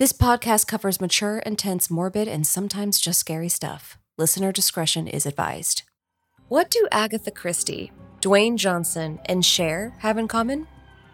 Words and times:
This 0.00 0.14
podcast 0.14 0.66
covers 0.66 0.98
mature, 0.98 1.40
intense, 1.40 1.90
morbid, 1.90 2.26
and 2.26 2.46
sometimes 2.46 3.00
just 3.00 3.20
scary 3.20 3.50
stuff. 3.50 3.98
Listener 4.16 4.50
discretion 4.50 5.06
is 5.06 5.26
advised. 5.26 5.82
What 6.48 6.70
do 6.70 6.88
Agatha 6.90 7.30
Christie, 7.30 7.92
Dwayne 8.22 8.56
Johnson, 8.56 9.20
and 9.26 9.44
Cher 9.44 9.94
have 9.98 10.16
in 10.16 10.26
common? 10.26 10.66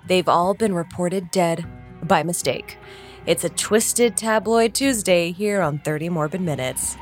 They've 0.07 0.29
all 0.29 0.55
been 0.55 0.73
reported 0.73 1.33
dead 1.33 1.67
by 2.05 2.23
mistake. 2.23 2.79
It's 3.27 3.43
a 3.43 3.49
twisted 3.49 4.17
tabloid 4.17 4.73
Tuesday 4.73 5.33
here 5.33 5.63
on 5.63 5.81
30 5.81 6.09
Morbid 6.11 6.41
Minutes. 6.41 6.97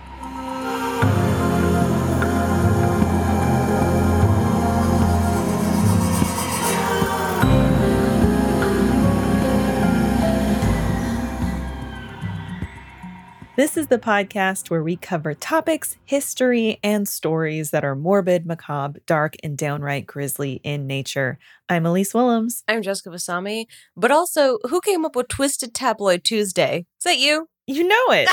This 13.57 13.77
is 13.77 13.87
the 13.87 13.99
podcast 14.01 14.69
where 14.69 14.83
we 14.83 14.97
cover 14.97 15.33
topics, 15.33 15.97
history, 16.05 16.81
and 16.83 17.07
stories 17.07 17.71
that 17.71 17.85
are 17.85 17.95
morbid, 17.95 18.47
macabre, 18.47 18.99
dark, 19.07 19.37
and 19.45 19.57
downright 19.57 20.07
grisly 20.07 20.55
in 20.65 20.89
nature. 20.89 21.39
I'm 21.69 21.85
Elyse 21.85 22.15
Willems. 22.15 22.65
I'm 22.67 22.83
Jessica 22.83 23.11
Vasami, 23.11 23.67
but 23.97 24.11
also, 24.11 24.59
who 24.69 24.81
came 24.81 25.05
up 25.05 25.15
with 25.15 25.29
Twisted 25.29 25.73
Tabloid 25.73 26.25
Tuesday? 26.25 26.87
Is 26.99 27.05
that 27.05 27.19
you? 27.19 27.49
You 27.67 27.83
know 27.89 28.05
it. 28.11 28.29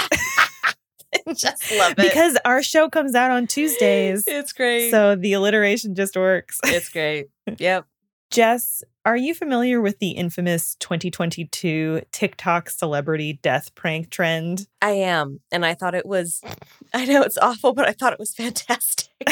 just 1.38 1.71
love 1.77 1.91
it. 1.91 1.98
because 1.98 2.38
our 2.43 2.62
show 2.62 2.90
comes 2.90 3.15
out 3.15 3.31
on 3.31 3.48
Tuesdays. 3.48 4.26
it's 4.27 4.51
great. 4.51 4.91
So 4.91 5.15
the 5.15 5.31
alliteration 5.31 5.95
just 5.95 6.17
works. 6.17 6.59
it's 6.65 6.90
great. 6.90 7.27
Yep. 7.57 7.85
Jess, 8.31 8.81
are 9.05 9.17
you 9.17 9.34
familiar 9.34 9.81
with 9.81 9.99
the 9.99 10.12
infamous 10.12 10.76
2022 10.76 12.02
TikTok 12.13 12.70
celebrity 12.70 13.40
death 13.41 13.76
prank 13.76 14.09
trend? 14.09 14.67
I 14.81 14.91
am. 14.91 15.41
And 15.52 15.66
I 15.66 15.73
thought 15.73 15.95
it 15.95 16.05
was, 16.05 16.41
I 16.94 17.04
know 17.05 17.23
it's 17.23 17.37
awful, 17.37 17.74
but 17.74 17.87
I 17.90 17.91
thought 17.91 18.13
it 18.13 18.20
was 18.20 18.34
fantastic. 18.34 19.09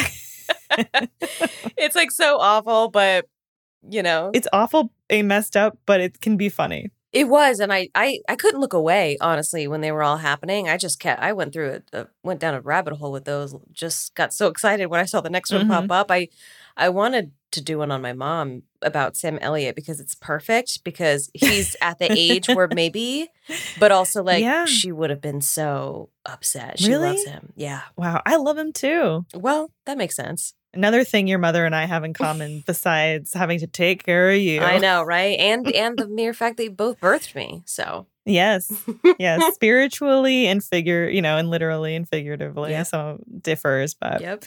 it's 1.78 1.96
like 1.96 2.10
so 2.10 2.38
awful, 2.38 2.88
but 2.90 3.26
you 3.88 4.02
know, 4.02 4.30
It's 4.34 4.48
awful, 4.52 4.92
a 5.08 5.22
messed 5.22 5.56
up, 5.56 5.78
but 5.86 6.00
it 6.02 6.20
can 6.20 6.36
be 6.36 6.50
funny. 6.50 6.90
it 7.12 7.26
was. 7.28 7.58
And 7.60 7.72
I, 7.72 7.88
I, 7.94 8.18
I 8.28 8.36
couldn't 8.36 8.60
look 8.60 8.74
away, 8.74 9.16
honestly, 9.22 9.66
when 9.66 9.80
they 9.80 9.90
were 9.92 10.02
all 10.02 10.18
happening. 10.18 10.68
I 10.68 10.76
just 10.76 11.00
kept, 11.00 11.22
I 11.22 11.32
went 11.32 11.54
through 11.54 11.70
it, 11.70 11.84
uh, 11.94 12.04
went 12.22 12.40
down 12.40 12.52
a 12.52 12.60
rabbit 12.60 12.92
hole 12.98 13.10
with 13.12 13.24
those, 13.24 13.54
just 13.72 14.14
got 14.14 14.34
so 14.34 14.48
excited 14.52 14.86
when 14.88 15.00
I 15.00 15.06
saw 15.06 15.22
the 15.22 15.30
next 15.30 15.50
one 15.50 15.66
Mhm. 15.66 15.68
pop 15.88 15.90
up. 15.90 16.10
I, 16.10 16.28
I 16.80 16.88
wanted 16.88 17.32
to 17.52 17.60
do 17.60 17.78
one 17.78 17.90
on 17.90 18.00
my 18.00 18.12
mom 18.12 18.62
about 18.82 19.16
Sam 19.16 19.38
Elliott 19.40 19.74
because 19.76 20.00
it's 20.00 20.14
perfect 20.14 20.82
because 20.84 21.30
he's 21.34 21.76
at 21.82 21.98
the 21.98 22.06
age 22.10 22.46
where 22.48 22.68
maybe, 22.74 23.28
but 23.78 23.92
also 23.92 24.22
like 24.22 24.42
Yeah. 24.42 24.64
she 24.64 24.90
would 24.92 25.10
have 25.10 25.20
been 25.20 25.40
so 25.40 26.10
upset. 26.24 26.78
She 26.80 26.88
Really? 26.88 27.08
loves 27.08 27.24
him. 27.26 27.52
Yeah. 27.56 27.82
Wow, 27.96 28.22
I 28.24 28.36
love 28.36 28.56
him 28.56 28.72
too. 28.72 29.26
Well, 29.34 29.70
that 29.86 29.98
makes 29.98 30.16
sense. 30.16 30.54
Another 30.72 31.02
thing 31.02 31.26
your 31.26 31.40
mother 31.40 31.66
and 31.66 31.74
I 31.74 31.84
have 31.86 32.04
in 32.04 32.12
common 32.24 32.62
besides 32.66 33.34
having 33.34 33.58
to 33.58 33.66
take 33.66 34.04
care 34.04 34.30
of 34.30 34.36
you. 34.38 34.60
I 34.60 34.78
know, 34.78 35.02
right? 35.02 35.38
And 35.38 35.66
and 35.74 35.98
the 35.98 36.06
mere 36.08 36.32
fact 36.32 36.56
that 36.58 36.64
you 36.64 36.70
both 36.70 37.00
birthed 37.00 37.34
me. 37.34 37.62
So 37.66 38.06
Yes. 38.26 38.70
Yes. 39.18 39.54
Spiritually 39.54 40.46
and 40.46 40.62
figure, 40.62 41.08
you 41.08 41.20
know, 41.22 41.36
and 41.36 41.50
literally 41.50 41.96
and 41.96 42.08
figuratively. 42.08 42.70
Yep. 42.70 42.86
So 42.86 43.18
it 43.20 43.42
differs. 43.42 43.94
But 43.94 44.20
yep. 44.20 44.44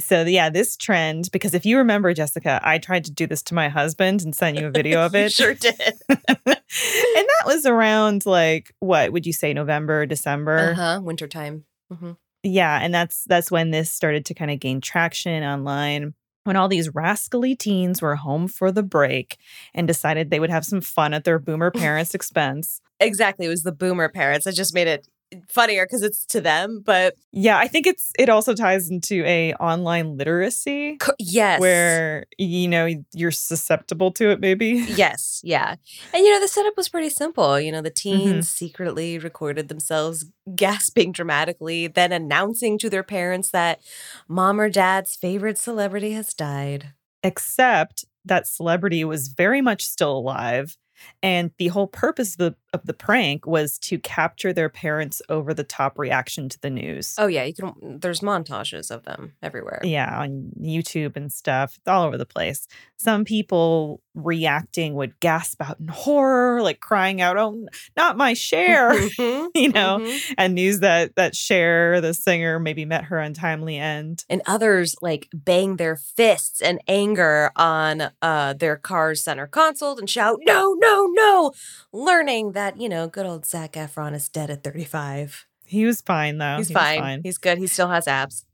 So 0.00 0.22
yeah, 0.22 0.50
this 0.50 0.76
trend, 0.76 1.28
because 1.32 1.54
if 1.54 1.64
you 1.66 1.78
remember, 1.78 2.12
Jessica, 2.14 2.60
I 2.62 2.78
tried 2.78 3.04
to 3.04 3.10
do 3.12 3.26
this 3.26 3.42
to 3.44 3.54
my 3.54 3.68
husband 3.68 4.22
and 4.22 4.34
sent 4.34 4.56
you 4.58 4.66
a 4.66 4.70
video 4.70 5.04
of 5.04 5.14
it. 5.14 5.32
sure 5.32 5.54
did. 5.54 5.76
and 6.08 6.18
that 6.46 7.42
was 7.46 7.66
around 7.66 8.26
like 8.26 8.74
what 8.80 9.12
would 9.12 9.26
you 9.26 9.32
say, 9.32 9.52
November, 9.52 10.06
December? 10.06 10.70
Uh-huh. 10.72 11.00
Wintertime. 11.02 11.64
hmm 11.92 12.12
Yeah, 12.42 12.78
and 12.80 12.92
that's 12.94 13.24
that's 13.24 13.50
when 13.50 13.70
this 13.70 13.90
started 13.92 14.24
to 14.26 14.34
kind 14.34 14.50
of 14.50 14.60
gain 14.60 14.80
traction 14.80 15.42
online. 15.44 16.14
When 16.44 16.56
all 16.56 16.66
these 16.66 16.92
rascally 16.92 17.54
teens 17.54 18.02
were 18.02 18.16
home 18.16 18.48
for 18.48 18.72
the 18.72 18.82
break 18.82 19.36
and 19.74 19.86
decided 19.86 20.30
they 20.30 20.40
would 20.40 20.50
have 20.50 20.64
some 20.64 20.80
fun 20.80 21.14
at 21.14 21.22
their 21.22 21.38
boomer 21.38 21.70
parents' 21.84 22.16
expense. 22.16 22.80
Exactly. 22.98 23.46
It 23.46 23.50
was 23.50 23.62
the 23.62 23.70
boomer 23.70 24.08
parents. 24.08 24.48
I 24.48 24.50
just 24.50 24.74
made 24.74 24.88
it 24.88 25.06
funnier 25.48 25.84
because 25.86 26.02
it's 26.02 26.24
to 26.26 26.40
them. 26.40 26.82
But 26.84 27.14
Yeah, 27.32 27.58
I 27.58 27.68
think 27.68 27.86
it's 27.86 28.12
it 28.18 28.28
also 28.28 28.54
ties 28.54 28.90
into 28.90 29.24
a 29.24 29.54
online 29.54 30.16
literacy 30.16 30.96
co- 30.98 31.14
yes. 31.18 31.60
where 31.60 32.26
you 32.38 32.68
know 32.68 32.88
you're 33.12 33.30
susceptible 33.30 34.10
to 34.12 34.30
it 34.30 34.40
maybe. 34.40 34.84
Yes, 34.88 35.40
yeah. 35.44 35.76
And 36.14 36.24
you 36.24 36.30
know, 36.30 36.40
the 36.40 36.48
setup 36.48 36.76
was 36.76 36.88
pretty 36.88 37.08
simple. 37.10 37.58
You 37.60 37.72
know, 37.72 37.80
the 37.82 37.90
Mm-hmm. 37.90 38.24
teens 38.24 38.48
secretly 38.48 39.18
recorded 39.18 39.68
themselves 39.68 40.24
gasping 40.54 41.12
dramatically, 41.12 41.86
then 41.86 42.12
announcing 42.12 42.78
to 42.78 42.90
their 42.90 43.02
parents 43.04 43.50
that 43.50 43.80
mom 44.28 44.60
or 44.60 44.68
dad's 44.68 45.14
favorite 45.16 45.58
celebrity 45.58 46.12
has 46.12 46.34
died. 46.34 46.92
Except 47.22 48.04
that 48.24 48.46
celebrity 48.46 49.04
was 49.04 49.28
very 49.28 49.60
much 49.60 49.84
still 49.84 50.16
alive 50.16 50.76
and 51.22 51.50
the 51.58 51.68
whole 51.68 51.86
purpose 51.88 52.32
of 52.34 52.38
the, 52.38 52.54
of 52.72 52.86
the 52.86 52.94
prank 52.94 53.46
was 53.46 53.78
to 53.80 53.98
capture 53.98 54.52
their 54.52 54.68
parents 54.68 55.20
over 55.28 55.52
the 55.52 55.64
top 55.64 55.98
reaction 55.98 56.48
to 56.48 56.60
the 56.60 56.70
news. 56.70 57.14
Oh 57.18 57.26
yeah, 57.26 57.44
you 57.44 57.54
can 57.54 57.98
there's 58.00 58.20
montages 58.20 58.90
of 58.90 59.04
them 59.04 59.32
everywhere. 59.42 59.80
yeah, 59.84 60.20
on 60.20 60.50
YouTube 60.60 61.16
and 61.16 61.30
stuff, 61.32 61.74
it's 61.76 61.88
all 61.88 62.04
over 62.04 62.16
the 62.18 62.26
place. 62.26 62.66
Some 62.96 63.24
people 63.24 64.00
reacting 64.14 64.94
would 64.94 65.18
gasp 65.20 65.60
out 65.60 65.80
in 65.80 65.88
horror, 65.88 66.62
like 66.62 66.80
crying 66.80 67.20
out, 67.20 67.36
"Oh, 67.36 67.66
not 67.96 68.16
my 68.16 68.34
Cher!" 68.34 68.92
Mhm, 69.22 69.48
you 69.54 69.68
know, 69.70 69.98
mhm. 70.00 70.34
and 70.38 70.54
news 70.54 70.80
that 70.80 71.16
that 71.16 71.34
Cher 71.36 72.00
the 72.00 72.14
singer, 72.14 72.58
maybe 72.58 72.84
met 72.84 73.04
her 73.04 73.18
untimely 73.18 73.76
end. 73.76 74.24
And 74.30 74.40
others 74.46 74.94
like 75.02 75.28
bang 75.34 75.76
their 75.76 75.96
fists 75.96 76.60
in 76.62 76.78
anger 76.88 77.50
on 77.56 78.10
uh, 78.22 78.52
their 78.54 78.76
car's 78.76 79.22
center 79.22 79.46
console 79.46 79.98
and 79.98 80.08
shout, 80.08 80.38
"No, 80.44 80.74
no, 80.78 81.06
no!" 81.12 81.52
Learning 81.92 82.52
that 82.52 82.61
you 82.76 82.88
know, 82.88 83.06
good 83.08 83.26
old 83.26 83.46
Zac 83.46 83.72
Efron 83.72 84.14
is 84.14 84.28
dead 84.28 84.50
at 84.50 84.62
35. 84.64 85.46
He 85.64 85.84
was 85.84 86.00
fine 86.00 86.38
though. 86.38 86.56
He's 86.58 86.68
He 86.68 86.74
was 86.74 86.82
fine. 86.82 87.20
He's 87.22 87.38
good. 87.38 87.58
He 87.58 87.66
still 87.66 87.88
has 87.88 88.06
abs. 88.06 88.44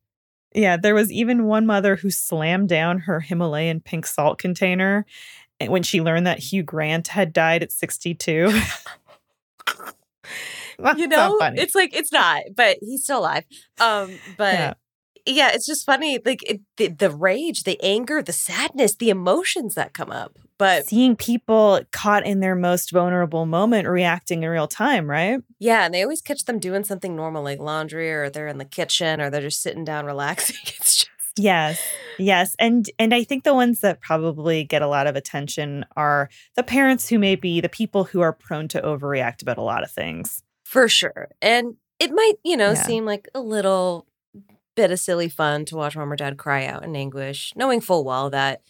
Yeah, 0.55 0.77
there 0.77 0.95
was 0.95 1.13
even 1.13 1.45
one 1.45 1.67
mother 1.67 1.97
who 1.97 2.11
slammed 2.11 2.69
down 2.69 3.01
her 3.01 3.21
Himalayan 3.21 3.81
pink 3.81 4.07
salt 4.07 4.39
container 4.39 5.05
eh, 5.61 5.69
when 5.69 5.83
she 5.83 6.01
learned 6.01 6.27
that 6.27 6.39
Hugh 6.39 6.63
Grant 6.63 7.09
had 7.09 7.33
died 7.33 7.63
at 7.63 7.73
62. 7.73 8.51
That's 10.81 10.99
you 10.99 11.09
know 11.09 11.39
it's 11.41 11.75
like 11.75 11.95
it's 11.95 12.13
not 12.13 12.43
but 12.55 12.77
he's 12.81 13.03
still 13.03 13.19
alive 13.19 13.43
um 13.81 14.17
but 14.37 14.55
Yeah. 14.55 14.75
yeah, 15.27 15.51
it's 15.53 15.67
just 15.67 15.85
funny 15.85 16.21
like 16.25 16.41
it, 16.49 16.61
the, 16.77 16.87
the 16.87 17.11
rage 17.11 17.65
the 17.65 17.81
anger 17.83 18.23
the 18.23 18.33
sadness 18.33 18.95
the 18.95 19.11
emotions 19.11 19.75
that 19.75 19.93
come 19.93 20.13
up 20.13 20.39
but 20.59 20.87
seeing 20.87 21.17
people 21.17 21.81
caught 21.93 22.27
in 22.27 22.41
their 22.41 22.55
most 22.55 22.91
vulnerable 22.91 23.47
moment 23.47 23.89
reacting 23.89 24.43
in 24.43 24.49
real 24.51 24.69
time, 24.69 25.09
right? 25.09 25.41
yeah 25.61 25.85
and 25.85 25.95
they 25.95 26.03
always 26.03 26.21
catch 26.21 26.45
them 26.45 26.59
doing 26.59 26.85
something 26.85 27.17
normal 27.17 27.43
like 27.43 27.59
laundry 27.59 28.13
or 28.13 28.29
they're 28.31 28.47
in 28.49 28.59
the 28.59 28.65
kitchen 28.65 29.21
or 29.21 29.31
they're 29.31 29.41
just 29.41 29.63
sitting 29.63 29.85
down 29.85 30.05
relaxing 30.15 30.57
it's 30.65 30.97
just 30.99 31.11
Yes. 31.41 31.81
Yes. 32.19 32.57
And 32.59 32.91
and 32.99 33.15
I 33.15 33.23
think 33.23 33.45
the 33.45 33.55
ones 33.55 33.79
that 33.83 34.01
probably 34.01 34.65
get 34.65 34.83
a 34.83 34.89
lot 34.89 35.07
of 35.07 35.15
attention 35.15 35.87
are 35.97 36.29
the 36.57 36.65
parents 36.65 37.09
who 37.09 37.17
may 37.21 37.37
be 37.37 37.61
the 37.61 37.69
people 37.69 38.03
who 38.03 38.21
are 38.23 38.33
prone 38.33 38.67
to 38.69 38.81
overreact 38.83 39.41
about 39.43 39.57
a 39.57 39.63
lot 39.63 39.85
of 39.85 39.91
things. 39.93 40.43
for 40.65 40.89
sure 40.89 41.29
and 41.41 41.77
it 42.01 42.11
might 42.11 42.35
you 42.45 42.57
know 42.57 42.71
Yeah. 42.73 42.83
seem 42.83 43.05
like 43.07 43.29
a 43.37 43.41
little 43.41 44.07
bit 44.75 44.91
of 44.91 44.99
silly 44.99 45.29
fun 45.29 45.65
to 45.67 45.77
watch 45.77 45.97
mom 45.97 46.13
or 46.13 46.17
dad 46.17 46.39
cry 46.39 46.67
out 46.67 46.83
in 46.85 46.97
anguish 46.97 47.53
knowing 47.55 47.81
full 47.81 48.03
well 48.05 48.31
that 48.31 48.61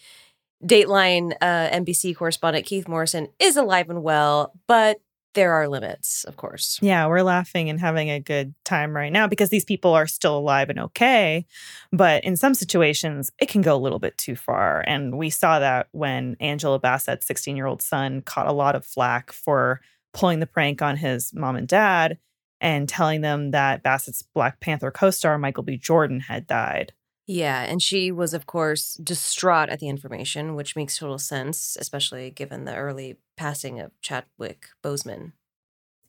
Dateline 0.65 1.33
uh, 1.41 1.69
NBC 1.71 2.17
correspondent 2.17 2.67
Keith 2.67 2.89
Morrison 2.89 3.29
is 3.39 3.57
alive 3.57 3.91
and 3.91 4.03
well, 4.03 4.53
but 4.67 5.01
there 5.35 5.53
are 5.53 5.69
limits, 5.69 6.25
of 6.25 6.37
course. 6.37 6.79
Yeah, 6.83 7.07
we're 7.07 7.23
laughing 7.23 7.71
and 7.71 7.79
having 7.79 8.11
a 8.11 8.19
good 8.19 8.55
time 8.65 8.97
right 8.97 9.13
now 9.13 9.29
because 9.29 9.51
these 9.51 9.65
people 9.65 9.93
are 9.93 10.07
still 10.07 10.37
alive 10.37 10.69
and 10.69 10.81
okay. 10.81 11.47
But 11.93 12.25
in 12.25 12.37
some 12.37 12.55
situations, 12.55 13.31
it 13.39 13.49
can 13.49 13.63
go 13.63 13.77
a 13.77 13.79
little 13.79 14.01
bit 14.01 14.19
too 14.19 14.35
far. 14.35 14.83
And 14.87 15.17
we 15.17 15.31
saw 15.31 15.61
that 15.61 15.89
when 15.93 16.37
Angela 16.41 16.81
Bassett's 16.81 17.27
16 17.27 17.57
year 17.57 17.67
old 17.67 17.83
son 17.83 18.23
caught 18.23 18.49
a 18.49 18.53
lot 18.53 18.75
of 18.75 18.85
flack 18.85 19.31
for 19.31 19.81
pulling 20.13 20.41
the 20.41 20.47
prank 20.47 20.83
on 20.83 20.97
his 20.97 21.33
mom 21.33 21.55
and 21.55 21.69
dad 21.69 22.19
and 22.61 22.89
telling 22.89 23.21
them 23.21 23.53
that 23.53 23.83
Bassett's 23.83 24.23
Black 24.23 24.61
Panther 24.61 24.91
co 24.91 25.11
star, 25.11 25.39
Michael 25.39 25.63
B. 25.63 25.77
Jordan, 25.77 26.21
had 26.21 26.47
died. 26.47 26.93
Yeah, 27.31 27.63
and 27.65 27.83
she 27.83 28.11
was, 28.11 28.33
of 28.33 28.47
course, 28.47 28.95
distraught 28.95 29.69
at 29.69 29.81
the 29.81 29.89
information, 29.89 30.55
which 30.57 30.75
makes 30.75 30.97
total 30.99 31.19
sense, 31.19 31.77
especially 31.79 32.31
given 32.31 32.65
the 32.65 32.75
early 32.75 33.19
passing 33.37 33.81
of 33.81 33.93
Chadwick 34.01 34.69
Boseman. 34.83 35.33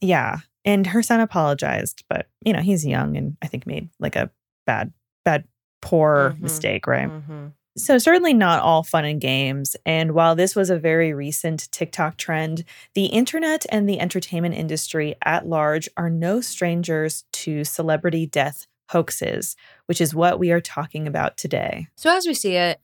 Yeah. 0.02 0.40
And 0.66 0.88
her 0.88 1.04
son 1.04 1.20
apologized, 1.20 2.04
but, 2.10 2.28
you 2.46 2.54
know, 2.54 2.62
he's 2.62 2.86
young 2.86 3.18
and 3.18 3.36
I 3.42 3.48
think 3.48 3.68
made 3.68 3.90
like 4.00 4.16
a 4.16 4.32
bad, 4.66 4.94
bad, 5.26 5.46
poor 5.82 6.36
Mhm. 6.38 6.42
mistake, 6.42 6.88
right? 6.88 7.10
hmm 7.10 7.48
So, 7.78 7.98
certainly 7.98 8.34
not 8.34 8.62
all 8.62 8.84
fun 8.84 9.06
and 9.06 9.22
games. 9.22 9.76
And 9.86 10.12
while 10.14 10.36
this 10.36 10.56
was 10.56 10.70
a 10.70 10.80
very 10.80 11.14
recent 11.14 11.70
TikTok 11.72 12.18
trend, 12.18 12.64
the 12.94 13.06
internet 13.08 13.66
and 13.70 13.88
the 13.88 14.00
entertainment 14.00 14.56
industry 14.56 15.16
at 15.24 15.48
large 15.48 15.88
are 15.96 16.10
no 16.10 16.42
strangers 16.42 17.24
to 17.34 17.64
celebrity 17.64 18.26
death 18.26 18.68
hoaxes, 18.90 19.56
which 19.86 20.02
is 20.02 20.14
what 20.14 20.40
we 20.40 20.52
are 20.52 20.62
talking 20.62 21.08
about 21.08 21.38
today. 21.38 21.88
So, 21.96 22.16
as 22.16 22.26
we 22.28 22.34
see 22.34 22.56
it, 22.56 22.80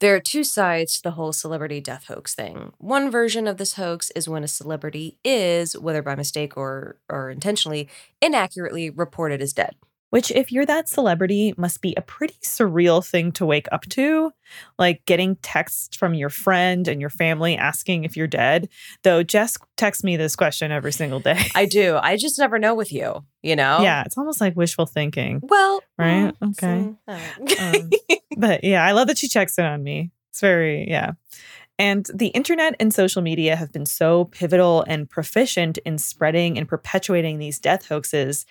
there 0.00 0.14
are 0.14 0.20
two 0.20 0.44
sides 0.44 0.96
to 0.96 1.02
the 1.02 1.12
whole 1.12 1.32
celebrity 1.32 1.80
death 1.80 2.06
hoax 2.08 2.34
thing. 2.34 2.72
One 2.78 3.10
version 3.10 3.46
of 3.46 3.56
this 3.56 3.74
hoax 3.74 4.10
is 4.10 4.28
when 4.28 4.44
a 4.44 4.48
celebrity 4.48 5.18
is, 5.24 5.78
whether 5.78 6.02
by 6.02 6.14
mistake 6.14 6.56
or, 6.56 6.98
or 7.08 7.30
intentionally, 7.30 7.88
inaccurately 8.20 8.90
reported 8.90 9.40
as 9.40 9.52
dead 9.52 9.76
which, 10.14 10.30
if 10.30 10.52
you're 10.52 10.64
that 10.64 10.88
celebrity, 10.88 11.54
must 11.56 11.80
be 11.80 11.92
a 11.96 12.00
pretty 12.00 12.36
surreal 12.40 13.04
thing 13.04 13.32
to 13.32 13.44
wake 13.44 13.66
up 13.72 13.84
to. 13.88 14.30
Like 14.78 15.04
getting 15.06 15.34
texts 15.42 15.96
from 15.96 16.14
your 16.14 16.28
friend 16.28 16.86
and 16.86 17.00
your 17.00 17.10
family 17.10 17.56
asking 17.56 18.04
if 18.04 18.16
you're 18.16 18.28
dead. 18.28 18.68
Though 19.02 19.24
Jess 19.24 19.58
texts 19.76 20.04
me 20.04 20.16
this 20.16 20.36
question 20.36 20.70
every 20.70 20.92
single 20.92 21.18
day. 21.18 21.46
I 21.56 21.64
do. 21.64 21.98
I 22.00 22.16
just 22.16 22.38
never 22.38 22.60
know 22.60 22.76
with 22.76 22.92
you, 22.92 23.24
you 23.42 23.56
know? 23.56 23.80
Yeah, 23.82 24.04
it's 24.06 24.16
almost 24.16 24.40
like 24.40 24.54
wishful 24.54 24.86
thinking. 24.86 25.40
Well, 25.42 25.82
right? 25.98 26.32
Mm, 26.38 26.50
okay. 26.50 27.80
um, 27.80 27.90
but 28.36 28.62
yeah, 28.62 28.86
I 28.86 28.92
love 28.92 29.08
that 29.08 29.18
she 29.18 29.26
checks 29.26 29.58
in 29.58 29.64
on 29.64 29.82
me. 29.82 30.12
It's 30.30 30.40
very, 30.40 30.88
yeah. 30.88 31.14
And 31.76 32.08
the 32.14 32.28
internet 32.28 32.76
and 32.78 32.94
social 32.94 33.20
media 33.20 33.56
have 33.56 33.72
been 33.72 33.84
so 33.84 34.26
pivotal 34.26 34.84
and 34.86 35.10
proficient 35.10 35.78
in 35.78 35.98
spreading 35.98 36.56
and 36.56 36.68
perpetuating 36.68 37.40
these 37.40 37.58
death 37.58 37.88
hoaxes. 37.88 38.46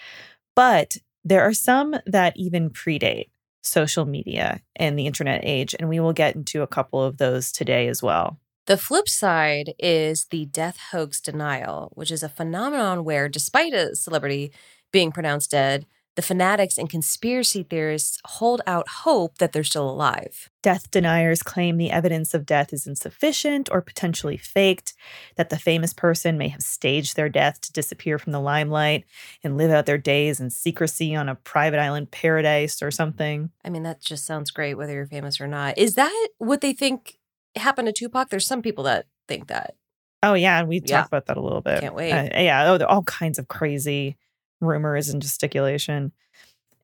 But 0.58 0.98
there 1.24 1.42
are 1.42 1.54
some 1.54 1.96
that 2.06 2.34
even 2.36 2.70
predate 2.70 3.30
social 3.62 4.06
media 4.06 4.60
and 4.76 5.00
the 5.00 5.08
internet 5.08 5.42
age, 5.44 5.76
and 5.80 5.88
we 5.88 6.00
will 6.00 6.14
get 6.14 6.36
into 6.36 6.62
a 6.62 6.68
couple 6.68 7.02
of 7.02 7.18
those 7.18 7.52
today 7.52 7.88
as 7.88 8.04
well. 8.04 8.40
The 8.66 8.78
flip 8.78 9.10
side 9.10 9.74
is 9.78 10.26
the 10.32 10.46
death 10.46 10.78
hoax 10.92 11.20
denial, 11.20 11.92
which 11.96 12.12
is 12.12 12.24
a 12.24 12.30
phenomenon 12.30 13.04
where, 13.04 13.28
despite 13.28 13.74
a 13.74 13.96
celebrity 13.96 14.54
being 14.92 15.12
pronounced 15.12 15.52
dead, 15.52 15.86
the 16.16 16.22
fanatics 16.22 16.78
and 16.78 16.90
conspiracy 16.90 17.64
theorists 17.64 18.20
hold 18.26 18.62
out 18.68 18.88
hope 18.88 19.38
that 19.40 19.52
they're 19.52 19.64
still 19.64 19.90
alive. 19.90 20.50
Death 20.62 20.92
deniers 20.92 21.42
claim 21.42 21.78
the 21.78 21.90
evidence 21.90 22.34
of 22.34 22.46
death 22.46 22.72
is 22.72 22.86
insufficient 22.86 23.68
or 23.72 23.82
potentially 23.82 24.38
faked, 24.38 24.94
that 25.36 25.50
the 25.50 25.58
famous 25.58 25.94
person 25.94 26.38
may 26.38 26.50
have 26.50 26.62
staged 26.62 27.16
their 27.16 27.30
death 27.30 27.62
to 27.62 27.72
disappear 27.72 28.20
from 28.20 28.32
the 28.32 28.40
limelight 28.40 29.06
and 29.44 29.58
live 29.58 29.72
out 29.72 29.86
their 29.86 29.98
days 29.98 30.40
in 30.40 30.50
secrecy 30.50 31.16
on 31.16 31.30
a 31.30 31.36
private 31.36 31.80
island 31.80 32.12
paradise 32.12 32.82
or 32.82 32.92
something. 32.92 33.50
I 33.66 33.70
mean, 33.70 33.84
that 33.84 34.02
just 34.02 34.26
sounds 34.26 34.52
great, 34.52 34.76
whether 34.76 34.94
you're 34.94 35.08
famous 35.08 35.42
or 35.42 35.48
not. 35.48 35.78
Is 35.78 35.96
that 35.96 36.28
what 36.38 36.62
they 36.62 36.74
think 36.74 37.18
happened 37.56 37.88
to 37.88 37.94
Tupac? 37.94 38.30
There's 38.30 38.48
some 38.48 38.62
people 38.62 38.84
that 38.84 39.08
think 39.28 39.48
that. 39.48 39.76
Oh, 40.22 40.36
yeah. 40.36 40.60
And 40.60 40.70
we 40.70 40.82
yeah. 40.86 40.98
talked 40.98 41.08
about 41.08 41.26
that 41.26 41.38
a 41.38 41.42
little 41.42 41.62
bit. 41.62 41.82
Can't 41.82 41.96
wait. 41.96 42.12
Uh, 42.12 42.30
yeah. 42.40 42.72
Oh, 42.72 42.78
they're 42.78 42.90
all 42.90 43.04
kinds 43.04 43.40
of 43.40 43.50
crazy 43.50 44.18
rumors 44.66 45.10
and 45.10 45.22
gesticulation. 45.22 46.12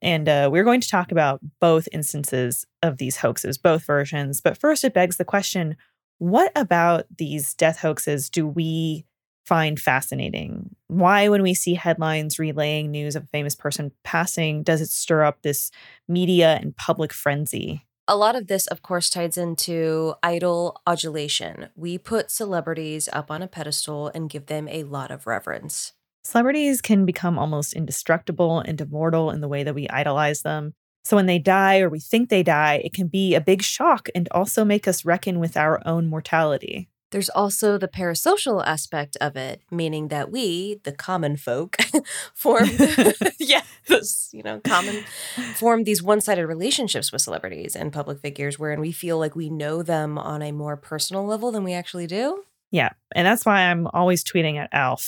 And 0.01 0.29
uh, 0.29 0.49
we're 0.51 0.63
going 0.63 0.81
to 0.81 0.89
talk 0.89 1.11
about 1.11 1.41
both 1.59 1.89
instances 1.91 2.65
of 2.81 2.97
these 2.97 3.17
hoaxes, 3.17 3.57
both 3.57 3.85
versions. 3.85 4.41
But 4.41 4.57
first, 4.57 4.83
it 4.83 4.93
begs 4.93 5.17
the 5.17 5.25
question 5.25 5.75
what 6.19 6.51
about 6.55 7.05
these 7.17 7.53
death 7.53 7.79
hoaxes 7.79 8.29
do 8.29 8.45
we 8.45 9.05
find 9.45 9.79
fascinating? 9.79 10.75
Why, 10.87 11.29
when 11.29 11.41
we 11.41 11.53
see 11.53 11.73
headlines 11.73 12.37
relaying 12.37 12.91
news 12.91 13.15
of 13.15 13.23
a 13.23 13.27
famous 13.27 13.55
person 13.55 13.91
passing, 14.03 14.61
does 14.61 14.81
it 14.81 14.89
stir 14.89 15.23
up 15.23 15.41
this 15.41 15.71
media 16.07 16.59
and 16.61 16.75
public 16.75 17.13
frenzy? 17.13 17.85
A 18.07 18.17
lot 18.17 18.35
of 18.35 18.47
this, 18.47 18.67
of 18.67 18.81
course, 18.81 19.09
ties 19.09 19.37
into 19.37 20.13
idol 20.21 20.81
adulation. 20.85 21.69
We 21.75 21.97
put 21.97 22.31
celebrities 22.31 23.07
up 23.13 23.31
on 23.31 23.41
a 23.41 23.47
pedestal 23.47 24.11
and 24.13 24.29
give 24.29 24.47
them 24.47 24.67
a 24.67 24.83
lot 24.83 25.09
of 25.09 25.25
reverence. 25.25 25.93
Celebrities 26.29 26.79
can 26.79 27.07
become 27.07 27.39
almost 27.39 27.73
indestructible 27.73 28.59
and 28.59 28.79
immortal 28.79 29.31
in 29.31 29.41
the 29.41 29.47
way 29.47 29.63
that 29.63 29.73
we 29.73 29.89
idolize 29.89 30.43
them. 30.43 30.75
So 31.03 31.15
when 31.15 31.25
they 31.25 31.39
die 31.39 31.79
or 31.79 31.89
we 31.89 31.99
think 31.99 32.29
they 32.29 32.43
die, 32.43 32.75
it 32.85 32.93
can 32.93 33.07
be 33.07 33.33
a 33.33 33.41
big 33.41 33.63
shock 33.63 34.09
and 34.13 34.27
also 34.29 34.63
make 34.63 34.87
us 34.87 35.03
reckon 35.03 35.39
with 35.39 35.57
our 35.57 35.81
own 35.87 36.07
mortality. 36.07 36.87
There's 37.09 37.29
also 37.29 37.79
the 37.79 37.87
parasocial 37.87 38.63
aspect 38.63 39.17
of 39.19 39.35
it, 39.35 39.63
meaning 39.71 40.09
that 40.09 40.29
we, 40.31 40.79
the 40.83 40.91
common 40.91 41.35
folk, 41.35 41.77
form 42.35 42.69
yeah, 43.39 43.63
this, 43.87 44.29
you 44.31 44.43
know, 44.43 44.59
common 44.59 45.05
form 45.55 45.83
these 45.83 46.03
one-sided 46.03 46.45
relationships 46.45 47.11
with 47.11 47.23
celebrities 47.23 47.75
and 47.75 47.91
public 47.91 48.19
figures 48.19 48.59
wherein 48.59 48.79
we 48.79 48.91
feel 48.91 49.17
like 49.17 49.35
we 49.35 49.49
know 49.49 49.81
them 49.81 50.19
on 50.19 50.43
a 50.43 50.51
more 50.51 50.77
personal 50.77 51.25
level 51.25 51.51
than 51.51 51.63
we 51.63 51.73
actually 51.73 52.05
do. 52.05 52.43
Yeah. 52.69 52.89
And 53.15 53.25
that's 53.25 53.47
why 53.47 53.61
I'm 53.61 53.87
always 53.87 54.23
tweeting 54.23 54.57
at 54.57 54.69
Alf 54.71 55.07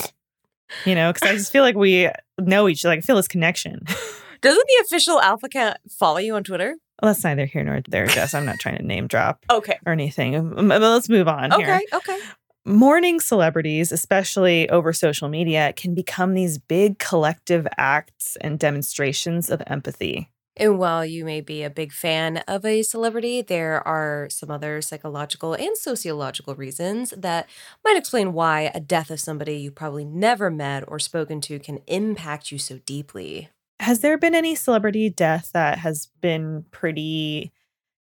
you 0.85 0.95
know, 0.95 1.11
because 1.11 1.29
I 1.29 1.33
just 1.33 1.51
feel 1.51 1.63
like 1.63 1.75
we 1.75 2.09
know 2.39 2.67
each 2.67 2.85
other. 2.85 2.93
Like 2.95 2.99
I 2.99 3.01
feel 3.01 3.15
this 3.15 3.27
connection. 3.27 3.81
Doesn't 4.41 4.67
the 4.67 4.83
official 4.85 5.21
Alf 5.21 5.43
account 5.43 5.77
follow 5.89 6.17
you 6.17 6.35
on 6.35 6.43
Twitter? 6.43 6.75
Well, 7.01 7.13
that's 7.13 7.23
neither 7.23 7.45
here 7.45 7.63
nor 7.63 7.81
there, 7.87 8.05
Jess. 8.07 8.33
I'm 8.33 8.45
not 8.45 8.59
trying 8.59 8.77
to 8.77 8.83
name 8.83 9.07
drop 9.07 9.45
okay. 9.51 9.79
or 9.85 9.93
anything. 9.93 10.53
But 10.55 10.81
let's 10.81 11.09
move 11.09 11.27
on 11.27 11.53
okay, 11.53 11.63
here. 11.63 11.81
Okay, 11.93 12.17
Mourning 12.63 13.19
celebrities, 13.19 13.91
especially 13.91 14.69
over 14.69 14.93
social 14.93 15.29
media, 15.29 15.73
can 15.75 15.95
become 15.95 16.35
these 16.35 16.59
big 16.59 16.99
collective 16.99 17.67
acts 17.75 18.37
and 18.41 18.59
demonstrations 18.59 19.49
of 19.49 19.63
empathy. 19.65 20.29
And 20.57 20.77
while 20.77 21.05
you 21.05 21.23
may 21.23 21.39
be 21.39 21.63
a 21.63 21.69
big 21.69 21.93
fan 21.93 22.37
of 22.47 22.65
a 22.65 22.83
celebrity, 22.83 23.41
there 23.41 23.85
are 23.87 24.27
some 24.29 24.51
other 24.51 24.81
psychological 24.81 25.53
and 25.53 25.77
sociological 25.77 26.55
reasons 26.55 27.13
that 27.17 27.49
might 27.85 27.97
explain 27.97 28.33
why 28.33 28.69
a 28.73 28.79
death 28.81 29.09
of 29.09 29.19
somebody 29.19 29.55
you 29.55 29.71
probably 29.71 30.03
never 30.03 30.51
met 30.51 30.83
or 30.87 30.99
spoken 30.99 31.39
to 31.41 31.57
can 31.57 31.79
impact 31.87 32.51
you 32.51 32.57
so 32.57 32.79
deeply. 32.85 33.49
Has 33.79 34.01
there 34.01 34.17
been 34.17 34.35
any 34.35 34.55
celebrity 34.55 35.09
death 35.09 35.51
that 35.53 35.79
has 35.79 36.09
been 36.21 36.65
pretty 36.71 37.51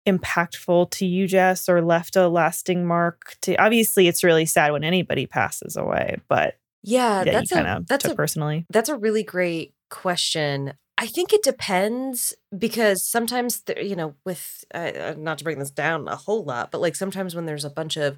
impactful 0.08 0.92
to 0.92 1.06
you, 1.06 1.28
Jess, 1.28 1.68
or 1.68 1.82
left 1.82 2.16
a 2.16 2.30
lasting 2.30 2.86
mark? 2.86 3.38
To 3.42 3.56
obviously, 3.56 4.08
it's 4.08 4.24
really 4.24 4.46
sad 4.46 4.72
when 4.72 4.84
anybody 4.84 5.26
passes 5.26 5.76
away, 5.76 6.22
but 6.30 6.58
yeah, 6.84 7.24
that's 7.24 7.52
a, 7.52 7.84
that's 7.88 8.06
a, 8.06 8.14
personally. 8.16 8.68
That's 8.70 8.90
a 8.90 8.96
really 8.96 9.24
great 9.24 9.74
question. 9.90 10.74
I 10.98 11.08
think 11.08 11.34
it 11.34 11.44
depends 11.44 12.34
because 12.58 13.04
sometimes, 13.06 13.62
you 13.82 13.96
know, 13.96 14.16
with 14.26 14.64
uh, 14.74 15.14
not 15.18 15.38
to 15.40 15.44
bring 15.44 15.60
this 15.60 15.72
down 15.72 16.08
a 16.08 16.16
whole 16.16 16.44
lot, 16.46 16.72
but 16.72 16.80
like 16.82 16.96
sometimes 16.96 17.36
when 17.36 17.46
there's 17.46 17.66
a 17.66 17.70
bunch 17.70 17.98
of 17.98 18.18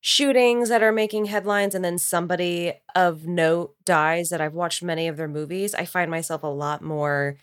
shootings 0.00 0.68
that 0.68 0.82
are 0.82 0.92
making 0.92 1.26
headlines 1.26 1.74
and 1.74 1.84
then 1.84 1.98
somebody 1.98 2.74
of 2.94 3.26
note 3.26 3.74
dies 3.84 4.28
that 4.28 4.40
I've 4.40 4.54
watched 4.54 4.82
many 4.82 5.08
of 5.08 5.16
their 5.16 5.28
movies, 5.28 5.74
I 5.74 5.86
find 5.86 6.10
myself 6.10 6.42
a 6.42 6.48
lot 6.48 6.82
more 6.82 7.36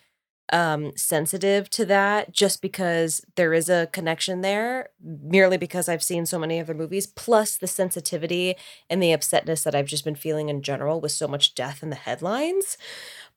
um 0.53 0.91
sensitive 0.98 1.69
to 1.69 1.86
that 1.86 2.34
just 2.34 2.62
because 2.62 3.24
there 3.38 3.53
is 3.53 3.69
a 3.69 3.88
connection 3.93 4.41
there 4.41 4.89
merely 5.01 5.57
because 5.57 5.88
I've 5.89 6.03
seen 6.03 6.25
so 6.25 6.38
many 6.39 6.60
of 6.60 6.67
their 6.67 6.75
movies 6.75 7.07
plus 7.07 7.57
the 7.57 7.67
sensitivity 7.67 8.55
and 8.89 9.01
the 9.01 9.12
upsetness 9.12 9.63
that 9.63 9.75
I've 9.75 9.86
just 9.88 10.05
been 10.05 10.15
feeling 10.15 10.50
in 10.50 10.62
general 10.62 11.00
with 11.01 11.13
so 11.13 11.27
much 11.27 11.55
death 11.55 11.81
in 11.81 11.89
the 11.89 11.95
headlines 11.95 12.77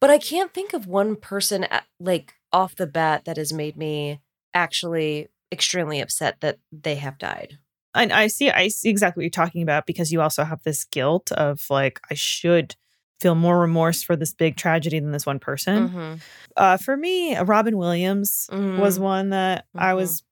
but 0.05 0.11
I 0.11 0.19
can't 0.19 0.53
think 0.53 0.75
of 0.75 0.87
one 0.87 1.17
person 1.17 1.65
at, 1.65 1.87
like 1.99 2.35
off 2.53 2.77
the 2.77 2.87
bat 2.87 3.25
that 3.25 3.39
has 3.39 3.55
made 3.55 3.75
me 3.75 4.21
actually 4.53 5.29
extremely 5.51 5.99
upset 5.99 6.43
that 6.43 6.59
they 6.71 6.97
have 6.97 7.17
died. 7.17 7.57
And 7.95 8.13
I 8.13 8.27
see, 8.27 8.51
I 8.51 8.69
see 8.69 8.91
exactly 8.91 9.23
what 9.23 9.25
you're 9.25 9.31
talking 9.47 9.63
about 9.63 9.87
because 9.87 10.13
you 10.13 10.21
also 10.21 10.45
have 10.45 10.63
this 10.63 10.85
guilt 10.85 11.33
of 11.33 11.65
like, 11.71 12.03
I 12.11 12.15
should 12.15 12.77
feel 13.19 13.35
more 13.35 13.59
remorse 13.59 14.03
for 14.03 14.15
this 14.15 14.35
big 14.35 14.57
tragedy 14.59 15.01
than 15.01 15.11
this 15.11 15.25
one 15.25 15.39
person. 15.39 15.89
Mm-hmm. 15.89 16.15
Uh, 16.55 16.77
for 16.77 16.99
me, 16.99 17.39
Robin 17.39 17.79
Williams 17.79 18.51
mm-hmm. 18.53 18.79
was 18.79 19.01
one 19.01 19.31
that 19.31 19.65
mm-hmm. 19.69 19.87
I 19.87 19.95
was 19.95 20.23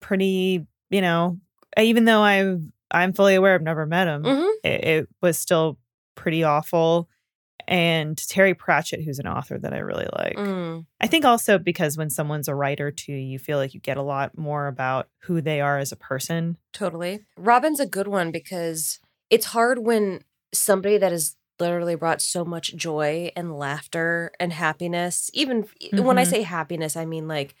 pretty, 0.00 0.66
you 0.90 1.00
know, 1.00 1.38
even 1.78 2.04
though 2.04 2.20
I 2.20 2.56
I'm 2.90 3.12
fully 3.12 3.36
aware 3.36 3.54
I've 3.54 3.62
never 3.62 3.86
met 3.86 4.08
him, 4.08 4.24
mm-hmm. 4.24 4.66
it, 4.66 4.84
it 4.84 5.08
was 5.22 5.38
still 5.38 5.78
pretty 6.16 6.42
awful 6.42 7.08
and 7.66 8.16
Terry 8.28 8.54
Pratchett, 8.54 9.02
who's 9.02 9.18
an 9.18 9.26
author 9.26 9.58
that 9.58 9.72
I 9.72 9.78
really 9.78 10.08
like. 10.12 10.36
Mm. 10.36 10.86
I 11.00 11.06
think 11.06 11.24
also 11.24 11.58
because 11.58 11.96
when 11.96 12.10
someone's 12.10 12.48
a 12.48 12.54
writer 12.54 12.90
too, 12.90 13.12
you 13.12 13.38
feel 13.38 13.58
like 13.58 13.74
you 13.74 13.80
get 13.80 13.96
a 13.96 14.02
lot 14.02 14.36
more 14.36 14.66
about 14.66 15.08
who 15.22 15.40
they 15.40 15.60
are 15.60 15.78
as 15.78 15.92
a 15.92 15.96
person. 15.96 16.56
Totally. 16.72 17.20
Robin's 17.36 17.80
a 17.80 17.86
good 17.86 18.08
one 18.08 18.30
because 18.30 19.00
it's 19.30 19.46
hard 19.46 19.78
when 19.78 20.22
somebody 20.52 20.98
that 20.98 21.12
has 21.12 21.36
literally 21.60 21.94
brought 21.94 22.20
so 22.20 22.44
much 22.44 22.74
joy 22.74 23.30
and 23.36 23.56
laughter 23.56 24.32
and 24.40 24.52
happiness, 24.52 25.30
even 25.32 25.64
mm-hmm. 25.64 26.02
when 26.02 26.18
I 26.18 26.22
mm-hmm. 26.22 26.30
say 26.30 26.42
happiness, 26.42 26.96
I 26.96 27.04
mean 27.04 27.28
like 27.28 27.54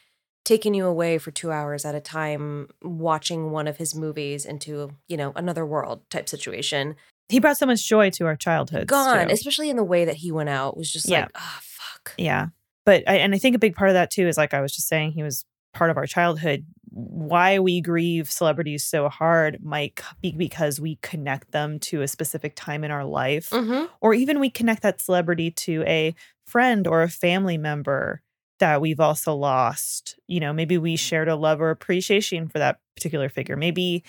taking 0.44 0.74
you 0.74 0.86
away 0.86 1.18
for 1.18 1.30
two 1.30 1.50
hours 1.50 1.84
at 1.84 1.94
a 1.94 2.00
time 2.00 2.68
watching 2.82 3.50
one 3.50 3.66
of 3.66 3.78
his 3.78 3.94
movies 3.94 4.44
into 4.44 4.90
you 5.08 5.16
know 5.16 5.32
another 5.36 5.64
world 5.64 6.02
type 6.10 6.28
situation 6.28 6.96
he 7.28 7.40
brought 7.40 7.56
so 7.56 7.66
much 7.66 7.86
joy 7.86 8.10
to 8.10 8.26
our 8.26 8.36
childhood. 8.36 8.86
Gone, 8.86 9.28
too. 9.28 9.32
especially 9.34 9.70
in 9.70 9.76
the 9.76 9.84
way 9.84 10.04
that 10.04 10.16
he 10.16 10.30
went 10.32 10.48
out 10.48 10.76
was 10.76 10.90
just 10.90 11.08
yeah. 11.08 11.22
like, 11.22 11.30
oh 11.34 11.58
fuck. 11.62 12.14
Yeah. 12.18 12.48
But 12.84 13.02
I, 13.08 13.16
and 13.16 13.34
I 13.34 13.38
think 13.38 13.56
a 13.56 13.58
big 13.58 13.74
part 13.76 13.90
of 13.90 13.94
that 13.94 14.10
too 14.10 14.28
is 14.28 14.36
like 14.36 14.52
I 14.54 14.60
was 14.60 14.74
just 14.74 14.88
saying, 14.88 15.12
he 15.12 15.22
was 15.22 15.44
part 15.72 15.90
of 15.90 15.96
our 15.96 16.06
childhood. 16.06 16.64
why 16.90 17.58
we 17.58 17.80
grieve 17.80 18.30
celebrities 18.30 18.84
so 18.84 19.08
hard 19.08 19.58
might 19.64 20.00
be 20.20 20.32
because 20.32 20.80
we 20.80 20.96
connect 21.02 21.50
them 21.50 21.80
to 21.80 22.02
a 22.02 22.08
specific 22.08 22.54
time 22.54 22.84
in 22.84 22.90
our 22.92 23.04
life, 23.04 23.50
Mm-hmm. 23.50 23.86
or 24.00 24.14
even 24.14 24.38
we 24.38 24.50
connect 24.50 24.82
that 24.82 25.00
celebrity 25.00 25.50
to 25.50 25.82
a 25.86 26.14
friend 26.46 26.86
or 26.86 27.02
a 27.02 27.08
family 27.08 27.58
member 27.58 28.20
that 28.60 28.80
we've 28.80 29.00
also 29.00 29.34
lost. 29.34 30.16
You 30.28 30.38
know, 30.38 30.52
maybe 30.52 30.78
we 30.78 30.94
shared 30.94 31.28
a 31.28 31.34
love 31.34 31.60
or 31.60 31.70
appreciation 31.70 32.46
for 32.48 32.60
that 32.60 32.78
particular 32.94 33.28
figure. 33.28 33.56
Maybe 33.56 34.04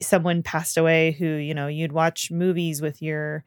someone 0.00 0.42
passed 0.42 0.76
away 0.76 1.12
who, 1.12 1.26
you 1.26 1.54
know, 1.54 1.66
you'd 1.66 1.92
watch 1.92 2.30
movies 2.30 2.80
with 2.80 3.02
your 3.02 3.44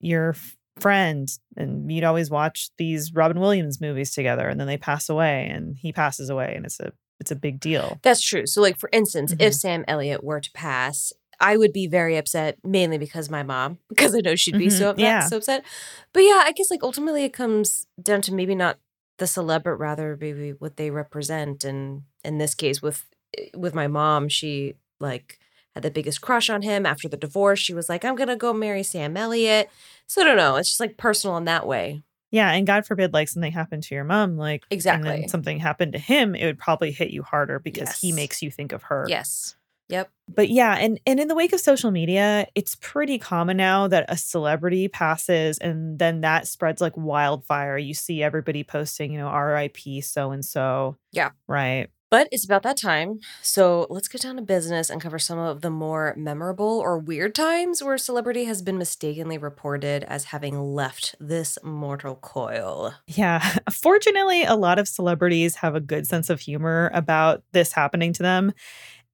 your 0.00 0.34
friend 0.80 1.28
and 1.56 1.90
you'd 1.90 2.04
always 2.04 2.30
watch 2.30 2.68
these 2.78 3.12
Robin 3.14 3.38
Williams 3.40 3.80
movies 3.80 4.12
together 4.12 4.48
and 4.48 4.58
then 4.58 4.66
they 4.66 4.76
pass 4.76 5.08
away 5.08 5.48
and 5.50 5.76
he 5.78 5.92
passes 5.92 6.28
away 6.28 6.52
and 6.56 6.66
it's 6.66 6.80
a 6.80 6.92
it's 7.20 7.30
a 7.30 7.36
big 7.36 7.60
deal. 7.60 7.98
That's 8.02 8.20
true. 8.20 8.46
So, 8.46 8.60
like 8.60 8.76
for 8.78 8.88
instance, 8.92 9.32
if 9.38 9.52
Mhm. 9.52 9.54
Sam 9.54 9.84
Elliott 9.86 10.24
were 10.24 10.40
to 10.40 10.50
pass, 10.52 11.12
I 11.40 11.56
would 11.56 11.72
be 11.72 11.86
very 11.86 12.16
upset, 12.16 12.58
mainly 12.64 12.98
because 12.98 13.30
my 13.30 13.42
mom, 13.44 13.78
because 13.88 14.14
I 14.14 14.18
know 14.20 14.34
she'd 14.34 14.58
be 14.58 14.68
so 14.68 14.86
Mhm. 14.86 14.90
upset. 14.90 15.00
Yeah. 15.00 15.26
So 15.28 15.36
upset. 15.38 15.64
But 16.12 16.20
yeah, 16.20 16.42
I 16.44 16.52
guess 16.52 16.70
like 16.70 16.82
ultimately 16.82 17.24
it 17.24 17.32
comes 17.32 17.86
down 18.02 18.20
to 18.22 18.34
maybe 18.34 18.54
not 18.56 18.78
the 19.18 19.26
celeb, 19.26 19.62
but 19.62 19.78
rather 19.78 20.18
maybe 20.20 20.50
what 20.52 20.76
they 20.76 20.90
represent. 20.90 21.64
And 21.64 22.02
in 22.24 22.38
this 22.38 22.54
case, 22.54 22.82
with 22.82 23.04
eh, 23.38 23.50
with 23.56 23.74
my 23.74 23.86
mom, 23.86 24.28
she 24.28 24.74
like 24.98 25.38
had 25.74 25.82
the 25.82 25.90
biggest 25.90 26.20
crush 26.20 26.48
on 26.50 26.62
him 26.62 26.86
after 26.86 27.08
the 27.08 27.16
divorce. 27.16 27.58
She 27.60 27.74
was 27.74 27.88
like, 27.88 28.04
"I'm 28.04 28.14
gonna 28.16 28.36
go 28.36 28.52
marry 28.52 28.82
Sam 28.82 29.16
Elliott." 29.16 29.70
So 30.06 30.22
I 30.22 30.24
don't 30.24 30.36
know. 30.36 30.56
It's 30.56 30.68
just 30.68 30.80
like 30.80 30.96
personal 30.96 31.36
in 31.36 31.44
that 31.44 31.66
way. 31.66 32.02
Yeah, 32.30 32.50
and 32.50 32.66
God 32.66 32.84
forbid 32.84 33.12
like 33.12 33.28
something 33.28 33.52
happened 33.52 33.84
to 33.84 33.94
your 33.94 34.02
mom 34.04 34.36
like 34.36 34.64
and 34.70 34.76
Exactly. 34.76 35.08
then 35.08 35.28
something 35.28 35.58
happened 35.58 35.92
to 35.92 35.98
him, 36.00 36.34
it 36.34 36.44
would 36.44 36.58
probably 36.58 36.90
hit 36.90 37.10
you 37.10 37.22
harder 37.22 37.58
because 37.60 38.00
he 38.00 38.10
makes 38.12 38.42
you 38.42 38.50
think 38.50 38.72
of 38.72 38.82
her. 38.84 39.06
Yes. 39.08 39.54
Yep. 39.90 40.10
But 40.34 40.48
yeah, 40.48 40.76
and 40.80 40.98
and 41.06 41.20
in 41.20 41.28
the 41.28 41.34
wake 41.34 41.52
of 41.52 41.60
social 41.60 41.90
media, 41.90 42.46
it's 42.54 42.74
pretty 42.80 43.18
common 43.18 43.56
now 43.58 43.86
that 43.88 44.06
a 44.08 44.16
celebrity 44.16 44.88
passes 44.88 45.58
and 45.58 45.98
then 45.98 46.22
that 46.22 46.48
spreads 46.48 46.80
like 46.80 46.96
wildfire. 46.96 47.76
You 47.78 47.92
see 47.94 48.22
everybody 48.22 48.64
posting, 48.64 49.12
you 49.12 49.18
know, 49.18 49.30
RIP 49.30 50.02
so 50.02 50.30
and 50.30 50.44
so. 50.44 50.96
Yeah. 51.12 51.30
Right. 51.46 51.88
But 52.10 52.28
it's 52.30 52.44
about 52.44 52.62
that 52.62 52.76
time. 52.76 53.18
So 53.42 53.86
let's 53.90 54.08
get 54.08 54.22
down 54.22 54.36
to 54.36 54.42
business 54.42 54.88
and 54.90 55.00
cover 55.00 55.18
some 55.18 55.38
of 55.38 55.62
the 55.62 55.70
more 55.70 56.14
memorable 56.16 56.78
or 56.78 56.98
weird 56.98 57.34
times 57.34 57.82
where 57.82 57.98
celebrity 57.98 58.44
has 58.44 58.62
been 58.62 58.78
mistakenly 58.78 59.38
reported 59.38 60.04
as 60.04 60.24
having 60.26 60.60
left 60.60 61.16
this 61.18 61.58
mortal 61.62 62.14
coil. 62.16 62.94
Yeah. 63.06 63.56
Fortunately, 63.72 64.44
a 64.44 64.54
lot 64.54 64.78
of 64.78 64.86
celebrities 64.86 65.56
have 65.56 65.74
a 65.74 65.80
good 65.80 66.06
sense 66.06 66.30
of 66.30 66.40
humor 66.40 66.90
about 66.94 67.42
this 67.52 67.72
happening 67.72 68.12
to 68.12 68.22
them 68.22 68.52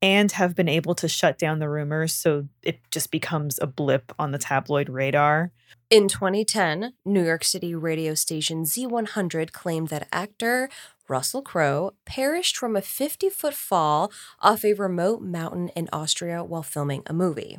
and 0.03 0.33
have 0.33 0.55
been 0.55 0.69
able 0.69 0.95
to 0.95 1.09
shut 1.09 1.39
down 1.39 1.59
the 1.59 1.69
rumors 1.69 2.15
so 2.15 2.49
it 2.63 2.81
just 2.91 3.11
becomes 3.11 3.59
a 3.61 3.67
blip 3.67 4.13
on 4.19 4.31
the 4.33 4.39
tabloid 4.39 4.89
radar. 4.89 5.53
In 5.91 6.09
2010, 6.09 6.95
New 7.05 7.25
York 7.25 7.45
City 7.45 7.75
radio 7.75 8.15
station 8.15 8.63
Z100 8.63 9.53
claimed 9.53 9.89
that 9.89 10.09
actor 10.13 10.71
Russell 11.11 11.43
Crowe 11.43 11.95
perished 12.07 12.57
from 12.57 12.76
a 12.76 12.81
50 12.81 13.31
foot 13.31 13.52
fall 13.52 14.12
off 14.38 14.64
a 14.64 14.75
remote 14.75 15.21
mountain 15.21 15.69
in 15.71 15.88
Austria 15.93 16.45
while 16.45 16.62
filming 16.62 17.02
a 17.07 17.12
movie. 17.12 17.59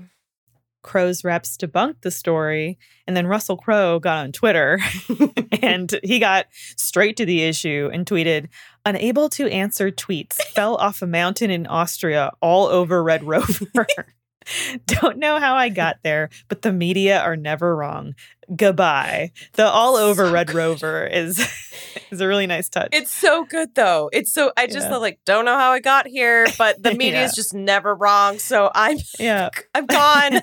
Crowe's 0.84 1.26
reps 1.26 1.58
debunked 1.58 2.02
the 2.02 2.12
story, 2.12 2.80
and 3.06 3.16
then 3.16 3.28
Russell 3.28 3.58
Crowe 3.58 4.00
got 4.00 4.24
on 4.24 4.32
Twitter 4.32 4.80
and 5.62 6.00
he 6.02 6.18
got 6.18 6.48
straight 6.78 7.18
to 7.18 7.26
the 7.26 7.44
issue 7.44 7.90
and 7.94 8.06
tweeted, 8.06 8.48
Unable 8.86 9.28
to 9.30 9.52
answer 9.52 9.92
tweets, 9.92 10.42
fell 10.42 10.76
off 10.78 11.02
a 11.02 11.08
mountain 11.08 11.52
in 11.52 11.68
Austria 11.68 12.32
all 12.42 12.68
over 12.68 13.04
Red 13.04 13.24
Rover. 13.24 13.68
Don't 14.86 15.18
know 15.18 15.40
how 15.40 15.56
I 15.56 15.70
got 15.70 15.98
there, 16.04 16.30
but 16.48 16.62
the 16.62 16.72
media 16.74 17.20
are 17.20 17.36
never 17.36 17.76
wrong. 17.76 18.16
Goodbye. 18.56 19.32
The 19.54 19.66
all 19.66 19.96
over 19.96 20.26
So 20.26 20.32
Red 20.34 20.48
good. 20.48 20.56
Rover 20.56 21.06
is 21.06 21.40
is 22.12 22.20
a 22.22 22.28
really 22.28 22.48
nice 22.48 22.68
touch. 22.70 22.90
It's 22.92 23.14
so 23.14 23.46
good 23.46 23.76
though. 23.76 24.10
It's 24.12 24.34
so 24.34 24.52
I 24.58 24.68
just 24.68 24.90
Yeah. 24.90 24.98
like 24.98 25.20
don't 25.26 25.46
know 25.46 25.58
how 25.58 25.72
I 25.72 25.80
got 25.80 26.08
here, 26.08 26.48
but 26.58 26.82
the 26.82 26.94
media 26.96 27.24
is 27.24 27.34
just 27.34 27.54
never 27.54 27.96
wrong. 27.96 28.40
So 28.40 28.70
I'm 28.74 28.98
yeah. 29.20 29.50
I'm 29.74 29.86
gone. 29.86 30.42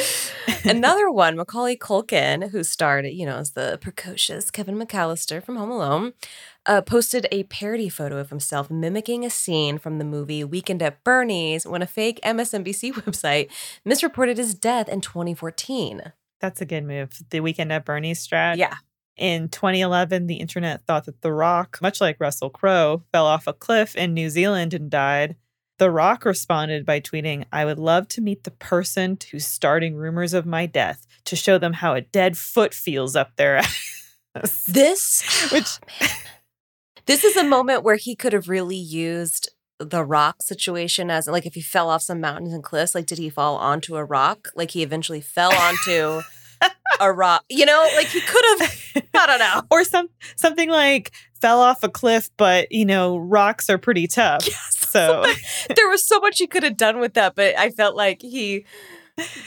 Another 0.64 1.10
one, 1.10 1.36
Macaulay 1.36 1.76
Culkin, 1.76 2.50
who 2.50 2.62
starred, 2.62 3.06
you 3.06 3.26
know, 3.26 3.36
as 3.36 3.52
the 3.52 3.78
precocious 3.80 4.50
Kevin 4.50 4.78
McAllister 4.78 5.42
from 5.42 5.56
Home 5.56 5.70
Alone, 5.70 6.12
uh, 6.66 6.80
posted 6.82 7.26
a 7.30 7.44
parody 7.44 7.88
photo 7.88 8.18
of 8.18 8.30
himself 8.30 8.70
mimicking 8.70 9.24
a 9.24 9.30
scene 9.30 9.78
from 9.78 9.98
the 9.98 10.04
movie 10.04 10.44
Weekend 10.44 10.82
at 10.82 11.02
Bernie's 11.04 11.66
when 11.66 11.82
a 11.82 11.86
fake 11.86 12.20
MSNBC 12.24 12.92
website 13.04 13.50
misreported 13.84 14.38
his 14.38 14.54
death 14.54 14.88
in 14.88 15.00
2014. 15.00 16.12
That's 16.40 16.60
a 16.60 16.66
good 16.66 16.84
move. 16.84 17.10
The 17.30 17.40
weekend 17.40 17.72
at 17.72 17.84
Bernie's 17.84 18.26
strat. 18.26 18.56
Yeah. 18.56 18.74
In 19.16 19.48
2011, 19.48 20.26
the 20.26 20.36
internet 20.36 20.84
thought 20.86 21.04
that 21.04 21.20
The 21.20 21.32
Rock, 21.32 21.78
much 21.82 22.00
like 22.00 22.16
Russell 22.18 22.50
Crowe, 22.50 23.02
fell 23.12 23.26
off 23.26 23.46
a 23.46 23.52
cliff 23.52 23.94
in 23.94 24.14
New 24.14 24.30
Zealand 24.30 24.74
and 24.74 24.90
died. 24.90 25.36
The 25.78 25.90
Rock 25.90 26.24
responded 26.24 26.86
by 26.86 27.00
tweeting, 27.00 27.44
I 27.52 27.64
would 27.64 27.78
love 27.78 28.08
to 28.08 28.20
meet 28.20 28.44
the 28.44 28.50
person 28.50 29.18
who's 29.30 29.46
starting 29.46 29.96
rumors 29.96 30.34
of 30.34 30.46
my 30.46 30.66
death 30.66 31.06
to 31.24 31.36
show 31.36 31.58
them 31.58 31.72
how 31.72 31.94
a 31.94 32.00
dead 32.00 32.36
foot 32.36 32.74
feels 32.74 33.16
up 33.16 33.36
their 33.36 33.56
ass. 33.58 33.88
This, 34.66 35.50
Which, 35.52 35.78
this 37.06 37.22
is 37.22 37.36
a 37.36 37.44
moment 37.44 37.82
where 37.82 37.96
he 37.96 38.16
could 38.16 38.32
have 38.32 38.48
really 38.48 38.76
used 38.76 39.50
the 39.78 40.04
rock 40.04 40.42
situation 40.42 41.10
as 41.10 41.26
like 41.26 41.44
if 41.44 41.54
he 41.54 41.60
fell 41.60 41.90
off 41.90 42.02
some 42.02 42.20
mountains 42.20 42.52
and 42.52 42.62
cliffs 42.62 42.94
like 42.94 43.06
did 43.06 43.18
he 43.18 43.28
fall 43.28 43.56
onto 43.56 43.96
a 43.96 44.04
rock? 44.04 44.48
Like 44.54 44.70
he 44.70 44.82
eventually 44.82 45.20
fell 45.20 45.52
onto 45.52 46.22
a 47.00 47.12
rock 47.12 47.44
you 47.50 47.66
know? 47.66 47.88
Like 47.96 48.06
he 48.06 48.20
could 48.20 48.44
have 48.60 49.02
i 49.14 49.26
don't 49.26 49.38
know. 49.38 49.62
Or 49.70 49.84
some 49.84 50.08
something 50.36 50.70
like 50.70 51.12
fell 51.40 51.60
off 51.60 51.82
a 51.82 51.88
cliff, 51.88 52.30
but 52.36 52.70
you 52.70 52.84
know, 52.84 53.18
rocks 53.18 53.68
are 53.68 53.78
pretty 53.78 54.06
tough. 54.06 54.46
So 54.92 55.24
there 55.76 55.88
was 55.88 56.06
so 56.06 56.20
much 56.20 56.38
he 56.38 56.46
could 56.46 56.62
have 56.62 56.76
done 56.76 56.98
with 57.00 57.14
that 57.14 57.34
but 57.34 57.56
i 57.58 57.70
felt 57.70 57.96
like 57.96 58.20
he 58.20 58.64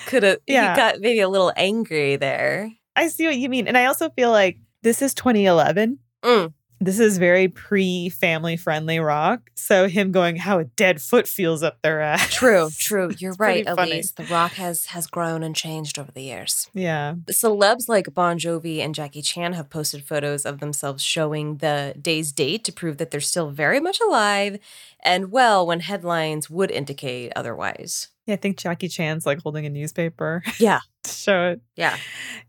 could 0.07 0.23
have 0.23 0.39
Yeah. 0.47 0.73
he 0.73 0.77
got 0.77 0.99
maybe 0.99 1.19
a 1.19 1.29
little 1.29 1.51
angry 1.55 2.15
there 2.15 2.71
I 2.95 3.09
see 3.09 3.25
what 3.25 3.35
you 3.37 3.49
mean. 3.49 3.67
And 3.67 3.77
I 3.77 3.87
also 3.87 4.09
feel 4.09 4.31
like 4.31 4.57
this 4.81 5.01
is 5.01 5.13
2011. 5.13 5.99
Mm. 6.23 6.53
This 6.79 6.99
is 6.99 7.17
very 7.17 7.47
pre 7.47 8.09
family 8.09 8.57
friendly 8.57 8.99
rock. 8.99 9.49
So 9.55 9.87
him 9.87 10.11
going 10.11 10.35
how 10.35 10.59
a 10.59 10.65
dead 10.65 11.01
foot 11.01 11.27
feels 11.27 11.63
up 11.63 11.81
their 11.81 12.01
ass. 12.01 12.33
true 12.33 12.69
true 12.77 13.11
you're 13.17 13.33
right 13.39 13.65
elyse 13.65 14.13
the 14.15 14.25
rock 14.25 14.51
has 14.53 14.87
has 14.87 15.07
grown 15.07 15.41
and 15.43 15.55
changed 15.55 15.97
over 15.97 16.11
the 16.11 16.21
years 16.21 16.69
Yeah. 16.73 17.15
Celebs 17.31 17.87
like 17.87 18.13
Bon 18.13 18.37
Jovi 18.37 18.79
and 18.79 18.93
Jackie 18.93 19.21
Chan 19.21 19.53
have 19.53 19.69
posted 19.69 20.03
photos 20.05 20.45
of 20.45 20.59
themselves 20.59 21.03
showing 21.03 21.57
the 21.57 21.95
day's 21.99 22.31
date 22.31 22.63
to 22.65 22.71
prove 22.71 22.97
that 22.97 23.11
they're 23.11 23.19
still 23.21 23.49
very 23.49 23.79
much 23.79 23.99
alive 23.99 24.59
and 25.03 25.31
well 25.31 25.65
when 25.65 25.79
headlines 25.79 26.49
would 26.49 26.71
indicate 26.71 27.31
otherwise. 27.35 28.09
Yeah, 28.25 28.33
I 28.33 28.37
think 28.37 28.57
Jackie 28.57 28.87
Chan's 28.87 29.25
like 29.25 29.41
holding 29.41 29.65
a 29.65 29.69
newspaper. 29.69 30.43
Yeah. 30.59 30.79
To 31.05 31.13
show 31.13 31.47
it. 31.49 31.61
Yeah. 31.75 31.97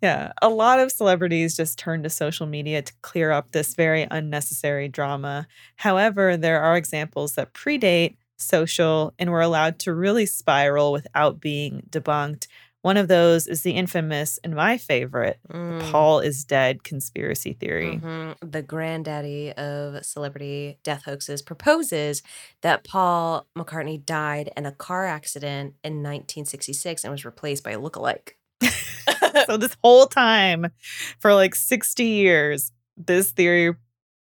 Yeah. 0.03 0.33
A 0.43 0.49
lot 0.49 0.79
of 0.79 0.93
celebrities 0.93 1.57
just 1.57 1.79
turn 1.79 2.03
to 2.03 2.11
social 2.11 2.47
media 2.47 2.83
to 2.83 2.93
clear 3.03 3.31
up 3.31 3.53
this 3.53 3.75
very 3.75 4.07
unnecessary 4.11 4.89
drama. 4.89 5.47
However, 5.77 6.37
there 6.37 6.61
are 6.61 6.77
examples 6.77 7.35
that 7.35 7.53
predate 7.55 8.17
social 8.39 9.15
and 9.19 9.31
were 9.31 9.41
allowed 9.41 9.79
to 9.81 9.95
really 9.95 10.27
spiral 10.27 10.93
without 10.93 11.41
being 11.41 11.83
debunked. 11.91 12.47
One 12.83 12.99
of 12.99 13.09
those 13.09 13.49
is 13.49 13.63
the 13.63 13.73
infamous 13.73 14.39
and 14.45 14.55
my 14.55 14.79
favorite, 14.79 15.41
Mm. 15.51 15.91
Paul 15.91 16.21
is 16.21 16.45
dead 16.45 16.85
conspiracy 16.85 17.55
theory. 17.55 17.99
Mhm. 18.01 18.37
The 18.49 18.63
granddaddy 18.63 19.53
of 19.55 20.05
celebrity 20.07 20.79
death 20.85 21.03
hoaxes 21.05 21.43
proposes 21.43 22.23
that 22.61 22.85
Paul 22.85 23.49
McCartney 23.59 24.05
died 24.05 24.53
in 24.57 24.67
a 24.67 24.73
car 24.73 25.05
accident 25.07 25.75
in 25.83 26.01
1966 26.01 27.03
and 27.03 27.11
was 27.11 27.25
replaced 27.25 27.65
by 27.65 27.73
a 27.73 27.79
lookalike. 27.81 28.35
so 29.47 29.57
this 29.57 29.77
whole 29.83 30.07
time 30.07 30.67
for 31.19 31.35
like 31.35 31.55
60 31.55 32.05
years 32.05 32.73
this 32.97 33.31
theory 33.31 33.75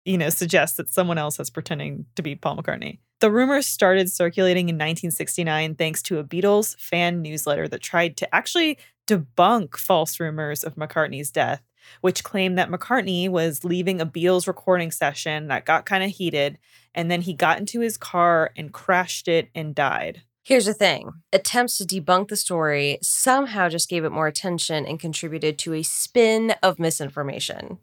you 0.05 0.19
know 0.19 0.29
suggests 0.29 0.77
that 0.77 0.91
someone 0.91 1.19
else 1.19 1.39
is 1.41 1.51
pretending 1.51 2.07
to 2.17 2.23
be 2.23 2.35
paul 2.35 2.57
mccartney. 2.57 2.99
The 3.21 3.31
rumors 3.31 3.67
started 3.67 4.11
circulating 4.11 4.69
in 4.69 4.75
1969 4.75 5.77
thanks 5.77 6.03
to 6.03 6.19
a 6.19 6.25
beatles 6.25 6.79
fan 6.79 7.23
newsletter 7.23 7.69
that 7.69 7.81
tried 7.81 8.17
to 8.19 8.35
actually 8.35 8.79
debunk 9.07 9.77
false 9.77 10.19
rumors 10.21 10.65
of 10.65 10.77
mccartney's 10.77 11.31
death 11.31 11.63
which 12.01 12.25
claimed 12.25 12.59
that 12.59 12.71
mccartney 12.71 13.29
was 13.29 13.65
leaving 13.65 14.01
a 14.01 14.07
beatles 14.07 14.47
recording 14.47 14.91
session 14.91 15.49
that 15.49 15.65
got 15.65 15.87
kind 15.87 16.05
of 16.05 16.11
heated 16.11 16.59
and 16.95 17.11
then 17.11 17.23
he 17.23 17.35
got 17.35 17.59
into 17.59 17.81
his 17.81 17.97
car 17.97 18.51
and 18.57 18.73
crashed 18.73 19.29
it 19.29 19.49
and 19.55 19.75
died 19.75 20.23
Here's 20.45 20.67
the 20.67 20.75
thing 20.75 21.11
attempts 21.33 21.79
to 21.79 21.85
debunk 21.85 22.29
the 22.29 22.37
story 22.37 22.99
somehow 23.03 23.69
just 23.71 23.89
gave 23.89 24.05
it 24.05 24.11
more 24.13 24.27
attention 24.27 24.85
and 24.87 25.01
contributed 25.01 25.59
to 25.61 25.75
a 25.75 25.83
spin 25.83 26.55
of 26.63 26.79
misinformation. 26.79 27.79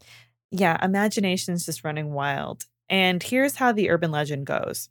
yeah, 0.51 0.77
imagination's 0.84 1.65
just 1.65 1.84
running 1.84 2.12
wild. 2.13 2.65
And 2.89 3.24
here's 3.24 3.56
how 3.56 3.72
the 3.72 3.89
urban 3.89 4.12
legend 4.12 4.46
goes. 4.46 4.89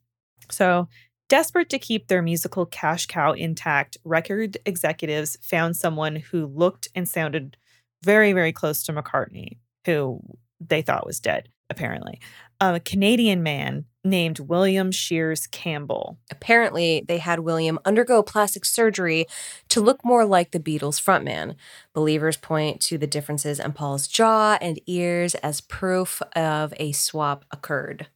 So, 0.50 0.88
desperate 1.28 1.68
to 1.70 1.78
keep 1.78 2.08
their 2.08 2.22
musical 2.22 2.66
cash 2.66 3.06
cow 3.06 3.32
intact, 3.32 3.98
record 4.04 4.58
executives 4.66 5.36
found 5.42 5.76
someone 5.76 6.16
who 6.16 6.46
looked 6.46 6.88
and 6.94 7.08
sounded 7.08 7.56
very, 8.02 8.32
very 8.32 8.52
close 8.52 8.82
to 8.84 8.92
McCartney, 8.92 9.58
who 9.86 10.20
they 10.60 10.82
thought 10.82 11.06
was 11.06 11.20
dead, 11.20 11.48
apparently. 11.70 12.20
A 12.60 12.80
Canadian 12.80 13.42
man 13.42 13.86
named 14.04 14.38
William 14.38 14.90
Shears 14.90 15.46
Campbell. 15.46 16.18
Apparently, 16.30 17.04
they 17.06 17.18
had 17.18 17.40
William 17.40 17.78
undergo 17.84 18.22
plastic 18.22 18.64
surgery 18.64 19.26
to 19.68 19.80
look 19.80 20.04
more 20.04 20.24
like 20.24 20.50
the 20.50 20.60
Beatles 20.60 21.00
frontman. 21.00 21.54
Believers 21.94 22.36
point 22.36 22.80
to 22.82 22.98
the 22.98 23.06
differences 23.06 23.60
in 23.60 23.72
Paul's 23.72 24.08
jaw 24.08 24.58
and 24.60 24.80
ears 24.86 25.34
as 25.36 25.60
proof 25.60 26.20
of 26.34 26.74
a 26.78 26.92
swap 26.92 27.44
occurred. 27.50 28.08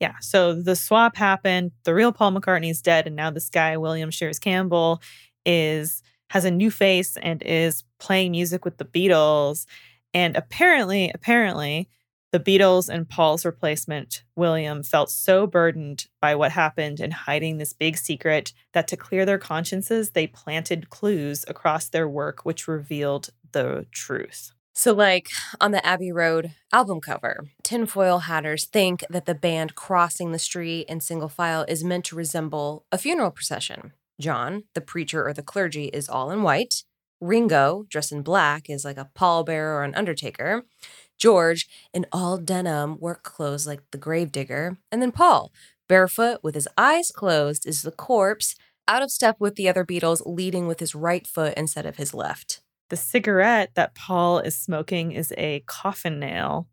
Yeah, 0.00 0.14
so 0.20 0.60
the 0.60 0.76
swap 0.76 1.16
happened. 1.16 1.72
The 1.84 1.94
real 1.94 2.12
Paul 2.12 2.32
McCartney 2.32 2.70
is 2.70 2.82
dead, 2.82 3.06
and 3.06 3.16
now 3.16 3.30
this 3.30 3.48
guy, 3.48 3.76
William 3.76 4.10
Shears 4.10 4.38
Campbell, 4.38 5.00
is 5.44 6.02
has 6.30 6.44
a 6.44 6.50
new 6.50 6.70
face 6.70 7.16
and 7.16 7.42
is 7.42 7.84
playing 7.98 8.32
music 8.32 8.64
with 8.64 8.78
the 8.78 8.84
Beatles. 8.84 9.64
And 10.12 10.36
apparently, 10.36 11.10
apparently, 11.14 11.88
the 12.32 12.40
Beatles 12.40 12.88
and 12.88 13.08
Paul's 13.08 13.44
replacement, 13.44 14.24
William, 14.34 14.82
felt 14.82 15.10
so 15.10 15.46
burdened 15.46 16.06
by 16.20 16.34
what 16.34 16.52
happened 16.52 17.00
and 17.00 17.12
hiding 17.12 17.58
this 17.58 17.72
big 17.72 17.96
secret 17.96 18.52
that 18.72 18.88
to 18.88 18.96
clear 18.96 19.24
their 19.24 19.38
consciences, 19.38 20.10
they 20.10 20.26
planted 20.26 20.90
clues 20.90 21.44
across 21.48 21.88
their 21.88 22.08
work 22.08 22.44
which 22.44 22.68
revealed 22.68 23.30
the 23.52 23.86
truth. 23.92 24.52
So, 24.74 24.92
like 24.92 25.30
on 25.58 25.70
the 25.70 25.84
Abbey 25.86 26.12
Road 26.12 26.52
album 26.70 27.00
cover, 27.00 27.46
tinfoil 27.62 28.18
hatters 28.18 28.66
think 28.66 29.04
that 29.08 29.24
the 29.24 29.34
band 29.34 29.74
crossing 29.74 30.32
the 30.32 30.38
street 30.38 30.86
in 30.88 31.00
single 31.00 31.30
file 31.30 31.64
is 31.66 31.82
meant 31.82 32.04
to 32.06 32.16
resemble 32.16 32.84
a 32.92 32.98
funeral 32.98 33.30
procession. 33.30 33.92
John, 34.20 34.64
the 34.74 34.82
preacher 34.82 35.26
or 35.26 35.32
the 35.32 35.42
clergy, 35.42 35.86
is 35.86 36.10
all 36.10 36.30
in 36.30 36.42
white. 36.42 36.84
Ringo, 37.22 37.86
dressed 37.88 38.12
in 38.12 38.20
black, 38.20 38.68
is 38.68 38.84
like 38.84 38.98
a 38.98 39.08
pallbearer 39.14 39.76
or 39.78 39.82
an 39.82 39.94
undertaker. 39.94 40.64
George, 41.18 41.68
in 41.92 42.06
all 42.12 42.38
denim 42.38 42.98
work 42.98 43.22
clothes 43.22 43.66
like 43.66 43.80
the 43.90 43.98
gravedigger. 43.98 44.78
And 44.90 45.00
then 45.00 45.12
Paul, 45.12 45.52
barefoot 45.88 46.40
with 46.42 46.54
his 46.54 46.68
eyes 46.76 47.10
closed, 47.10 47.66
is 47.66 47.82
the 47.82 47.90
corpse, 47.90 48.54
out 48.88 49.02
of 49.02 49.10
step 49.10 49.36
with 49.40 49.56
the 49.56 49.68
other 49.68 49.84
Beatles, 49.84 50.22
leading 50.24 50.66
with 50.66 50.80
his 50.80 50.94
right 50.94 51.26
foot 51.26 51.54
instead 51.56 51.86
of 51.86 51.96
his 51.96 52.14
left. 52.14 52.60
The 52.88 52.96
cigarette 52.96 53.72
that 53.74 53.94
Paul 53.94 54.38
is 54.38 54.56
smoking 54.56 55.12
is 55.12 55.32
a 55.36 55.64
coffin 55.66 56.20
nail. 56.20 56.68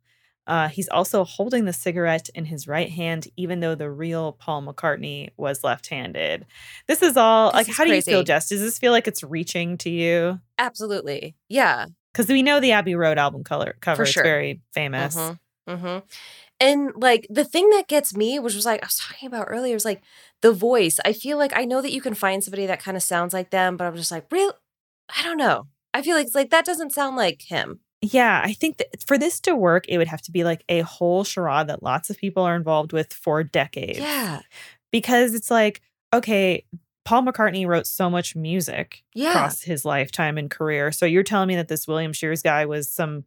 Uh, 0.45 0.67
he's 0.67 0.89
also 0.89 1.23
holding 1.23 1.65
the 1.65 1.73
cigarette 1.73 2.29
in 2.35 2.45
his 2.45 2.67
right 2.67 2.89
hand, 2.89 3.27
even 3.37 3.61
though 3.61 3.75
the 3.75 3.89
real 3.89 4.33
Paul 4.33 4.61
McCartney 4.63 5.29
was 5.37 5.63
left 5.63 5.87
handed. 5.87 6.45
This 6.87 7.01
is 7.01 7.15
all 7.15 7.47
This 7.47 7.55
like, 7.55 7.69
is 7.69 7.77
how 7.77 7.85
do 7.85 7.95
you 7.95 8.01
feel, 8.01 8.23
Jess? 8.23 8.49
Does 8.49 8.59
this 8.59 8.77
feel 8.77 8.91
like 8.91 9.07
it's 9.07 9.23
reaching 9.23 9.77
to 9.79 9.89
you? 9.89 10.39
Absolutely. 10.59 11.35
Yeah. 11.47 11.87
Because 12.13 12.27
we 12.27 12.43
know 12.43 12.59
the 12.59 12.71
Abbey 12.71 12.95
Road 12.95 13.17
album 13.17 13.43
color 13.43 13.75
cover. 13.81 14.05
sure. 14.05 14.23
It's 14.23 14.27
very 14.27 14.61
famous. 14.73 15.17
hmm 15.67 15.97
And 16.59 16.91
like 16.95 17.25
the 17.29 17.43
thing 17.43 17.69
that 17.71 17.87
gets 17.87 18.15
me, 18.15 18.39
which 18.39 18.55
was 18.55 18.65
like 18.65 18.83
I 18.83 18.87
was 18.87 18.97
talking 18.97 19.27
about 19.27 19.47
earlier, 19.49 19.75
is 19.75 19.85
like 19.85 20.01
the 20.41 20.53
voice. 20.53 20.99
I 21.03 21.13
feel 21.13 21.37
like 21.37 21.55
I 21.55 21.65
know 21.65 21.81
that 21.81 21.91
you 21.93 22.01
can 22.01 22.13
find 22.13 22.43
somebody 22.43 22.65
that 22.67 22.81
kind 22.81 22.95
of 22.95 23.03
sounds 23.03 23.33
like 23.33 23.49
them, 23.49 23.77
but 23.77 23.85
I'm 23.85 23.95
just 23.95 24.11
like, 24.11 24.25
real. 24.31 24.53
I 25.17 25.23
don't 25.23 25.37
know. 25.37 25.67
I 25.93 26.01
feel 26.01 26.15
like 26.15 26.27
it's 26.27 26.35
like 26.35 26.49
that 26.51 26.65
doesn't 26.65 26.93
sound 26.93 27.15
like 27.15 27.43
him. 27.43 27.79
Yeah, 28.01 28.41
I 28.43 28.53
think 28.53 28.77
that 28.77 29.01
for 29.07 29.17
this 29.17 29.39
to 29.41 29.55
work, 29.55 29.85
it 29.87 29.97
would 29.97 30.07
have 30.07 30.21
to 30.23 30.31
be 30.31 30.43
like 30.43 30.63
a 30.67 30.81
whole 30.81 31.23
charade 31.23 31.67
that 31.67 31.81
lots 31.81 32.09
of 32.09 32.17
people 32.17 32.43
are 32.43 32.55
involved 32.55 32.91
with 32.91 33.13
for 33.13 33.43
decades. 33.43 33.99
Yeah. 33.99 34.41
Because 34.91 35.33
it's 35.33 35.49
like, 35.49 35.81
okay, 36.13 36.65
Paul 37.05 37.23
McCartney 37.23 37.67
wrote 37.67 37.85
so 37.87 38.09
much 38.09 38.35
music 38.35 39.03
Yeah. 39.13 39.31
across 39.31 39.61
his 39.63 39.83
lifetime 39.85 40.37
and 40.37 40.49
career. 40.49 40.91
So 40.91 41.05
you're 41.05 41.23
telling 41.23 41.47
me 41.49 41.55
that 41.57 41.67
this 41.67 41.87
William 41.87 42.13
Shears 42.13 42.41
guy 42.41 42.65
was 42.65 42.89
some 42.89 43.23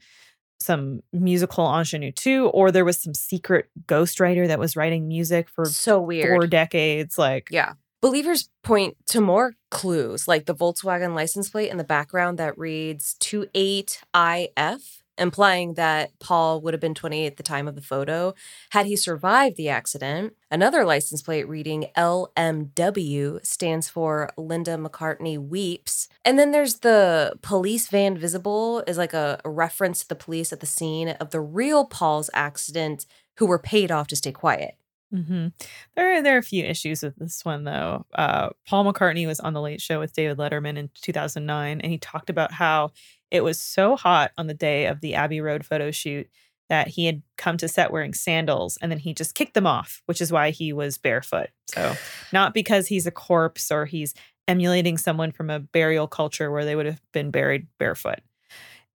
some 0.59 1.03
musical 1.13 1.67
ingenue 1.67 2.11
too, 2.13 2.47
or 2.49 2.71
there 2.73 2.85
was 2.85 2.99
some 2.99 3.13
secret 3.13 3.69
ghostwriter 3.87 4.47
that 4.49 4.59
was 4.59 4.75
writing 4.75 5.07
music 5.07 5.51
for 5.51 5.67
So 5.67 6.01
weird. 6.01 6.29
four 6.35 6.47
decades. 6.47 7.19
Like, 7.19 7.49
Yeah. 7.51 7.75
Believers 8.01 8.49
point 8.63 8.97
to 9.07 9.21
more 9.21 9.55
clues, 9.71 10.27
like 10.27 10.47
the 10.47 10.55
Volkswagen 10.55 11.15
license 11.15 11.51
plate 11.51 11.71
in 11.71 11.77
the 11.77 11.85
background 11.85 12.39
that 12.39 12.57
reads 12.57 13.17
28IF, 13.21 15.03
implying 15.19 15.75
that 15.75 16.19
Paul 16.19 16.61
would 16.61 16.75
have 16.75 16.81
been 16.81 16.95
28 16.95 17.27
at 17.27 17.37
the 17.37 17.43
time 17.43 17.69
of 17.69 17.75
the 17.75 17.83
photo 17.83 18.35
had 18.71 18.87
he 18.87 18.97
survived 18.97 19.57
the 19.57 19.69
accident. 19.69 20.35
Another 20.51 20.85
license 20.85 21.23
plate 21.23 21.49
reading 21.49 21.87
LMW 21.97 23.45
stands 23.45 23.89
for 23.89 24.31
Linda 24.37 24.77
McCartney 24.77 25.39
Weeps. 25.39 26.09
And 26.25 26.39
then 26.39 26.53
there's 26.53 26.81
the 26.81 27.35
police 27.43 27.89
van 27.89 28.17
visible 28.17 28.83
is 28.87 28.99
like 28.99 29.15
a, 29.15 29.41
a 29.45 29.51
reference 29.51 30.01
to 30.01 30.09
the 30.09 30.15
police 30.15 30.53
at 30.53 30.61
the 30.61 30.67
scene 30.67 31.11
of 31.11 31.31
the 31.31 31.41
real 31.41 31.85
Paul's 31.85 32.31
accident 32.35 33.07
who 33.39 33.47
were 33.47 33.59
paid 33.59 33.91
off 33.91 34.07
to 34.09 34.17
stay 34.17 34.33
quiet. 34.33 34.77
Hmm 35.13 35.49
There, 35.95 36.19
are, 36.19 36.23
there 36.23 36.35
are 36.35 36.39
a 36.39 36.43
few 36.43 36.65
issues 36.65 37.03
with 37.03 37.17
this 37.17 37.45
one, 37.45 37.65
though. 37.65 38.07
Uh, 38.15 38.51
Paul 38.67 38.85
McCartney 38.85 39.27
was 39.27 39.41
on 39.41 39.53
The 39.53 39.61
Late 39.61 39.81
Show 39.81 40.01
with 40.01 40.13
David 40.13 40.39
Letterman 40.39 40.77
in 40.77 40.91
2009, 41.03 41.81
and 41.81 41.93
he 41.93 41.99
talked 41.99 42.31
about 42.31 42.53
how 42.53 42.91
it 43.31 43.43
was 43.43 43.61
so 43.61 43.97
hot 43.97 44.33
on 44.39 44.47
the 44.47 44.55
day 44.55 44.87
of 44.87 45.01
the 45.01 45.15
Abbey 45.15 45.41
Road 45.41 45.65
photo 45.65 45.91
shoot 45.91 46.29
that 46.69 46.89
he 46.89 47.07
had 47.07 47.23
come 47.37 47.57
to 47.57 47.69
set 47.69 47.93
wearing 47.93 48.13
sandals 48.13 48.77
and 48.83 48.91
then 48.91 48.99
he 48.99 49.15
just 49.15 49.35
kicked 49.35 49.55
them 49.55 49.67
off, 49.67 50.03
which 50.07 50.21
is 50.21 50.33
why 50.33 50.51
he 50.51 50.73
was 50.73 50.99
barefoot. 50.99 51.49
So, 51.69 51.95
not 52.33 52.55
because 52.55 52.89
he's 52.89 53.07
a 53.07 53.13
corpse 53.13 53.71
or 53.71 53.87
he's 53.87 54.15
emulating 54.49 54.99
someone 54.99 55.31
from 55.33 55.51
a 55.51 55.61
burial 55.61 56.09
culture 56.09 56.51
where 56.51 56.65
they 56.65 56.75
would 56.77 56.87
have 56.87 57.01
been 57.13 57.31
buried 57.31 57.69
barefoot. 57.79 58.21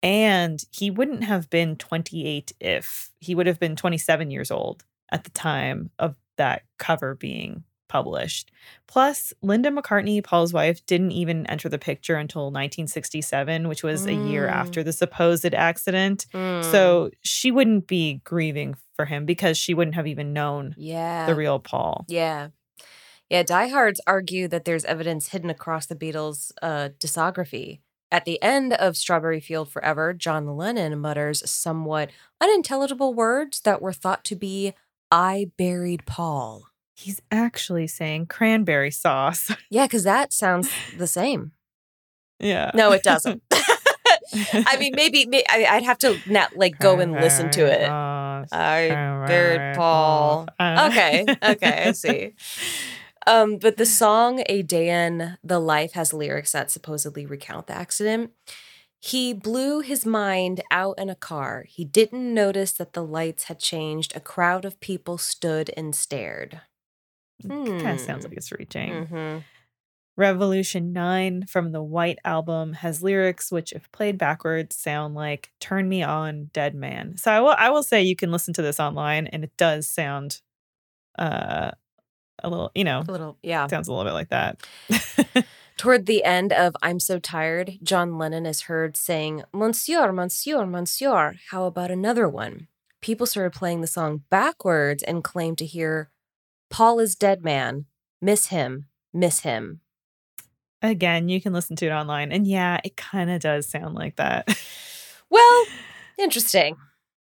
And 0.04 0.63
he 0.71 0.89
wouldn't 0.89 1.24
have 1.24 1.50
been 1.50 1.76
28 1.76 2.54
if 2.60 3.12
he 3.19 3.36
would 3.36 3.47
have 3.47 3.60
been 3.60 3.76
27 3.76 4.32
years 4.32 4.50
old 4.50 4.84
at 5.12 5.24
the 5.24 5.30
time 5.32 5.89
of 6.00 6.15
that 6.38 6.63
cover 6.78 7.15
being 7.15 7.63
published. 7.88 8.52
Plus, 8.88 9.34
Linda 9.41 9.69
McCartney, 9.69 10.24
Paul's 10.24 10.54
wife, 10.54 10.86
didn't 10.86 11.12
even 11.12 11.45
enter 11.47 11.67
the 11.67 11.78
picture 11.78 12.15
until 12.15 12.43
1967, 12.43 13.67
which 13.67 13.84
was 13.84 14.06
a 14.06 14.13
year 14.13 14.47
Mm. 14.47 14.52
after 14.52 14.82
the 14.82 14.93
supposed 14.93 15.54
accident. 15.54 16.26
Mm. 16.34 16.63
So 16.71 17.12
she 17.21 17.52
wouldn't 17.52 17.88
be 17.88 18.21
grieving 18.24 18.76
for 18.95 19.06
him 19.06 19.26
because 19.26 19.58
she 19.58 19.74
wouldn't 19.74 19.95
have 19.95 20.08
even 20.08 20.32
known 20.32 20.74
yeah. 20.78 21.26
the 21.26 21.36
real 21.36 21.60
Paul. 21.60 22.06
Yeah. 22.08 22.50
Yeah, 23.30 23.43
diehards 23.43 24.02
argue 24.08 24.47
that 24.50 24.65
there's 24.65 24.86
evidence 24.86 25.30
hidden 25.30 25.50
across 25.50 25.86
the 25.86 25.95
Beatles' 25.95 26.52
uh, 26.62 26.89
discography. 27.00 27.80
At 28.12 28.26
the 28.26 28.41
end 28.41 28.74
of 28.74 28.97
Strawberry 28.97 29.39
Field 29.39 29.69
Forever, 29.69 30.13
John 30.13 30.58
Lennon 30.58 31.00
mutters 31.00 31.50
somewhat 31.50 32.10
unintelligible 32.41 33.13
words 33.13 33.62
that 33.62 33.82
were 33.82 33.93
thought 33.93 34.26
to 34.26 34.36
be, 34.36 34.74
I 35.12 35.52
buried 35.58 36.06
Paul. 36.06 36.67
He's 36.95 37.21
actually 37.32 37.88
saying 37.88 38.28
cranberry 38.28 38.91
sauce. 38.91 39.52
Yeah, 39.69 39.86
because 39.86 40.04
that 40.04 40.34
sounds 40.34 40.69
the 40.97 41.08
same. 41.08 41.52
yeah. 42.39 42.71
No, 42.74 42.91
it 42.91 43.04
doesn't. 43.04 43.41
I 44.54 44.78
mean, 44.80 44.93
maybe, 44.95 45.26
may 45.26 45.43
I, 45.50 45.65
I'd 45.69 45.84
have 45.84 45.97
to 46.00 46.17
not 46.26 46.56
like 46.56 46.78
go 46.80 47.00
and 47.00 47.12
listen 47.13 47.50
to 47.52 47.65
it. 47.65 47.89
I 47.89 48.89
buried 49.28 49.76
Paul. 49.76 50.47
Okay, 50.60 51.26
okay, 51.43 51.84
I 51.88 51.91
see. 51.91 52.34
Um, 53.28 53.58
but 53.58 53.78
the 53.78 53.86
song 53.86 54.41
A 54.47 54.63
Day 54.63 54.89
in 54.89 55.38
the 55.43 55.60
Life 55.60 55.91
has 55.93 56.12
lyrics 56.12 56.54
that 56.54 56.71
supposedly 56.71 57.24
recount 57.28 57.67
the 57.67 57.76
accident. 57.76 58.32
He 59.04 59.34
blew 59.34 59.80
his 59.80 60.06
mind 60.06 60.62
out 60.70 61.00
in 61.00 61.10
a 61.10 61.16
car. 61.16 61.66
He 61.68 61.84
didn't 61.84 62.34
notice 62.34 62.72
that 62.74 62.94
the 62.94 63.04
lights 63.04 63.46
had 63.46 63.58
changed. 63.60 64.16
A 64.16 64.20
crowd 64.20 64.64
of 64.64 64.80
people 64.80 65.18
stood 65.18 65.72
and 65.76 65.96
stared. 65.96 66.62
Kind 67.48 67.82
of 67.88 68.00
sounds 68.00 68.24
Hmm. 68.26 68.30
like 68.30 68.38
it's 68.38 68.52
reaching. 68.52 68.92
Mm-hmm. 68.92 69.40
Revolution 70.18 70.94
9 70.94 71.46
from 71.48 71.72
the 71.72 71.82
White 71.82 72.20
Album 72.24 72.74
has 72.74 73.02
lyrics 73.02 73.52
which, 73.52 73.72
if 73.72 73.92
played 73.92 74.20
backwards, 74.20 74.76
sound 74.76 75.16
like 75.16 75.50
Turn 75.60 75.90
Me 75.90 76.04
On, 76.04 76.52
Dead 76.54 76.76
Man. 76.76 77.18
So 77.18 77.32
I 77.32 77.40
will, 77.40 77.56
I 77.58 77.70
will 77.72 77.82
say 77.82 78.04
you 78.04 78.16
can 78.16 78.32
listen 78.32 78.54
to 78.54 78.62
this 78.62 78.80
online 78.80 79.26
and 79.28 79.44
it 79.44 79.52
does 79.58 79.88
sound 79.88 80.42
uh, 81.18 81.72
a 82.44 82.50
little, 82.50 82.72
you 82.76 82.84
know, 82.84 83.04
A 83.08 83.12
little, 83.12 83.38
yeah. 83.42 83.66
sounds 83.68 83.88
a 83.88 83.92
little 83.94 84.06
bit 84.06 84.14
like 84.14 84.30
that. 84.30 84.62
Toward 85.82 86.06
the 86.06 86.24
end 86.24 86.54
of 86.54 86.76
I'm 86.84 87.00
So 87.00 87.17
Tired, 87.17 87.80
John 87.82 88.20
Lennon 88.20 88.46
is 88.46 88.62
heard 88.62 88.96
saying, 88.96 89.41
Monsieur, 89.52 90.12
Monsieur, 90.12 90.63
Monsieur, 90.63 91.39
how 91.50 91.63
about 91.63 91.89
another 91.89 92.30
one? 92.30 92.67
People 93.02 93.26
started 93.26 93.58
playing 93.58 93.82
the 93.82 93.88
song 93.88 94.22
backwards 94.30 95.02
and 95.02 95.24
claimed 95.24 95.58
to 95.58 95.65
hear, 95.65 96.12
Paul 96.70 97.00
is 97.00 97.15
dead 97.15 97.44
man. 97.44 97.86
Miss 98.22 98.50
him. 98.50 98.89
Miss 99.12 99.39
him. 99.39 99.82
Again, 100.84 101.30
you 101.30 101.41
can 101.41 101.52
listen 101.52 101.76
to 101.78 101.88
it 101.88 101.91
online. 101.91 102.32
And 102.32 102.46
yeah, 102.46 102.80
it 102.84 102.96
kind 102.96 103.32
of 103.32 103.41
does 103.41 103.67
sound 103.67 103.96
like 103.96 104.17
that. 104.17 104.56
Well, 105.32 105.65
interesting. 106.20 106.76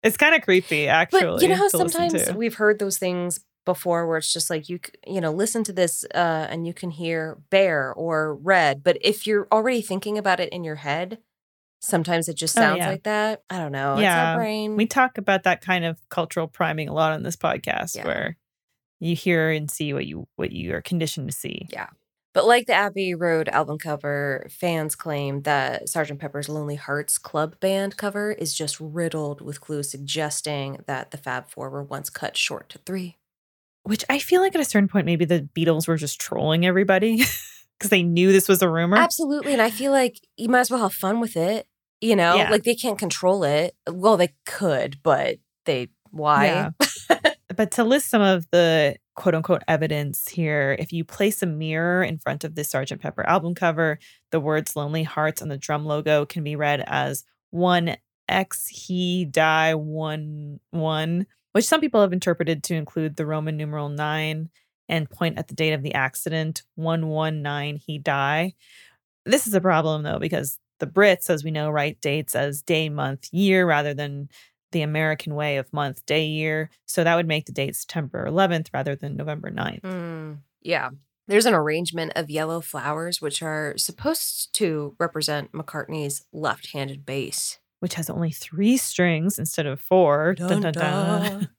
it's 0.01 0.17
kind 0.17 0.33
of 0.33 0.41
creepy, 0.41 0.87
actually. 0.87 1.21
But 1.21 1.41
you 1.41 1.49
know 1.49 1.55
how 1.55 1.67
sometimes 1.67 2.31
we've 2.31 2.55
heard 2.55 2.79
those 2.79 2.97
things 2.97 3.41
before 3.65 4.07
where 4.07 4.17
it's 4.17 4.33
just 4.33 4.49
like 4.49 4.67
you 4.69 4.79
you 5.05 5.21
know 5.21 5.31
listen 5.31 5.63
to 5.63 5.73
this 5.73 6.03
uh 6.15 6.47
and 6.49 6.65
you 6.65 6.73
can 6.73 6.89
hear 6.91 7.37
bear 7.49 7.93
or 7.93 8.35
red 8.35 8.83
but 8.83 8.97
if 9.01 9.27
you're 9.27 9.47
already 9.51 9.81
thinking 9.81 10.17
about 10.17 10.39
it 10.39 10.49
in 10.49 10.63
your 10.63 10.75
head 10.75 11.19
sometimes 11.81 12.27
it 12.27 12.35
just 12.35 12.57
Oh, 12.57 12.61
sounds 12.61 12.79
yeah. 12.79 12.89
like 12.89 13.03
that 13.03 13.43
i 13.49 13.57
don't 13.57 13.71
know 13.71 13.93
it's 13.93 14.01
Yeah, 14.01 14.31
our 14.33 14.37
brain 14.37 14.75
We 14.75 14.85
talk 14.87 15.17
about 15.17 15.43
that 15.43 15.61
kind 15.61 15.85
of 15.85 15.97
cultural 16.09 16.47
priming 16.47 16.89
a 16.89 16.93
lot 16.93 17.13
on 17.13 17.23
this 17.23 17.35
podcast 17.35 17.95
Yeah. 17.95 18.05
where 18.07 18.37
you 18.99 19.15
hear 19.15 19.49
and 19.51 19.69
see 19.71 19.93
what 19.93 20.05
you 20.05 20.27
what 20.35 20.51
you 20.51 20.73
are 20.73 20.81
conditioned 20.81 21.29
to 21.29 21.35
see. 21.35 21.67
Yeah. 21.71 21.87
But 22.33 22.45
like 22.45 22.67
the 22.67 22.73
Abbey 22.73 23.15
Road 23.15 23.47
album 23.47 23.77
cover, 23.77 24.45
fans 24.51 24.93
claim 24.93 25.43
that 25.43 25.87
sergeant 25.87 26.19
Pepper's 26.19 26.49
Lonely 26.49 26.75
Hearts 26.75 27.17
Club 27.17 27.57
Band 27.61 27.95
cover 27.95 28.33
is 28.33 28.53
just 28.53 28.77
riddled 28.79 29.39
with 29.39 29.61
clues 29.61 29.89
suggesting 29.89 30.83
that 30.85 31.11
the 31.11 31.17
Fab 31.17 31.47
Four 31.49 31.69
were 31.69 31.81
once 31.83 32.09
cut 32.09 32.35
short 32.35 32.67
to 32.69 32.77
three. 32.79 33.15
Which 33.89 34.05
I 34.09 34.19
feel 34.19 34.41
like 34.41 34.53
at 34.53 34.61
a 34.61 34.65
certain 34.65 34.87
point 34.87 35.05
maybe 35.05 35.25
the 35.25 35.49
Beatles 35.57 35.87
were 35.87 35.97
just 35.97 36.21
trolling 36.21 36.65
everybody 36.65 37.17
because 37.77 37.89
they 37.89 38.03
knew 38.03 38.31
this 38.31 38.47
was 38.47 38.61
a 38.61 38.69
rumor. 38.69 38.97
Absolutely. 38.97 39.53
And 39.53 39.61
I 39.61 39.71
feel 39.71 39.91
like 39.91 40.19
you 40.37 40.47
might 40.47 40.59
as 40.59 40.69
well 40.71 40.81
have 40.81 40.93
fun 40.93 41.19
with 41.19 41.35
it. 41.35 41.65
You 42.01 42.15
know, 42.15 42.35
Yeah. 42.35 42.51
like 42.51 42.63
they 42.63 42.75
can't 42.75 42.99
control 42.99 43.43
it. 43.43 43.75
Well, 43.89 44.15
they 44.15 44.33
could, 44.45 44.99
but 45.03 45.37
they, 45.65 45.89
why? 46.11 46.45
Yeah. 46.45 46.69
but 47.55 47.71
to 47.71 47.83
list 47.83 48.09
some 48.09 48.21
of 48.21 48.47
the 48.51 48.95
quote 49.15 49.35
unquote 49.35 49.63
evidence 49.67 50.29
here, 50.29 50.77
if 50.79 50.93
you 50.93 51.03
place 51.03 51.41
a 51.41 51.45
mirror 51.45 52.03
in 52.03 52.19
front 52.19 52.43
of 52.43 52.55
this 52.55 52.71
Sgt. 52.71 53.01
Pepper 53.01 53.27
album 53.27 53.55
cover, 53.55 53.97
the 54.31 54.39
words 54.39 54.75
Lonely 54.75 55.03
Hearts 55.03 55.41
on 55.41 55.49
the 55.49 55.57
drum 55.57 55.85
logo 55.85 56.25
can 56.25 56.43
be 56.43 56.55
read 56.55 56.83
as 56.87 57.23
one 57.49 57.97
X 58.29 58.67
he 58.67 59.25
die 59.25 59.73
one 59.73 60.59
one, 60.69 61.25
which 61.51 61.65
some 61.65 61.81
people 61.81 62.01
have 62.01 62.13
interpreted 62.13 62.63
to 62.63 62.75
include 62.75 63.15
the 63.15 63.25
Roman 63.25 63.57
numeral 63.57 63.89
nine 63.89 64.49
and 64.87 65.09
point 65.09 65.37
at 65.37 65.47
the 65.47 65.55
date 65.55 65.73
of 65.73 65.83
the 65.83 65.93
accident, 65.93 66.63
119 66.75 67.77
he 67.77 67.97
die. 67.97 68.53
This 69.25 69.45
is 69.47 69.53
a 69.53 69.61
problem 69.61 70.03
though, 70.03 70.19
because 70.19 70.57
the 70.79 70.87
Brits, 70.87 71.29
as 71.29 71.43
we 71.43 71.51
know, 71.51 71.69
write 71.69 72.01
dates 72.01 72.35
as 72.35 72.61
day, 72.61 72.89
month, 72.89 73.27
year 73.31 73.67
rather 73.67 73.93
than 73.93 74.29
the 74.71 74.81
American 74.81 75.35
way 75.35 75.57
of 75.57 75.71
month, 75.73 76.05
day, 76.05 76.25
year. 76.25 76.69
So 76.85 77.03
that 77.03 77.15
would 77.15 77.27
make 77.27 77.45
the 77.45 77.51
date 77.51 77.75
September 77.75 78.25
11th 78.27 78.67
rather 78.73 78.95
than 78.95 79.15
November 79.15 79.51
9th. 79.51 79.81
Mm, 79.81 80.37
yeah. 80.61 80.89
There's 81.27 81.45
an 81.45 81.53
arrangement 81.53 82.13
of 82.15 82.29
yellow 82.29 82.59
flowers, 82.59 83.21
which 83.21 83.43
are 83.43 83.75
supposed 83.77 84.53
to 84.53 84.95
represent 84.99 85.51
McCartney's 85.51 86.25
left 86.33 86.71
handed 86.73 87.05
bass. 87.05 87.59
Which 87.79 87.95
has 87.95 88.09
only 88.09 88.31
three 88.31 88.77
strings 88.77 89.39
instead 89.39 89.65
of 89.65 89.79
four. 89.79 90.35
Dun, 90.35 90.61
dun, 90.61 90.73
Dun. 90.73 91.49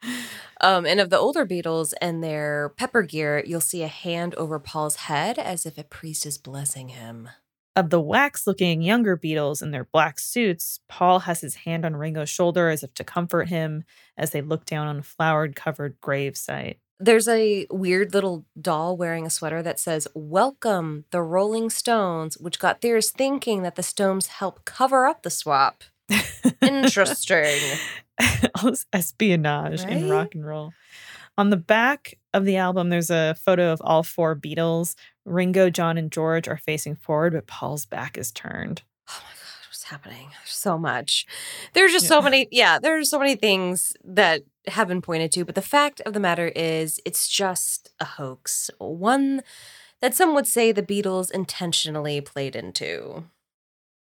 Um, 0.62 0.84
and 0.84 1.00
of 1.00 1.08
the 1.08 1.18
older 1.18 1.46
Beatles 1.46 1.94
and 2.02 2.22
their 2.22 2.68
pepper 2.76 3.02
gear, 3.02 3.42
you'll 3.46 3.62
see 3.62 3.82
a 3.82 3.88
hand 3.88 4.34
over 4.34 4.58
Paul's 4.58 4.96
head 4.96 5.38
as 5.38 5.64
if 5.64 5.78
a 5.78 5.84
priest 5.84 6.26
is 6.26 6.36
blessing 6.36 6.90
him. 6.90 7.30
Of 7.76 7.88
the 7.88 8.00
wax 8.00 8.46
looking 8.46 8.82
younger 8.82 9.16
Beatles 9.16 9.62
in 9.62 9.70
their 9.70 9.84
black 9.84 10.18
suits, 10.18 10.80
Paul 10.86 11.20
has 11.20 11.40
his 11.40 11.54
hand 11.54 11.86
on 11.86 11.96
Ringo's 11.96 12.28
shoulder 12.28 12.68
as 12.68 12.82
if 12.82 12.92
to 12.94 13.04
comfort 13.04 13.48
him 13.48 13.84
as 14.18 14.32
they 14.32 14.42
look 14.42 14.66
down 14.66 14.86
on 14.86 14.98
a 14.98 15.02
flowered 15.02 15.56
covered 15.56 15.96
grave 16.00 16.36
site. 16.36 16.78
There's 16.98 17.28
a 17.28 17.66
weird 17.70 18.12
little 18.12 18.44
doll 18.60 18.98
wearing 18.98 19.24
a 19.24 19.30
sweater 19.30 19.62
that 19.62 19.80
says, 19.80 20.06
Welcome, 20.14 21.06
the 21.10 21.22
Rolling 21.22 21.70
Stones, 21.70 22.36
which 22.36 22.58
got 22.58 22.82
theorists 22.82 23.12
thinking 23.12 23.62
that 23.62 23.76
the 23.76 23.82
Stones 23.82 24.26
help 24.26 24.66
cover 24.66 25.06
up 25.06 25.22
the 25.22 25.30
swap. 25.30 25.84
Interesting. 26.62 27.78
All 28.56 28.70
this 28.70 28.86
espionage 28.92 29.84
in 29.84 30.10
rock 30.10 30.34
and 30.34 30.46
roll. 30.46 30.72
On 31.38 31.50
the 31.50 31.56
back 31.56 32.18
of 32.34 32.44
the 32.44 32.56
album, 32.56 32.90
there's 32.90 33.10
a 33.10 33.34
photo 33.34 33.72
of 33.72 33.80
all 33.82 34.02
four 34.02 34.36
Beatles. 34.36 34.94
Ringo, 35.24 35.70
John, 35.70 35.96
and 35.96 36.12
George 36.12 36.48
are 36.48 36.58
facing 36.58 36.96
forward, 36.96 37.32
but 37.32 37.46
Paul's 37.46 37.86
back 37.86 38.18
is 38.18 38.30
turned. 38.30 38.82
Oh 39.08 39.22
my 39.22 39.30
God, 39.30 39.68
what's 39.68 39.84
happening? 39.84 40.28
There's 40.30 40.54
so 40.54 40.76
much. 40.76 41.26
There's 41.72 41.92
just 41.92 42.06
so 42.06 42.20
many, 42.20 42.46
yeah, 42.50 42.78
there's 42.78 43.08
so 43.08 43.18
many 43.18 43.36
things 43.36 43.96
that 44.04 44.42
have 44.66 44.88
been 44.88 45.00
pointed 45.00 45.32
to. 45.32 45.44
But 45.46 45.54
the 45.54 45.62
fact 45.62 46.00
of 46.02 46.12
the 46.12 46.20
matter 46.20 46.48
is, 46.48 47.00
it's 47.06 47.26
just 47.26 47.90
a 48.00 48.04
hoax. 48.04 48.70
One 48.78 49.42
that 50.02 50.14
some 50.14 50.34
would 50.34 50.46
say 50.46 50.72
the 50.72 50.82
Beatles 50.82 51.30
intentionally 51.30 52.20
played 52.20 52.54
into. 52.54 53.24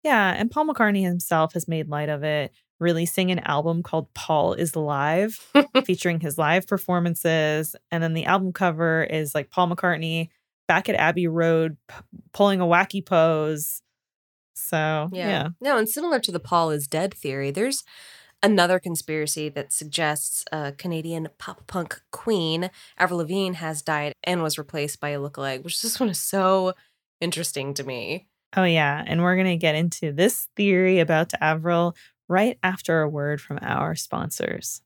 Yeah, 0.07 0.33
and 0.37 0.49
Paul 0.49 0.67
McCartney 0.67 1.03
himself 1.03 1.51
has 1.51 1.67
made 1.67 1.89
light 1.89 2.07
of 2.07 2.23
it, 2.23 2.53
releasing 2.79 3.29
an 3.29 3.39
album 3.39 3.83
called 3.83 4.07
Paul 4.13 4.53
is 4.53 4.73
Live, 4.73 5.45
featuring 5.83 6.21
his 6.21 6.37
live 6.37 6.65
performances. 6.65 7.75
And 7.91 8.01
then 8.01 8.13
the 8.13 8.23
album 8.23 8.53
cover 8.53 9.03
is 9.03 9.35
like 9.35 9.49
Paul 9.49 9.67
McCartney 9.67 10.29
back 10.65 10.87
at 10.87 10.95
Abbey 10.95 11.27
Road 11.27 11.75
p- 11.89 11.95
pulling 12.31 12.61
a 12.61 12.65
wacky 12.65 13.05
pose. 13.05 13.81
So, 14.55 15.09
yeah. 15.11 15.49
No, 15.59 15.77
and 15.77 15.89
similar 15.89 16.21
to 16.21 16.31
the 16.31 16.39
Paul 16.39 16.69
is 16.69 16.87
dead 16.87 17.13
theory, 17.13 17.51
there's 17.51 17.83
another 18.41 18.79
conspiracy 18.79 19.49
that 19.49 19.73
suggests 19.73 20.45
a 20.53 20.71
Canadian 20.71 21.27
pop 21.37 21.67
punk 21.67 22.01
queen, 22.13 22.69
Avril 22.97 23.17
Lavigne, 23.17 23.55
has 23.55 23.81
died 23.81 24.13
and 24.23 24.41
was 24.41 24.57
replaced 24.57 25.01
by 25.01 25.09
a 25.09 25.19
lookalike, 25.19 25.65
which 25.65 25.81
this 25.81 25.99
one 25.99 26.07
is 26.07 26.19
so 26.21 26.71
interesting 27.19 27.73
to 27.73 27.83
me. 27.83 28.29
Oh, 28.55 28.63
yeah. 28.63 29.03
And 29.05 29.21
we're 29.21 29.35
going 29.35 29.47
to 29.47 29.57
get 29.57 29.75
into 29.75 30.11
this 30.11 30.47
theory 30.55 30.99
about 30.99 31.33
Avril 31.41 31.95
right 32.27 32.57
after 32.63 33.01
a 33.01 33.09
word 33.09 33.41
from 33.41 33.59
our 33.61 33.95
sponsors. 33.95 34.81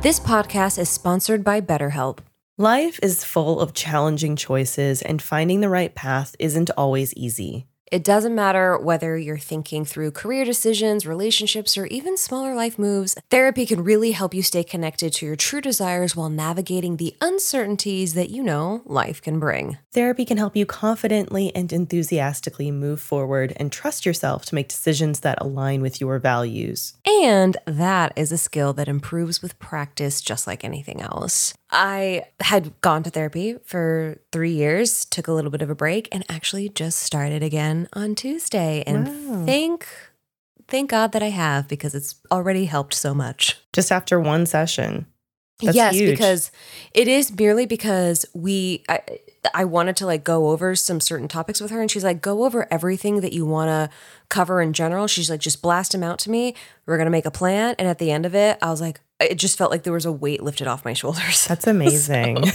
This 0.00 0.20
podcast 0.20 0.78
is 0.78 0.88
sponsored 0.88 1.42
by 1.44 1.60
BetterHelp. 1.60 2.20
Life 2.56 2.98
is 3.02 3.24
full 3.24 3.60
of 3.60 3.74
challenging 3.74 4.34
choices, 4.34 5.02
and 5.02 5.20
finding 5.20 5.60
the 5.60 5.68
right 5.68 5.94
path 5.94 6.34
isn't 6.38 6.70
always 6.76 7.12
easy. 7.14 7.66
It 7.90 8.04
doesn't 8.04 8.34
matter 8.34 8.78
whether 8.78 9.16
you're 9.16 9.38
thinking 9.38 9.84
through 9.84 10.10
career 10.10 10.44
decisions, 10.44 11.06
relationships, 11.06 11.78
or 11.78 11.86
even 11.86 12.16
smaller 12.16 12.54
life 12.54 12.78
moves, 12.78 13.16
therapy 13.30 13.64
can 13.66 13.82
really 13.82 14.12
help 14.12 14.34
you 14.34 14.42
stay 14.42 14.62
connected 14.62 15.12
to 15.14 15.26
your 15.26 15.36
true 15.36 15.60
desires 15.60 16.14
while 16.14 16.28
navigating 16.28 16.96
the 16.96 17.14
uncertainties 17.20 18.14
that 18.14 18.30
you 18.30 18.42
know 18.42 18.82
life 18.84 19.22
can 19.22 19.38
bring. 19.38 19.78
Therapy 19.92 20.24
can 20.24 20.36
help 20.36 20.54
you 20.54 20.66
confidently 20.66 21.54
and 21.54 21.72
enthusiastically 21.72 22.70
move 22.70 23.00
forward 23.00 23.52
and 23.56 23.72
trust 23.72 24.04
yourself 24.04 24.44
to 24.46 24.54
make 24.54 24.68
decisions 24.68 25.20
that 25.20 25.40
align 25.40 25.80
with 25.80 26.00
your 26.00 26.18
values. 26.18 26.94
And 27.06 27.56
that 27.64 28.12
is 28.16 28.32
a 28.32 28.38
skill 28.38 28.72
that 28.74 28.88
improves 28.88 29.42
with 29.42 29.58
practice, 29.58 30.20
just 30.20 30.46
like 30.46 30.64
anything 30.64 31.00
else. 31.00 31.54
I 31.70 32.24
had 32.40 32.80
gone 32.80 33.02
to 33.02 33.10
therapy 33.10 33.56
for 33.64 34.18
three 34.32 34.52
years, 34.52 35.04
took 35.04 35.28
a 35.28 35.32
little 35.32 35.50
bit 35.50 35.60
of 35.62 35.68
a 35.70 35.74
break, 35.74 36.08
and 36.12 36.24
actually 36.28 36.68
just 36.70 36.98
started 37.00 37.42
again 37.42 37.88
on 37.92 38.14
Tuesday. 38.14 38.82
And 38.86 39.06
Wow. 39.06 39.44
thank, 39.44 39.86
thank 40.66 40.90
God 40.90 41.12
that 41.12 41.22
I 41.22 41.28
have 41.30 41.68
because 41.68 41.94
it's 41.94 42.16
already 42.32 42.64
helped 42.64 42.94
so 42.94 43.12
much. 43.14 43.58
Just 43.72 43.92
after 43.92 44.18
one 44.18 44.46
session. 44.46 45.06
That's 45.60 45.74
yes, 45.76 45.94
huge. 45.96 46.10
because 46.10 46.52
it 46.94 47.08
is 47.08 47.36
merely 47.36 47.66
because 47.66 48.24
we 48.32 48.84
I, 48.88 49.00
I 49.52 49.64
wanted 49.64 49.96
to 49.96 50.06
like 50.06 50.22
go 50.22 50.50
over 50.50 50.76
some 50.76 51.00
certain 51.00 51.26
topics 51.26 51.60
with 51.60 51.72
her 51.72 51.80
and 51.80 51.90
she's 51.90 52.04
like 52.04 52.22
go 52.22 52.44
over 52.44 52.68
everything 52.72 53.22
that 53.22 53.32
you 53.32 53.44
want 53.44 53.68
to 53.68 53.90
cover 54.28 54.62
in 54.62 54.72
general. 54.72 55.08
She's 55.08 55.28
like 55.28 55.40
just 55.40 55.60
blast 55.60 55.90
them 55.90 56.04
out 56.04 56.20
to 56.20 56.30
me. 56.30 56.54
We're 56.86 56.96
going 56.96 57.06
to 57.06 57.10
make 57.10 57.26
a 57.26 57.32
plan 57.32 57.74
and 57.76 57.88
at 57.88 57.98
the 57.98 58.12
end 58.12 58.24
of 58.24 58.36
it 58.36 58.56
I 58.62 58.70
was 58.70 58.80
like 58.80 59.00
it 59.20 59.34
just 59.36 59.58
felt 59.58 59.70
like 59.70 59.82
there 59.82 59.92
was 59.92 60.06
a 60.06 60.12
weight 60.12 60.42
lifted 60.42 60.66
off 60.66 60.84
my 60.84 60.92
shoulders. 61.00 61.46
That's 61.46 61.66
amazing. 61.66 62.44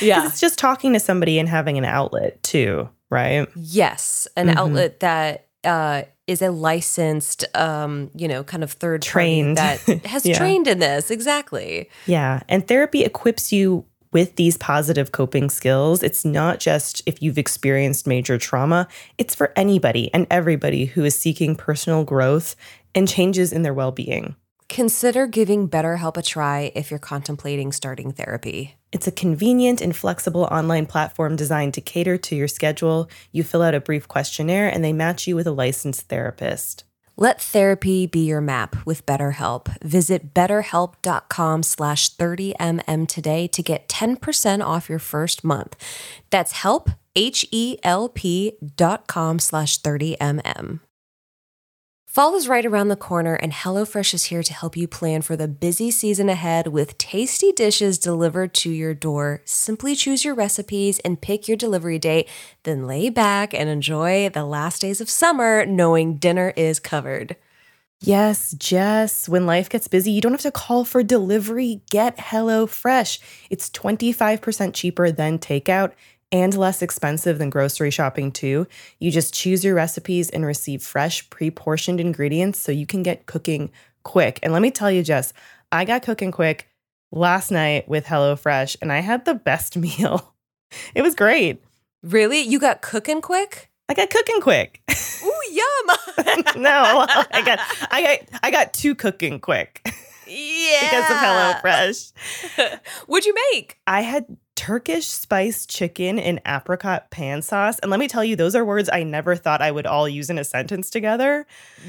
Yeah, 0.00 0.26
it's 0.26 0.40
just 0.40 0.58
talking 0.58 0.94
to 0.94 0.98
somebody 1.00 1.38
and 1.38 1.46
having 1.46 1.76
an 1.76 1.84
outlet 1.84 2.42
too, 2.42 2.88
right? 3.10 3.46
Yes, 3.54 4.26
an 4.34 4.48
Mhm. 4.48 4.56
outlet 4.56 5.00
that 5.00 5.46
uh 5.62 6.02
is 6.26 6.40
a 6.40 6.50
licensed 6.50 7.44
um 7.54 8.10
you 8.14 8.26
know 8.26 8.42
kind 8.42 8.64
of 8.64 8.72
third 8.72 9.02
party 9.02 9.10
Trained. 9.10 9.56
that 9.58 9.78
has 10.06 10.24
Yeah. 10.24 10.38
trained 10.38 10.66
in 10.68 10.78
this. 10.78 11.10
Exactly. 11.10 11.88
Yeah. 12.06 12.40
And 12.48 12.66
therapy 12.66 13.04
equips 13.04 13.52
you 13.52 13.84
with 14.10 14.36
these 14.36 14.56
positive 14.56 15.12
coping 15.12 15.50
skills. 15.50 16.02
It's 16.02 16.24
not 16.24 16.60
just 16.60 17.02
if 17.04 17.20
you've 17.22 17.38
experienced 17.38 18.06
major 18.06 18.38
trauma, 18.38 18.88
it's 19.18 19.34
for 19.34 19.52
anybody 19.54 20.10
and 20.14 20.26
everybody 20.30 20.86
who 20.86 21.04
is 21.04 21.14
seeking 21.14 21.54
personal 21.56 22.04
growth 22.04 22.56
and 22.94 23.06
changes 23.06 23.52
in 23.52 23.62
their 23.62 23.74
well 23.74 23.92
being. 23.92 24.34
Consider 24.70 25.26
giving 25.26 25.68
BetterHelp 25.68 26.16
a 26.16 26.22
try 26.22 26.70
if 26.76 26.92
you're 26.92 27.00
contemplating 27.00 27.72
starting 27.72 28.12
therapy. 28.12 28.76
It's 28.92 29.08
a 29.08 29.12
convenient 29.12 29.80
and 29.80 29.94
flexible 29.94 30.44
online 30.44 30.86
platform 30.86 31.34
designed 31.34 31.74
to 31.74 31.80
cater 31.80 32.16
to 32.18 32.36
your 32.36 32.46
schedule. 32.46 33.10
You 33.32 33.42
fill 33.42 33.62
out 33.62 33.74
a 33.74 33.80
brief 33.80 34.06
questionnaire 34.06 34.68
and 34.68 34.84
they 34.84 34.92
match 34.92 35.26
you 35.26 35.34
with 35.34 35.48
a 35.48 35.50
licensed 35.50 36.02
therapist. 36.02 36.84
Let 37.16 37.40
therapy 37.40 38.06
be 38.06 38.24
your 38.24 38.40
map 38.40 38.86
with 38.86 39.04
BetterHelp. 39.06 39.76
Visit 39.82 40.32
betterhelp.com 40.34 41.64
slash 41.64 42.14
30mm 42.14 43.08
today 43.08 43.48
to 43.48 43.62
get 43.64 43.88
10% 43.88 44.64
off 44.64 44.88
your 44.88 45.00
first 45.00 45.42
month. 45.42 45.74
That's 46.30 46.52
help, 46.52 46.90
H-E-L-P 47.16 48.52
dot 48.76 49.08
com 49.08 49.40
slash 49.40 49.80
30mm. 49.80 50.78
Fall 52.10 52.34
is 52.34 52.48
right 52.48 52.66
around 52.66 52.88
the 52.88 52.96
corner, 52.96 53.34
and 53.34 53.52
HelloFresh 53.52 54.14
is 54.14 54.24
here 54.24 54.42
to 54.42 54.52
help 54.52 54.76
you 54.76 54.88
plan 54.88 55.22
for 55.22 55.36
the 55.36 55.46
busy 55.46 55.92
season 55.92 56.28
ahead 56.28 56.66
with 56.66 56.98
tasty 56.98 57.52
dishes 57.52 57.98
delivered 57.98 58.52
to 58.54 58.68
your 58.68 58.94
door. 58.94 59.42
Simply 59.44 59.94
choose 59.94 60.24
your 60.24 60.34
recipes 60.34 60.98
and 61.04 61.20
pick 61.20 61.46
your 61.46 61.56
delivery 61.56 62.00
date, 62.00 62.28
then 62.64 62.84
lay 62.84 63.10
back 63.10 63.54
and 63.54 63.68
enjoy 63.68 64.28
the 64.28 64.44
last 64.44 64.80
days 64.80 65.00
of 65.00 65.08
summer 65.08 65.64
knowing 65.64 66.16
dinner 66.16 66.52
is 66.56 66.80
covered. 66.80 67.36
Yes, 68.00 68.56
Jess, 68.58 69.28
when 69.28 69.46
life 69.46 69.68
gets 69.68 69.86
busy, 69.86 70.10
you 70.10 70.20
don't 70.20 70.32
have 70.32 70.40
to 70.40 70.50
call 70.50 70.84
for 70.84 71.04
delivery. 71.04 71.82
Get 71.92 72.16
HelloFresh. 72.16 73.20
It's 73.50 73.70
25% 73.70 74.74
cheaper 74.74 75.12
than 75.12 75.38
takeout 75.38 75.92
and 76.32 76.56
less 76.56 76.82
expensive 76.82 77.38
than 77.38 77.50
grocery 77.50 77.90
shopping, 77.90 78.32
too. 78.32 78.66
You 78.98 79.10
just 79.10 79.34
choose 79.34 79.64
your 79.64 79.74
recipes 79.74 80.30
and 80.30 80.44
receive 80.46 80.82
fresh, 80.82 81.28
pre 81.30 81.50
portioned 81.50 82.00
ingredients 82.00 82.58
so 82.60 82.72
you 82.72 82.86
can 82.86 83.02
get 83.02 83.26
cooking 83.26 83.70
quick. 84.02 84.38
And 84.42 84.52
let 84.52 84.62
me 84.62 84.70
tell 84.70 84.90
you, 84.90 85.02
Jess, 85.02 85.32
I 85.72 85.84
got 85.84 86.02
cooking 86.02 86.30
quick 86.32 86.68
last 87.12 87.50
night 87.50 87.88
with 87.88 88.06
HelloFresh 88.06 88.76
and 88.80 88.92
I 88.92 89.00
had 89.00 89.24
the 89.24 89.34
best 89.34 89.76
meal. 89.76 90.34
It 90.94 91.02
was 91.02 91.14
great. 91.14 91.62
Really? 92.02 92.40
You 92.40 92.58
got 92.58 92.80
cooking 92.80 93.20
quick? 93.20 93.70
I 93.88 93.94
got 93.94 94.08
cooking 94.08 94.40
quick. 94.40 94.80
Ooh, 95.24 95.32
yum. 95.50 95.96
no, 96.62 97.06
I 97.30 97.42
got 97.44 97.58
I 97.90 98.02
got 98.02 98.40
I 98.42 98.50
got 98.50 98.72
two 98.72 98.94
cooking 98.94 99.40
quick. 99.40 99.82
Yeah. 100.28 100.80
because 100.82 101.10
of 101.10 101.16
HelloFresh. 101.16 102.80
What'd 103.06 103.26
you 103.26 103.34
make? 103.52 103.80
I 103.88 104.02
had 104.02 104.26
Turkish 104.60 105.06
spiced 105.06 105.70
chicken 105.70 106.18
and 106.18 106.38
apricot 106.46 107.10
pan 107.10 107.40
sauce. 107.40 107.78
And 107.78 107.90
let 107.90 107.98
me 107.98 108.06
tell 108.06 108.22
you, 108.22 108.36
those 108.36 108.54
are 108.54 108.62
words 108.62 108.90
I 108.92 109.04
never 109.04 109.34
thought 109.34 109.62
I 109.62 109.70
would 109.70 109.86
all 109.86 110.06
use 110.06 110.28
in 110.28 110.36
a 110.36 110.44
sentence 110.44 110.90
together. 110.90 111.46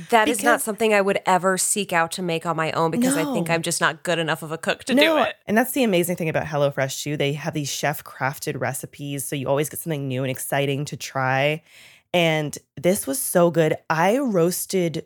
That 0.10 0.30
is 0.30 0.42
not 0.42 0.62
something 0.62 0.94
I 0.94 1.02
would 1.02 1.20
ever 1.26 1.58
seek 1.58 1.92
out 1.92 2.14
to 2.14 2.22
make 2.22 2.46
on 2.46 2.56
my 2.56 2.72
own 2.72 2.90
because 2.90 3.18
I 3.18 3.26
think 3.34 3.50
I'm 3.50 3.62
just 3.62 3.82
not 3.82 4.04
good 4.04 4.20
enough 4.20 4.42
of 4.42 4.54
a 4.54 4.58
cook 4.58 4.86
to 4.86 4.96
no, 4.96 5.02
do 5.02 5.24
it. 5.24 5.36
And 5.48 5.58
that's 5.58 5.74
the 5.74 5.84
amazing 5.84 6.16
thing 6.16 6.30
about 6.30 6.46
HelloFresh 6.46 7.04
too. 7.04 7.18
They 7.18 7.34
have 7.34 7.54
these 7.54 7.70
chef 7.70 8.06
crafted 8.06 8.58
recipes. 8.58 9.26
So 9.26 9.36
you 9.36 9.50
always 9.50 9.68
get 9.68 9.82
something 9.82 10.08
new 10.08 10.24
and 10.24 10.32
exciting 10.32 10.86
to 10.86 10.96
try. 10.96 11.64
And 12.14 12.58
this 12.78 13.06
was 13.06 13.20
so 13.20 13.52
good. 13.52 13.76
I 13.90 14.18
roasted 14.20 15.06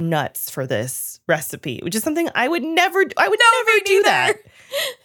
nuts 0.00 0.50
for 0.50 0.66
this 0.66 1.20
recipe, 1.28 1.80
which 1.82 1.94
is 1.94 2.02
something 2.02 2.28
I 2.34 2.48
would 2.48 2.62
never 2.62 3.04
do. 3.04 3.12
I 3.16 3.28
would 3.28 3.38
never 3.38 3.84
do 3.84 4.02
that. 4.04 4.32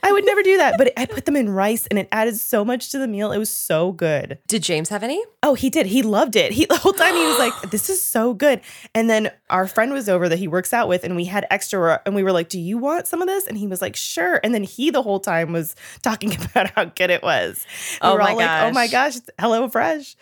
I 0.02 0.12
would 0.14 0.26
never 0.26 0.42
do 0.44 0.58
that. 0.58 0.78
But 0.78 0.94
I 0.98 1.06
put 1.06 1.26
them 1.26 1.36
in 1.36 1.50
rice 1.50 1.88
and 1.88 2.00
it 2.00 2.08
added 2.12 2.38
so 2.38 2.64
much 2.64 2.90
to 2.92 2.98
the 2.98 3.08
meal. 3.08 3.32
It 3.32 3.38
was 3.38 3.50
so 3.50 3.92
good. 3.92 4.40
Did 4.48 4.64
James 4.64 4.90
have 4.90 5.04
any? 5.04 5.22
Oh, 5.44 5.54
he 5.56 5.70
did. 5.70 5.86
He 5.88 6.02
loved 6.02 6.36
it. 6.36 6.52
He 6.54 6.66
the 6.70 6.78
whole 6.78 6.94
time 6.94 7.14
he 7.16 7.26
was 7.26 7.38
like, 7.38 7.54
"This 7.72 7.90
is 7.90 8.02
so 8.02 8.34
good." 8.34 8.62
And 8.96 9.10
then 9.10 9.32
our 9.50 9.68
friend 9.68 9.92
was 9.94 10.08
over 10.10 10.30
that 10.30 10.40
he 10.40 10.48
works 10.48 10.74
out 10.74 10.88
with, 10.88 11.04
and 11.04 11.16
we 11.16 11.26
had 11.26 11.46
extra, 11.50 12.02
and 12.06 12.16
we 12.16 12.24
were 12.24 12.32
like, 12.32 12.50
"Do 12.50 12.60
you 12.60 12.78
want 12.78 13.08
some 13.08 13.22
of 13.22 13.28
this?" 13.28 13.46
And 13.48 13.58
he 13.58 13.68
was 13.68 13.82
like, 13.82 13.96
"Sure." 13.96 14.40
And 14.44 14.54
then 14.54 14.64
he 14.64 14.90
the 14.90 15.02
whole 15.02 15.20
time 15.20 15.52
was 15.54 15.76
talking 16.02 16.34
about 16.36 16.70
how 16.72 16.86
good 16.86 17.10
it 17.10 17.22
was. 17.24 17.66
And 18.02 18.10
Oh 18.10 18.12
we 18.12 18.18
were 18.18 18.24
my 18.24 18.32
all 18.32 18.38
like, 18.38 18.64
"Oh 18.64 18.72
my 18.72 18.88
gosh. 18.88 19.16
gosh, 19.20 19.24
Hello 19.40 19.68
Fresh!" 19.70 20.16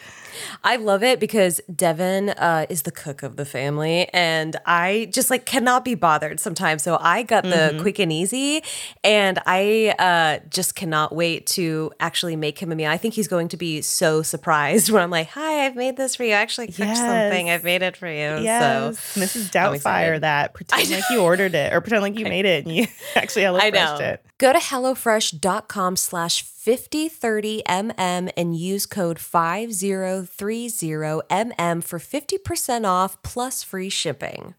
I 0.64 0.76
love 0.76 1.02
it 1.04 1.20
because 1.20 1.62
Devin 1.74 2.30
uh, 2.30 2.66
is 2.70 2.82
the 2.82 2.92
cook 2.92 3.24
of 3.24 3.36
the 3.38 3.46
family, 3.46 4.08
and 4.14 4.55
I 4.66 5.10
just 5.12 5.30
like 5.30 5.46
cannot 5.46 5.84
be 5.86 5.96
bothered 5.96 6.40
sometimes. 6.40 6.84
So 6.84 6.98
I 7.00 7.24
got 7.24 7.44
the 7.44 7.50
Mhm. 7.74 7.82
quick 7.82 8.00
and 8.00 8.12
easy, 8.12 8.64
and 9.04 9.40
I 9.46 9.94
uh, 10.00 10.46
just 10.50 10.76
cannot 10.76 11.16
wait 11.16 11.48
to 11.48 11.92
actually 12.00 12.36
make 12.36 12.60
him 12.60 12.72
a 12.72 12.76
meal. 12.76 12.90
I 12.92 12.98
think 12.98 13.14
he's 13.14 13.28
going 13.28 13.48
to 13.50 13.58
be 13.58 13.82
so 13.82 14.22
surprised 14.22 14.90
when 14.92 15.02
I'm 15.04 15.10
like, 15.12 15.30
"Hi, 15.30 15.66
I've 15.66 15.76
made 15.76 15.98
this 15.98 16.16
for 16.16 16.24
you. 16.24 16.32
I 16.34 16.38
actually 16.38 16.68
cooked 16.68 16.98
something. 16.98 17.50
I've 17.50 17.64
made 17.64 17.82
it 17.82 17.98
for 17.98 18.08
you." 18.08 18.44
Yes, 18.44 19.00
So 19.00 19.20
Mrs. 19.20 19.50
Doubtfire, 19.52 20.20
that 20.22 20.54
pretend 20.54 20.90
like 20.90 21.04
you 21.10 21.22
ordered 21.22 21.56
it 21.56 21.74
or 21.74 21.82
pretend 21.82 22.02
like 22.04 22.18
you 22.18 22.26
made 22.26 22.46
it 22.46 22.66
and 22.66 22.76
you 22.76 22.88
actually 23.16 23.44
Hello 23.44 23.60
I 23.60 23.72
Freshed 23.72 24.02
it. 24.02 24.26
Go 24.38 24.52
to 24.54 24.60
HelloFresh.com 24.60 25.96
slash 25.96 26.44
5030MM 26.66 28.32
and 28.36 28.58
use 28.58 28.88
code 28.88 29.18
5030MM 29.18 31.84
for 31.84 32.00
50% 32.00 32.88
off 32.88 33.22
plus 33.22 33.62
free 33.64 33.90
shipping. 33.90 34.56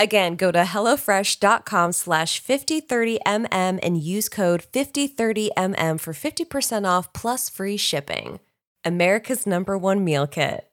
Again, 0.00 0.34
go 0.34 0.50
to 0.50 0.64
HelloFresh.com 0.64 1.92
slash 1.92 2.42
5030MM 2.42 3.78
and 3.82 4.02
use 4.02 4.28
code 4.28 4.64
5030MM 4.72 6.00
for 6.00 6.12
50% 6.12 6.88
off 6.88 7.12
plus 7.12 7.48
free 7.48 7.76
shipping. 7.76 8.40
America's 8.84 9.46
number 9.46 9.78
one 9.78 10.02
meal 10.02 10.26
kit. 10.26 10.68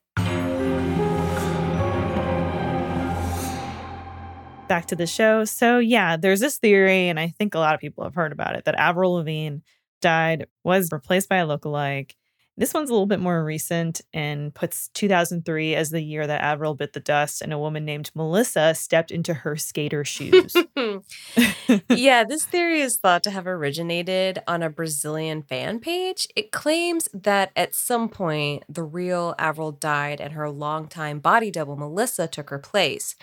back 4.68 4.88
to 4.88 4.96
the 4.96 5.06
show. 5.06 5.44
So 5.44 5.78
yeah, 5.80 6.16
there's 6.16 6.40
this 6.40 6.58
theory, 6.58 7.10
and 7.10 7.20
I 7.20 7.28
think 7.28 7.56
a 7.56 7.60
lot 7.60 7.76
of 7.76 7.82
people 7.82 8.06
have 8.06 8.16
heard 8.16 8.32
about 8.32 8.56
it, 8.56 8.64
that 8.64 8.76
Avril 8.76 9.16
Lavigne 9.16 9.58
died, 10.02 10.48
was 10.64 10.92
replaced 10.92 11.30
by 11.30 11.38
a 11.38 11.48
lookalike. 11.48 12.14
This 12.58 12.74
one's 12.74 12.90
a 12.90 12.94
little 12.94 13.08
bit 13.08 13.22
more 13.22 13.44
recent 13.44 14.02
and 14.14 14.54
puts 14.54 14.90
2003 14.90 15.74
as 15.74 15.90
the 15.90 16.02
year 16.02 16.28
that 16.28 16.42
Avril 16.42 16.76
bit 16.76 16.94
the 16.94 17.00
dust 17.00 17.42
and 17.42 17.54
a 17.54 17.58
woman 17.58 17.86
named 17.86 18.12
Melissa 18.14 18.76
stepped 18.76 19.10
into 19.10 19.34
her 19.34 19.56
skater 19.56 20.04
shoes. 20.04 20.56
yeah, 21.90 22.24
this 22.24 22.46
theory 22.46 22.82
is 22.82 22.98
thought 22.98 23.24
to 23.24 23.32
have 23.32 23.48
originated 23.48 24.44
on 24.48 24.62
a 24.62 24.70
Brazilian 24.70 25.44
fan 25.44 25.80
page. 25.80 26.28
It 26.36 26.52
claims 26.52 27.08
that 27.14 27.52
at 27.56 27.74
some 27.74 28.10
point 28.10 28.64
the 28.68 28.84
real 28.84 29.34
Avril 29.40 29.72
died 29.72 30.20
and 30.20 30.34
her 30.34 30.50
longtime 30.50 31.20
body 31.20 31.52
double 31.52 31.78
Melissa 31.78 32.28
took 32.28 32.50
her 32.50 32.60
place. 32.60 33.16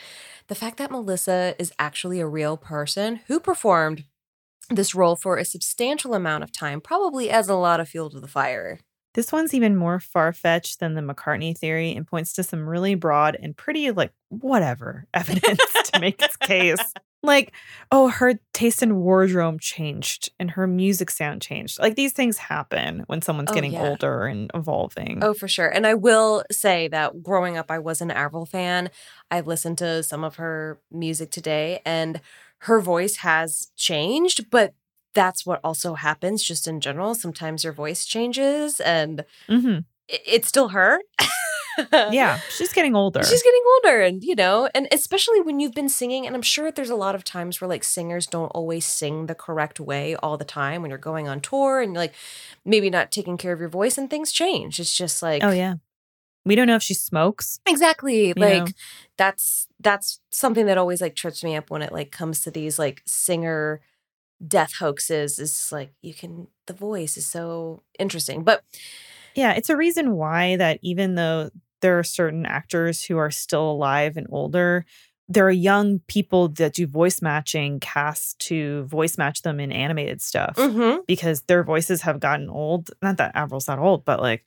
The 0.48 0.54
fact 0.54 0.78
that 0.78 0.90
Melissa 0.90 1.54
is 1.58 1.72
actually 1.78 2.18
a 2.18 2.26
real 2.26 2.56
person 2.56 3.20
who 3.26 3.38
performed 3.38 4.04
this 4.70 4.94
role 4.94 5.16
for 5.16 5.36
a 5.36 5.44
substantial 5.44 6.14
amount 6.14 6.44
of 6.44 6.52
time 6.52 6.80
probably 6.80 7.30
adds 7.30 7.48
a 7.48 7.54
lot 7.54 7.80
of 7.80 7.88
fuel 7.88 8.10
to 8.10 8.20
the 8.20 8.28
fire. 8.28 8.78
This 9.14 9.32
one's 9.32 9.54
even 9.54 9.74
more 9.76 9.98
far 10.00 10.32
fetched 10.32 10.80
than 10.80 10.94
the 10.94 11.00
McCartney 11.02 11.56
theory 11.56 11.92
and 11.94 12.06
points 12.06 12.32
to 12.34 12.42
some 12.42 12.68
really 12.68 12.94
broad 12.94 13.36
and 13.40 13.56
pretty, 13.56 13.90
like, 13.90 14.12
whatever 14.28 15.06
evidence 15.14 15.60
to 15.92 16.00
make 16.00 16.20
its 16.22 16.36
case. 16.36 16.78
Like, 17.20 17.52
oh, 17.90 18.06
her 18.10 18.38
taste 18.54 18.80
in 18.80 18.94
wardrobe 18.98 19.60
changed 19.60 20.30
and 20.38 20.52
her 20.52 20.68
music 20.68 21.10
sound 21.10 21.42
changed. 21.42 21.80
Like, 21.80 21.96
these 21.96 22.12
things 22.12 22.38
happen 22.38 23.02
when 23.08 23.22
someone's 23.22 23.50
Oh, 23.50 23.54
getting 23.54 23.72
yeah. 23.72 23.88
older 23.88 24.26
and 24.26 24.48
evolving. 24.54 25.18
Oh, 25.24 25.34
for 25.34 25.48
sure. 25.48 25.66
And 25.66 25.84
I 25.84 25.94
will 25.94 26.44
say 26.52 26.86
that 26.86 27.20
growing 27.24 27.56
up, 27.56 27.72
I 27.72 27.80
was 27.80 28.00
an 28.00 28.12
Avril 28.12 28.46
fan. 28.46 28.88
I've 29.32 29.48
listened 29.48 29.78
to 29.78 30.04
some 30.04 30.22
of 30.22 30.36
her 30.36 30.78
music 30.92 31.32
today, 31.32 31.80
and 31.84 32.20
her 32.58 32.78
voice 32.80 33.16
has 33.16 33.72
changed, 33.74 34.48
but 34.48 34.74
that's 35.14 35.44
what 35.46 35.60
also 35.64 35.94
happens 35.94 36.42
just 36.42 36.66
in 36.68 36.80
general. 36.80 37.14
Sometimes 37.14 37.64
your 37.64 37.72
voice 37.72 38.04
changes, 38.04 38.80
and 38.80 39.24
Mhm. 39.48 39.84
i- 40.10 40.18
it's 40.26 40.48
still 40.48 40.68
her. 40.68 41.00
Yeah, 41.92 42.40
she's 42.50 42.72
getting 42.72 42.96
older. 42.96 43.22
She's 43.22 43.40
getting 43.42 43.62
older, 43.76 44.00
and 44.00 44.20
you 44.24 44.34
know, 44.34 44.68
and 44.74 44.88
especially 44.90 45.40
when 45.40 45.60
you've 45.60 45.74
been 45.74 45.88
singing, 45.88 46.26
and 46.26 46.34
I'm 46.34 46.42
sure 46.42 46.72
there's 46.72 46.90
a 46.90 46.96
lot 46.96 47.14
of 47.14 47.22
times 47.22 47.60
where 47.60 47.68
like 47.68 47.84
singers 47.84 48.26
don't 48.26 48.48
always 48.48 48.84
sing 48.84 49.26
the 49.26 49.34
correct 49.36 49.78
way 49.78 50.16
all 50.16 50.36
the 50.36 50.44
time 50.44 50.82
when 50.82 50.90
you're 50.90 50.98
going 50.98 51.28
on 51.28 51.40
tour 51.40 51.80
and 51.80 51.94
like 51.94 52.14
maybe 52.64 52.90
not 52.90 53.12
taking 53.12 53.36
care 53.36 53.52
of 53.52 53.60
your 53.60 53.68
voice 53.68 53.96
and 53.96 54.10
things 54.10 54.32
change. 54.32 54.80
It's 54.80 54.92
just 54.96 55.22
like, 55.22 55.44
oh, 55.44 55.52
yeah. 55.52 55.74
We 56.44 56.56
don't 56.56 56.66
know 56.66 56.74
if 56.74 56.82
she 56.82 56.94
smokes. 56.94 57.60
exactly. 57.64 58.32
Like 58.34 58.66
know? 58.66 58.72
that's 59.16 59.68
that's 59.78 60.18
something 60.30 60.66
that 60.66 60.78
always 60.78 61.00
like 61.00 61.14
trips 61.14 61.44
me 61.44 61.54
up 61.54 61.70
when 61.70 61.82
it 61.82 61.92
like 61.92 62.10
comes 62.10 62.40
to 62.40 62.50
these 62.50 62.76
like 62.76 63.02
singer 63.06 63.80
death 64.46 64.74
hoaxes. 64.78 65.38
Is 65.38 65.70
like 65.72 65.92
you 66.02 66.14
can 66.14 66.48
the 66.66 66.72
voice 66.74 67.16
is 67.16 67.26
so 67.26 67.82
interesting, 67.98 68.44
but 68.44 68.62
Yeah, 69.34 69.52
it's 69.54 69.70
a 69.70 69.76
reason 69.76 70.12
why 70.12 70.56
that 70.56 70.78
even 70.82 71.14
though 71.14 71.50
there 71.80 71.98
are 71.98 72.04
certain 72.04 72.44
actors 72.46 73.04
who 73.04 73.16
are 73.18 73.30
still 73.30 73.70
alive 73.70 74.16
and 74.16 74.26
older, 74.30 74.84
there 75.28 75.46
are 75.46 75.50
young 75.50 76.00
people 76.08 76.48
that 76.48 76.74
do 76.74 76.86
voice 76.86 77.20
matching 77.22 77.78
cast 77.80 78.38
to 78.40 78.84
voice 78.84 79.18
match 79.18 79.42
them 79.42 79.60
in 79.60 79.70
animated 79.70 80.20
stuff 80.22 80.56
mhm. 80.56 81.06
because 81.06 81.42
their 81.42 81.62
voices 81.62 82.02
have 82.02 82.18
gotten 82.18 82.48
old. 82.48 82.90
Not 83.02 83.18
that 83.18 83.36
Avril's 83.36 83.66
that 83.66 83.78
old, 83.78 84.04
but 84.04 84.20
like 84.20 84.44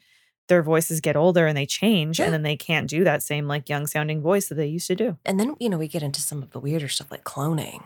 their 0.48 0.64
voices 0.64 1.00
get 1.00 1.16
older 1.16 1.46
and 1.48 1.56
they 1.56 1.66
change 1.68 2.20
Yeah. 2.20 2.26
and 2.26 2.34
then 2.34 2.42
they 2.42 2.58
can't 2.58 2.90
do 2.90 3.04
that 3.06 3.24
same 3.24 3.48
like 3.48 3.70
young 3.70 3.88
sounding 3.88 4.22
voice 4.22 4.50
that 4.50 4.56
they 4.56 4.68
used 4.68 4.88
to 4.88 4.96
do. 4.96 5.18
and 5.26 5.40
then 5.40 5.56
you 5.60 5.70
know 5.70 5.78
we 5.78 5.88
get 5.88 6.04
into 6.04 6.20
some 6.22 6.42
of 6.44 6.50
the 6.52 6.60
weirder 6.60 6.90
stuff 6.90 7.12
like 7.12 7.24
cloning. 7.24 7.84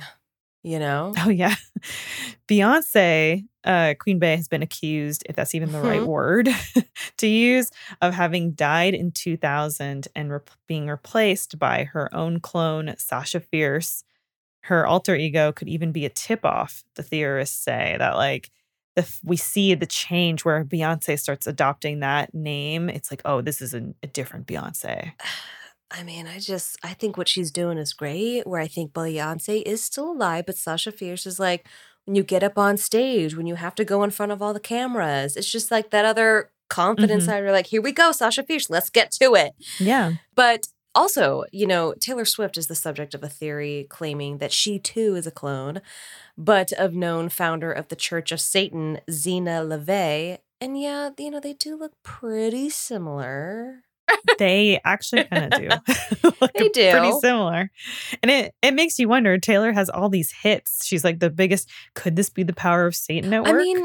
You 0.66 0.80
know, 0.80 1.14
Oh 1.20 1.30
yeah. 1.30 1.54
Beyonce, 2.48 3.46
uh, 3.66 3.94
Queen 4.00 4.18
Bey 4.18 4.36
has 4.36 4.48
been 4.48 4.64
accused, 4.64 5.24
if 5.30 5.36
that's 5.36 5.54
even 5.54 5.72
the 5.72 5.80
right 5.80 6.02
Mhm. 6.02 6.08
word 6.08 6.50
to 7.18 7.28
use, 7.28 7.70
of 8.02 8.16
having 8.16 8.54
died 8.54 8.96
in 8.96 9.12
2000 9.12 10.08
and 10.16 10.32
rep- 10.32 10.50
being 10.68 10.88
replaced 10.88 11.60
by 11.60 11.84
her 11.84 12.14
own 12.16 12.40
clone, 12.40 12.96
Sasha 12.98 13.40
Fierce. 13.42 14.04
Her 14.64 14.88
alter 14.88 15.16
ego 15.16 15.52
could 15.52 15.70
even 15.70 15.92
be 15.92 16.06
a 16.06 16.10
tip 16.10 16.46
off, 16.46 16.84
the 16.96 17.04
theorists 17.04 17.58
say, 17.64 17.96
that 18.00 18.16
like 18.16 18.52
if 18.96 19.20
we 19.24 19.38
see 19.38 19.76
the 19.76 19.86
change 19.86 20.46
where 20.46 20.66
Beyonce 20.66 21.20
starts 21.20 21.48
adopting 21.48 22.00
that 22.02 22.34
name. 22.34 22.90
It's 22.90 23.12
like, 23.12 23.22
oh, 23.26 23.42
this 23.42 23.62
is 23.62 23.74
a, 23.76 23.94
a 24.04 24.08
different 24.08 24.48
Beyonce. 24.48 25.12
I 25.92 26.04
mean, 26.04 26.28
I 26.28 26.40
just 26.40 26.78
I 26.84 26.94
think 26.94 27.18
what 27.18 27.28
she's 27.30 27.52
doing 27.52 27.78
is 27.78 27.94
great. 27.94 28.46
Where 28.48 28.60
I 28.62 28.68
think 28.68 28.92
Beyonce 28.94 29.62
is 29.66 29.84
still 29.84 30.12
alive, 30.12 30.46
but 30.48 30.58
Sasha 30.58 30.92
Fierce 30.92 31.26
is 31.26 31.40
like 31.40 31.68
when 32.06 32.16
you 32.16 32.24
get 32.24 32.44
up 32.44 32.58
on 32.58 32.78
stage, 32.78 33.36
when 33.36 33.48
you 33.48 33.56
have 33.56 33.76
to 33.76 33.86
go 33.86 34.04
in 34.04 34.12
front 34.12 34.32
of 34.32 34.42
all 34.42 34.54
the 34.54 34.60
cameras, 34.60 35.36
it's 35.36 35.52
just 35.52 35.72
like 35.72 35.92
that 35.92 36.06
other 36.06 36.52
confidence 36.70 37.24
Mhm. 37.24 37.26
side. 37.28 37.44
You're 37.44 37.52
like, 37.52 37.68
here 37.68 37.82
we 37.82 37.92
go, 37.92 38.12
Sasha 38.12 38.44
Fierce, 38.44 38.70
let's 38.70 38.90
get 38.90 39.12
to 39.14 39.36
it. 39.36 39.54
Yeah. 39.80 40.14
But 40.36 40.68
also, 40.96 41.44
you 41.52 41.68
know, 41.68 41.94
Taylor 42.00 42.26
Swift 42.26 42.58
is 42.58 42.68
the 42.68 42.76
subject 42.76 43.14
of 43.14 43.24
a 43.24 43.30
theory 43.30 43.86
claiming 43.90 44.38
that 44.40 44.52
she 44.52 44.80
too 44.80 45.16
is 45.16 45.28
a 45.28 45.32
clone, 45.32 45.82
but 46.38 46.72
of 46.74 46.94
known 46.94 47.30
founder 47.30 47.72
of 47.72 47.88
the 47.90 47.96
Church 47.96 48.32
of 48.32 48.42
Satan, 48.42 49.00
Zeena 49.10 49.62
LaVey. 49.64 50.40
And 50.62 50.80
yeah, 50.82 51.10
you 51.18 51.30
know, 51.32 51.40
they 51.40 51.54
do 51.54 51.76
look 51.76 51.94
pretty 52.04 52.70
similar. 52.70 53.84
They 54.40 54.80
actually 54.84 55.24
kind 55.26 55.54
of 55.54 55.60
do. 55.60 55.70
Look 56.42 56.54
They 56.54 56.70
do. 56.70 56.92
Pretty 56.92 57.12
similar. 57.22 57.72
And 58.22 58.32
it, 58.32 58.54
it 58.62 58.74
makes 58.74 59.00
you 59.00 59.08
wonder 59.08 59.38
Taylor 59.38 59.72
has 59.72 59.90
all 59.90 60.10
these 60.10 60.32
hits. 60.32 60.86
She's 60.86 61.04
like 61.04 61.20
the 61.20 61.30
biggest. 61.30 61.70
Could 61.94 62.16
this 62.16 62.30
be 62.30 62.44
the 62.44 62.54
power 62.54 62.86
of 62.86 62.96
Satan 62.96 63.34
at 63.34 63.46
I 63.46 63.52
work? 63.52 63.62
mean, 63.62 63.78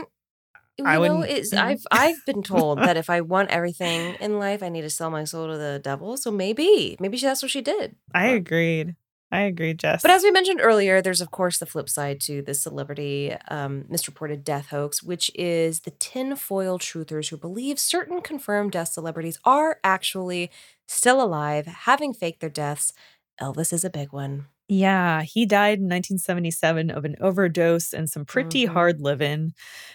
you 0.79 0.85
I 0.87 0.95
know, 0.95 1.01
wouldn't- 1.01 1.31
it's, 1.31 1.55
Mhm. 1.55 1.59
I've 1.63 1.83
I've 1.91 2.25
been 2.27 2.43
told 2.43 2.79
that 2.79 2.97
if 2.97 3.09
I 3.17 3.21
want 3.21 3.51
everything 3.51 4.15
in 4.21 4.39
life, 4.39 4.63
I 4.63 4.69
need 4.71 4.83
to 4.83 4.91
sell 4.91 5.11
my 5.11 5.25
soul 5.25 5.47
to 5.49 5.57
the 5.59 5.81
devil. 5.83 6.17
So 6.17 6.31
maybe, 6.31 6.97
maybe 7.01 7.17
she- 7.17 7.27
that's 7.27 7.43
what 7.43 7.51
she 7.51 7.61
did. 7.61 7.97
I 8.15 8.27
Well, 8.29 8.35
agreed. 8.37 8.97
I 9.33 9.41
agree, 9.43 9.75
Jess. 9.75 10.03
But 10.03 10.11
as 10.11 10.23
we 10.23 10.31
mentioned 10.31 10.61
earlier, 10.63 11.01
there's 11.01 11.21
of 11.21 11.31
course 11.31 11.59
the 11.59 11.67
flip 11.67 11.89
side 11.89 12.21
to 12.23 12.43
the 12.43 12.55
celebrity 12.55 13.35
um, 13.49 13.85
misreported 13.89 14.45
death 14.45 14.69
hoax, 14.69 15.03
which 15.03 15.31
is 15.35 15.81
the 15.81 15.93
tinfoil 15.93 16.79
truthers 16.79 17.29
who 17.31 17.37
believe 17.37 17.79
certain 17.79 18.23
confirmed 18.23 18.73
death 18.73 18.89
celebrities 18.89 19.39
are 19.45 19.79
actually 19.85 20.51
still 20.89 21.23
alive, 21.23 21.67
having 21.67 22.13
faked 22.13 22.41
their 22.41 22.51
deaths. 22.51 22.93
Elvis 23.41 23.73
is 23.73 23.85
a 23.85 23.91
big 23.91 24.13
one. 24.13 24.47
Yeah, 24.73 25.23
he 25.23 25.47
died 25.47 25.81
in 25.81 25.89
1977 25.89 26.91
of 26.93 27.05
an 27.05 27.17
overdose 27.21 27.93
and 27.93 28.09
some 28.09 28.25
pretty 28.25 28.67
Mhm. 28.67 28.69
hard 28.69 29.01
living. 29.01 29.53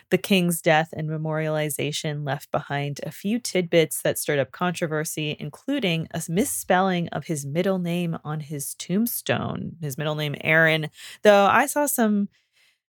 The 0.10 0.18
king's 0.18 0.62
death 0.62 0.90
and 0.92 1.10
memorialization 1.10 2.26
left 2.26 2.52
behind 2.52 3.00
a 3.04 3.12
few 3.12 3.40
tidbits 3.40 4.02
that 4.02 4.20
stirred 4.20 4.40
up 4.40 4.52
controversy, 4.52 5.38
including 5.40 6.10
a 6.12 6.22
misspelling 6.28 7.08
of 7.10 7.28
his 7.28 7.46
middle 7.46 7.80
name 7.80 8.18
on 8.26 8.42
his 8.42 8.76
tombstone, 8.76 9.78
his 9.80 9.98
middle 9.98 10.16
name 10.16 10.36
Aaron. 10.42 10.90
Though 11.24 11.46
I 11.46 11.68
saw 11.68 11.86
some, 11.86 12.28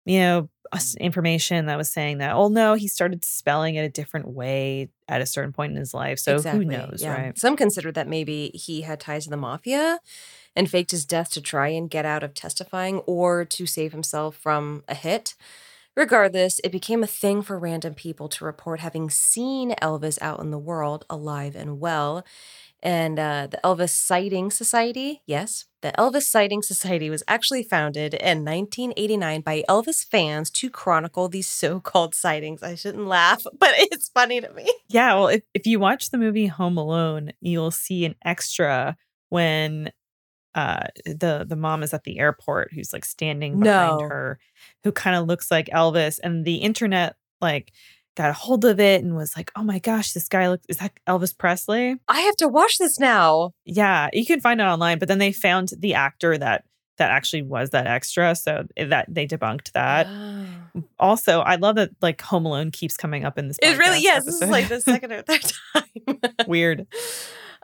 you 0.05 0.19
know, 0.19 0.49
information 0.99 1.67
that 1.67 1.77
was 1.77 1.89
saying 1.89 2.17
that, 2.17 2.35
oh 2.35 2.49
no, 2.49 2.73
he 2.73 2.87
started 2.87 3.23
spelling 3.23 3.75
it 3.75 3.81
a 3.83 3.89
different 3.89 4.27
way 4.27 4.89
at 5.07 5.21
a 5.21 5.25
certain 5.25 5.53
point 5.53 5.71
in 5.71 5.77
his 5.77 5.93
life. 5.93 6.19
So 6.19 6.41
who 6.41 6.65
knows, 6.65 7.01
yeah. 7.01 7.13
right? 7.13 7.37
Some 7.37 7.55
consider 7.55 7.91
that 7.93 8.07
maybe 8.07 8.49
he 8.53 8.81
had 8.81 8.99
ties 8.99 9.25
to 9.25 9.29
the 9.29 9.37
mafia 9.37 9.99
and 10.58 10.70
faked 10.70 10.91
his 10.91 11.06
death 11.06 11.30
to 11.32 11.41
try 11.41 11.70
and 11.70 11.89
get 11.89 12.06
out 12.06 12.24
of 12.24 12.34
testifying 12.34 12.98
or 13.06 13.46
to 13.46 13.65
save 13.65 13.91
himself 13.91 14.36
from 14.36 14.84
a 14.88 14.96
hit. 14.96 15.36
Regardless, 15.96 16.60
it 16.63 16.72
became 16.72 17.04
a 17.04 17.08
thing 17.08 17.41
for 17.41 17.58
random 17.58 17.93
people 17.96 18.28
to 18.30 18.46
report 18.46 18.82
having 18.82 19.10
seen 19.10 19.72
Elvis 19.82 20.20
out 20.22 20.39
in 20.39 20.52
the 20.52 20.60
world, 20.60 21.06
alive 21.10 21.56
and 21.56 21.80
well. 21.80 22.24
And 22.84 23.17
uh, 23.17 23.48
the 23.50 23.60
Elvis 23.63 23.89
Sighting 23.89 24.52
Society, 24.52 25.24
yes, 25.26 25.65
the 25.82 25.91
Elvis 25.98 26.24
Sighting 26.24 26.62
Society 26.62 27.10
was 27.10 27.24
actually 27.28 27.63
founded 27.63 28.13
in 28.13 28.46
1989 28.46 29.41
by 29.41 29.63
Elvis 29.67 30.06
fans 30.06 30.52
to 30.52 30.70
chronicle 30.70 31.28
these 31.28 31.48
so 31.48 31.80
called 31.80 32.13
sightings. 32.13 32.62
I 32.62 32.76
shouldn't 32.76 33.08
laugh, 33.08 33.43
but 33.58 33.72
it's 33.76 34.10
funny 34.10 34.41
to 34.41 34.54
me. 34.54 34.72
Yeah, 34.88 35.15
well, 35.15 35.28
if, 35.30 35.41
if 35.56 35.65
you 35.65 35.80
watch 35.80 36.12
the 36.12 36.20
movie 36.20 36.48
Home 36.48 36.78
Alone, 36.78 37.32
you'll 37.41 37.72
see 37.72 38.06
an 38.06 38.15
extra 38.24 38.96
when 39.30 39.91
uh 40.55 40.88
the 41.05 41.45
the 41.47 41.55
mom 41.55 41.83
is 41.83 41.93
at 41.93 42.03
the 42.03 42.19
airport 42.19 42.71
who's 42.73 42.93
like 42.93 43.05
standing 43.05 43.60
behind 43.60 43.99
No. 44.01 44.07
her 44.07 44.39
who 44.83 44.91
kind 44.91 45.15
of 45.15 45.27
looks 45.27 45.51
like 45.51 45.67
Elvis 45.67 46.19
and 46.23 46.45
the 46.45 46.55
internet 46.57 47.15
like 47.41 47.71
got 48.15 48.31
a 48.31 48.33
hold 48.33 48.65
of 48.65 48.79
it 48.79 49.03
and 49.03 49.15
was 49.15 49.38
like, 49.38 49.51
"Oh 49.55 49.62
my 49.62 49.77
gosh, 49.77 50.13
this 50.13 50.27
guy 50.27 50.49
looks 50.49 50.65
is 50.67 50.77
that 50.77 50.91
Elvis 51.07 51.38
Presley?" 51.38 51.97
I 52.07 52.21
have 52.21 52.36
to 52.38 52.47
watch 52.47 52.79
this 52.79 52.99
now. 52.99 53.51
Yeah, 53.65 54.10
you 54.12 54.25
can 54.25 54.41
find 54.41 54.60
it 54.60 54.63
online, 54.63 54.97
but 54.97 55.07
then 55.07 55.19
they 55.19 55.31
found 55.31 55.69
the 55.77 55.93
actor 55.93 56.36
that 56.36 56.63
that 56.97 57.12
actually 57.12 57.43
was 57.43 57.69
that 57.69 57.86
extra, 57.86 58.33
so 58.33 58.65
that 58.75 59.05
they 59.07 59.27
debunked 59.27 59.71
that. 59.73 60.07
Oh. 60.10 60.83
Also, 60.97 61.41
I 61.41 61.57
love 61.57 61.75
that 61.75 61.91
like 62.01 62.19
Home 62.23 62.47
Alone 62.47 62.71
keeps 62.71 62.97
coming 62.97 63.23
up 63.23 63.38
in 63.38 63.49
this. 63.49 63.60
It 63.62 63.77
really, 63.77 64.01
yes, 64.01 64.25
this 64.25 64.41
is 64.41 64.49
like 64.49 64.67
the 64.67 64.81
second 64.81 65.12
or 65.12 65.21
third 65.21 65.43
time. 65.75 66.19
weird. 66.47 66.88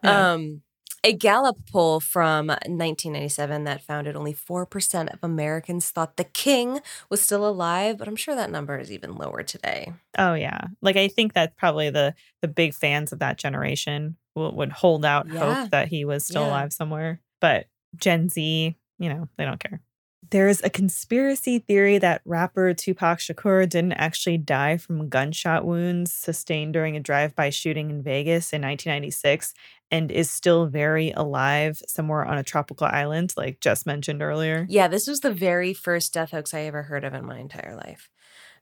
Yeah. 0.04 0.34
Um, 0.34 0.62
a 1.04 1.14
Gallup 1.14 1.58
poll 1.72 2.00
from 2.00 2.48
1997 2.48 3.66
that 3.66 3.82
found 3.84 4.08
that 4.08 4.16
only 4.16 4.34
4% 4.34 5.14
of 5.14 5.20
Americans 5.22 5.90
thought 5.92 6.18
the 6.18 6.24
king 6.24 6.80
was 7.10 7.22
still 7.22 7.46
alive, 7.48 7.98
but 7.98 8.08
I'm 8.08 8.16
sure 8.16 8.36
that 8.36 8.52
number 8.52 8.78
is 8.78 8.92
even 8.92 9.16
lower 9.16 9.44
today. 9.44 9.94
Oh 10.18 10.34
yeah, 10.34 10.60
like 10.82 10.96
I 10.96 11.08
think 11.10 11.34
that 11.34 11.58
probably 11.58 11.90
the 11.90 12.14
the 12.42 12.48
big 12.48 12.74
fans 12.74 13.12
of 13.12 13.20
that 13.20 13.38
generation 13.38 14.16
will, 14.36 14.56
would 14.56 14.72
hold 14.72 15.04
out 15.06 15.28
Yeah. 15.32 15.40
hope 15.64 15.72
that 15.72 15.88
he 15.90 16.06
was 16.06 16.26
still 16.26 16.44
Yeah. 16.44 16.48
alive 16.50 16.74
somewhere. 16.74 17.20
But 17.42 17.66
Gen 17.98 18.30
Z, 18.30 18.76
you 19.00 19.10
know, 19.10 19.28
they 19.38 19.46
don't 19.46 19.60
care. 19.60 19.82
There's 20.30 20.62
a 20.64 20.70
conspiracy 20.70 21.60
theory 21.60 21.98
that 21.98 22.22
rapper 22.26 22.74
Tupac 22.74 23.20
Shakur 23.20 23.68
didn't 23.68 23.94
actually 23.94 24.38
die 24.38 24.78
from 24.78 25.10
gunshot 25.10 25.66
wounds 25.66 26.14
sustained 26.14 26.74
during 26.74 26.96
a 26.96 27.00
drive-by 27.00 27.50
shooting 27.50 27.90
in 27.90 28.02
Vegas 28.02 28.54
in 28.54 28.62
1996 28.62 29.54
and 29.92 30.12
is 30.12 30.32
still 30.32 30.66
very 30.66 31.12
alive 31.12 31.82
somewhere 31.88 32.26
on 32.26 32.38
a 32.38 32.44
tropical 32.44 32.88
island, 32.88 33.34
like 33.38 33.60
just 33.60 33.86
mentioned 33.86 34.22
earlier. 34.22 34.66
Yeah, 34.70 34.88
this 34.88 35.08
was 35.08 35.20
the 35.20 35.34
very 35.34 35.74
first 35.74 36.14
death 36.14 36.32
hoax 36.32 36.54
I 36.54 36.62
ever 36.62 36.84
heard 36.84 37.04
of 37.04 37.14
in 37.14 37.26
my 37.26 37.38
entire 37.38 37.76
life. 37.76 38.10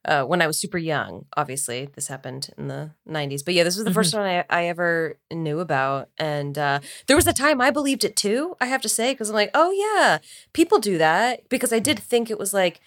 Uh, 0.03 0.23
when 0.23 0.41
I 0.41 0.47
was 0.47 0.57
super 0.57 0.77
young, 0.77 1.25
obviously, 1.37 1.87
this 1.93 2.07
happened 2.07 2.49
in 2.57 2.67
the 2.67 2.91
90s. 3.07 3.45
But 3.45 3.53
yeah, 3.53 3.63
this 3.63 3.75
was 3.75 3.85
the 3.85 3.93
first 3.93 4.13
one 4.15 4.23
I, 4.23 4.43
I 4.49 4.65
ever 4.65 5.19
knew 5.31 5.59
about. 5.59 6.09
And 6.17 6.57
uh, 6.57 6.79
there 7.07 7.15
was 7.15 7.27
a 7.27 7.33
time 7.33 7.61
I 7.61 7.69
believed 7.69 8.03
it 8.03 8.15
too, 8.15 8.55
I 8.59 8.65
have 8.65 8.81
to 8.81 8.89
say, 8.89 9.13
because 9.13 9.29
I'm 9.29 9.35
like, 9.35 9.51
oh, 9.53 9.71
yeah, 9.71 10.17
people 10.53 10.79
do 10.79 10.97
that. 10.97 11.47
Because 11.49 11.71
I 11.71 11.79
did 11.79 11.99
think 11.99 12.29
it 12.31 12.39
was 12.39 12.53
like 12.53 12.81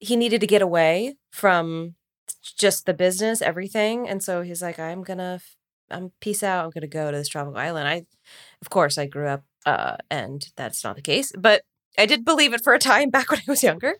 he 0.00 0.16
needed 0.16 0.40
to 0.40 0.46
get 0.46 0.62
away 0.62 1.16
from 1.30 1.94
just 2.56 2.86
the 2.86 2.94
business, 2.94 3.40
everything. 3.40 4.08
And 4.08 4.22
so 4.22 4.42
he's 4.42 4.62
like, 4.62 4.78
I'm 4.78 5.02
going 5.02 5.18
to, 5.18 5.40
I'm 5.90 6.12
peace 6.20 6.42
out. 6.42 6.64
I'm 6.64 6.70
going 6.70 6.82
to 6.82 6.88
go 6.88 7.10
to 7.10 7.16
this 7.16 7.28
tropical 7.28 7.58
island. 7.58 7.88
I, 7.88 8.06
of 8.60 8.70
course, 8.70 8.98
I 8.98 9.06
grew 9.06 9.28
up 9.28 9.44
uh, 9.66 9.96
and 10.10 10.46
that's 10.56 10.82
not 10.82 10.96
the 10.96 11.02
case. 11.02 11.32
But 11.38 11.62
I 11.98 12.06
did 12.06 12.24
believe 12.24 12.54
it 12.54 12.62
for 12.64 12.74
a 12.74 12.78
time 12.78 13.10
back 13.16 13.30
when 13.30 13.40
I 13.40 13.50
was 13.50 13.62
younger. 13.62 13.94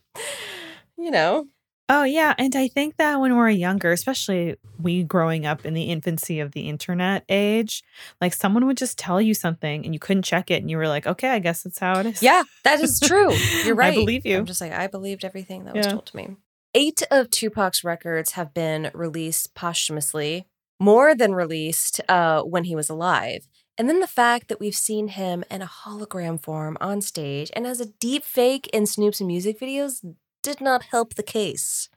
You 0.96 1.10
know, 1.10 1.46
Oh, 1.90 2.04
yeah. 2.04 2.34
And 2.36 2.54
I 2.54 2.68
think 2.68 2.96
that 2.98 3.18
when 3.20 3.34
we're 3.36 3.48
younger, 3.48 3.92
especially 3.92 4.56
we 4.78 5.02
growing 5.04 5.46
up 5.46 5.64
in 5.64 5.72
the 5.72 5.84
infancy 5.84 6.38
of 6.40 6.52
the 6.52 6.68
internet 6.68 7.24
age, 7.30 7.82
like 8.20 8.34
someone 8.34 8.66
would 8.66 8.76
just 8.76 8.98
tell 8.98 9.20
you 9.22 9.32
something 9.32 9.84
and 9.84 9.94
you 9.94 9.98
couldn't 9.98 10.24
check 10.24 10.50
it. 10.50 10.60
And 10.60 10.70
you 10.70 10.76
were 10.76 10.88
like, 10.88 11.06
okay, 11.06 11.30
I 11.30 11.38
guess 11.38 11.62
that's 11.62 11.78
how 11.78 11.98
it 12.00 12.06
is. 12.06 12.22
yeah, 12.22 12.42
that 12.64 12.80
is 12.80 13.00
true. 13.00 13.32
You're 13.64 13.74
right. 13.84 13.92
I 13.92 13.96
believe 13.96 14.26
you. 14.26 14.36
I'm 14.36 14.44
just 14.46 14.60
like, 14.60 14.72
I 14.72 14.86
believed 14.86 15.24
everything 15.24 15.64
that 15.64 15.74
was 15.74 15.86
Yeah. 15.86 15.92
told 15.92 16.06
to 16.06 16.16
me. 16.16 16.36
Eight 16.74 17.02
of 17.10 17.30
Tupac's 17.30 17.82
records 17.82 18.32
have 18.32 18.52
been 18.52 18.90
released 18.92 19.54
posthumously, 19.54 20.46
more 20.78 21.14
than 21.14 21.34
released 21.34 22.02
uh, 22.08 22.42
when 22.42 22.64
he 22.64 22.76
was 22.76 22.90
alive. 22.90 23.48
And 23.78 23.88
then 23.88 24.00
the 24.00 24.06
fact 24.06 24.48
that 24.48 24.60
we've 24.60 24.74
seen 24.74 25.08
him 25.08 25.42
in 25.50 25.62
a 25.62 25.66
hologram 25.66 26.38
form 26.42 26.76
on 26.80 27.00
stage 27.00 27.50
and 27.54 27.66
as 27.66 27.80
a 27.80 27.86
deep 27.86 28.24
fake 28.24 28.68
in 28.74 28.84
Snoop's 28.86 29.20
music 29.22 29.58
videos 29.58 30.04
did 30.48 30.60
not 30.60 30.84
help 30.84 31.14
the 31.14 31.22
case. 31.22 31.88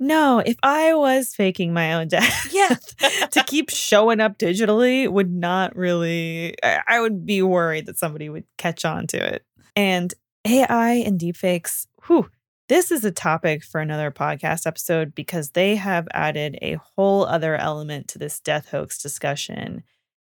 No, 0.00 0.38
if 0.46 0.56
I 0.62 0.94
was 0.94 1.34
faking 1.34 1.72
my 1.72 1.94
own 1.94 2.08
death, 2.16 2.52
Yeah. 2.52 2.76
to 3.30 3.42
keep 3.44 3.68
showing 3.70 4.20
up 4.20 4.38
digitally 4.38 5.08
would 5.10 5.32
not 5.32 5.74
really, 5.74 6.54
I 6.62 6.80
I 6.86 7.00
would 7.00 7.26
be 7.26 7.42
worried 7.42 7.86
that 7.86 7.98
somebody 7.98 8.28
would 8.28 8.44
catch 8.56 8.84
on 8.84 9.06
to 9.08 9.34
it. 9.34 9.42
And 9.74 10.14
AI 10.46 10.92
and 10.92 11.18
deepfakes, 11.20 11.86
whew, 12.06 12.30
this 12.68 12.92
is 12.92 13.04
a 13.04 13.10
topic 13.10 13.64
for 13.64 13.80
another 13.80 14.10
podcast 14.12 14.66
episode 14.66 15.14
because 15.14 15.50
they 15.50 15.74
have 15.76 16.06
added 16.12 16.58
a 16.62 16.78
whole 16.94 17.24
other 17.24 17.56
element 17.56 18.06
to 18.08 18.18
this 18.18 18.38
death 18.40 18.68
hoax 18.68 19.02
discussion. 19.02 19.82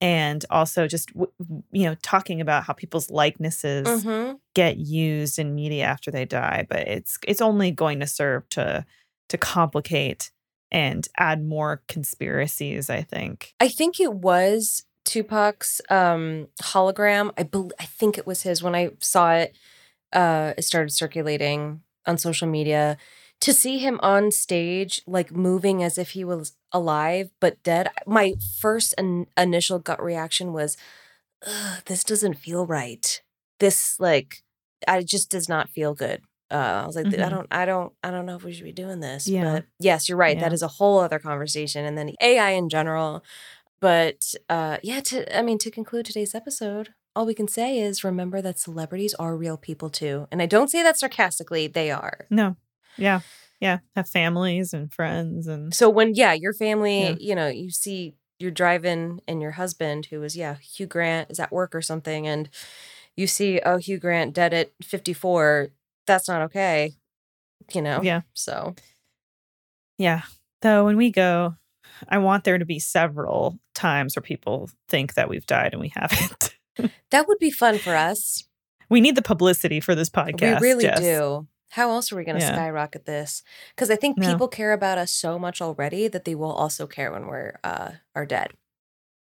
And 0.03 0.43
also 0.49 0.85
just, 0.85 1.11
you 1.15 1.85
know, 1.85 1.95
talking 2.01 2.41
about 2.41 2.65
how 2.65 2.73
people's 2.73 3.09
likenesses 3.09 3.87
Mhm. 3.87 4.37
get 4.53 4.75
used 4.77 5.39
in 5.39 5.55
media 5.55 5.85
after 5.85 6.11
they 6.11 6.25
die, 6.25 6.67
but 6.69 6.87
it's 6.87 7.17
it's 7.25 7.41
only 7.41 7.71
going 7.71 8.01
to 8.01 8.07
serve 8.07 8.47
to 8.49 8.85
to 9.29 9.37
complicate 9.37 10.31
and 10.71 11.07
add 11.17 11.43
more 11.45 11.81
conspiracies, 11.87 12.89
I 12.89 13.01
think. 13.01 13.53
I 13.61 13.69
think 13.69 13.99
it 14.01 14.13
was 14.13 14.83
Tupac's 15.05 15.79
um, 15.89 16.47
hologram. 16.61 17.31
I 17.37 17.43
bel 17.43 17.71
I 17.79 17.85
think 17.85 18.17
it 18.17 18.27
was 18.27 18.41
his 18.43 18.61
when 18.61 18.75
I 18.75 18.91
saw 18.99 19.33
it. 19.33 19.55
Uh, 20.11 20.53
it 20.57 20.63
started 20.63 20.91
circulating 20.91 21.81
on 22.05 22.17
social 22.17 22.47
media. 22.47 22.97
To 23.43 23.51
see 23.53 23.77
him 23.79 23.99
on 24.01 24.31
stage, 24.31 25.01
like 25.05 25.31
moving 25.33 25.83
as 25.83 25.97
if 25.97 26.11
he 26.11 26.23
was 26.23 26.53
alive 26.71 27.29
but 27.41 27.61
dead, 27.61 27.89
my 28.07 28.35
first 28.61 28.93
in- 28.97 29.27
initial 29.37 29.79
gut 29.79 30.01
reaction 30.01 30.53
was, 30.53 30.77
this 31.85 32.05
doesn't 32.05 32.35
feel 32.35 32.65
right. 32.65 33.21
This 33.59 33.99
like, 33.99 34.43
I 34.87 35.03
just 35.03 35.29
does 35.29 35.49
not 35.49 35.69
feel 35.69 35.93
good. 35.93 36.21
Uh, 36.49 36.83
I 36.83 36.87
was 36.87 36.95
like, 36.95 37.07
I 37.07 37.09
Mhm. 37.09 37.29
don't, 37.29 37.47
I 37.51 37.65
don't, 37.65 37.91
I 38.01 38.11
don't 38.11 38.25
know 38.25 38.37
if 38.37 38.43
we 38.45 38.53
should 38.53 38.63
be 38.63 38.71
doing 38.71 39.01
this. 39.01 39.27
Yeah. 39.27 39.43
But 39.43 39.65
yes, 39.77 40.07
you're 40.07 40.17
right. 40.17 40.39
That 40.39 40.51
Yeah. 40.51 40.55
is 40.55 40.61
a 40.61 40.67
whole 40.79 40.99
other 40.99 41.19
conversation. 41.19 41.83
And 41.85 41.97
then 41.97 42.13
AI 42.21 42.51
in 42.51 42.69
general. 42.69 43.23
But 43.81 44.33
uh, 44.49 44.77
yeah, 44.83 45.01
to 45.01 45.37
I 45.37 45.41
mean, 45.41 45.57
to 45.59 45.69
conclude 45.71 46.05
today's 46.05 46.33
episode, 46.33 46.93
all 47.15 47.25
we 47.25 47.33
can 47.33 47.49
say 47.49 47.79
is 47.79 48.05
remember 48.05 48.41
that 48.41 48.57
celebrities 48.57 49.13
are 49.15 49.35
real 49.35 49.57
people 49.57 49.89
too. 49.89 50.27
And 50.31 50.41
I 50.41 50.45
don't 50.45 50.69
say 50.71 50.81
that 50.83 50.97
sarcastically; 50.97 51.67
they 51.67 51.91
are. 51.91 52.25
No. 52.29 52.55
Yeah. 52.97 53.21
Yeah. 53.59 53.79
Have 53.95 54.09
families 54.09 54.73
and 54.73 54.93
friends 54.93 55.47
and 55.47 55.73
So 55.73 55.89
when 55.89 56.13
yeah, 56.15 56.33
your 56.33 56.53
family, 56.53 57.01
Yeah. 57.03 57.15
you 57.19 57.35
know, 57.35 57.47
you 57.47 57.69
see 57.71 58.15
you're 58.39 58.51
driving 58.51 59.21
and 59.27 59.41
your 59.41 59.51
husband 59.51 60.07
who 60.07 60.19
was, 60.19 60.35
yeah, 60.35 60.55
Hugh 60.55 60.87
Grant 60.87 61.31
is 61.31 61.39
at 61.39 61.51
work 61.51 61.73
or 61.73 61.81
something 61.81 62.27
and 62.27 62.49
you 63.15 63.27
see 63.27 63.61
oh 63.65 63.77
Hugh 63.77 63.99
Grant 63.99 64.33
dead 64.33 64.53
at 64.53 64.71
54, 64.83 65.69
that's 66.07 66.27
not 66.27 66.41
okay. 66.43 66.93
You 67.73 67.81
know. 67.81 68.01
yeah. 68.03 68.21
So 68.33 68.75
Yeah. 69.97 70.23
Though 70.61 70.85
when 70.85 70.97
we 70.97 71.11
go, 71.11 71.55
I 72.09 72.17
want 72.17 72.43
there 72.43 72.57
to 72.57 72.65
be 72.65 72.79
several 72.79 73.59
times 73.75 74.15
where 74.15 74.23
people 74.23 74.69
think 74.89 75.13
that 75.13 75.29
we've 75.29 75.45
died 75.45 75.73
and 75.73 75.81
we 75.81 75.91
haven't. 75.95 76.55
that 77.11 77.27
would 77.27 77.39
be 77.39 77.51
fun 77.51 77.77
for 77.77 77.95
us. 77.95 78.43
we 78.89 78.99
need 79.01 79.15
the 79.15 79.21
publicity 79.21 79.79
for 79.79 79.95
this 79.95 80.09
podcast. 80.09 80.59
we 80.59 80.67
really 80.67 80.83
Jess. 80.85 80.99
do. 80.99 81.47
How 81.73 81.89
else 81.89 82.11
are 82.11 82.15
we 82.15 82.23
going 82.23 82.35
to 82.35 82.41
Yeah. 82.41 82.53
skyrocket 82.53 83.05
this? 83.05 83.41
Because 83.75 83.89
I 83.89 83.95
think 83.95 84.17
No. 84.19 84.27
people 84.27 84.47
care 84.47 84.73
about 84.73 84.99
us 84.99 85.11
so 85.11 85.39
much 85.39 85.59
already 85.59 86.07
that 86.07 86.23
they 86.23 86.35
will 86.35 86.51
also 86.51 86.85
care 86.85 87.11
when 87.11 87.25
we're 87.25 87.57
uh 87.63 87.93
are 88.13 88.27
dead. 88.27 88.49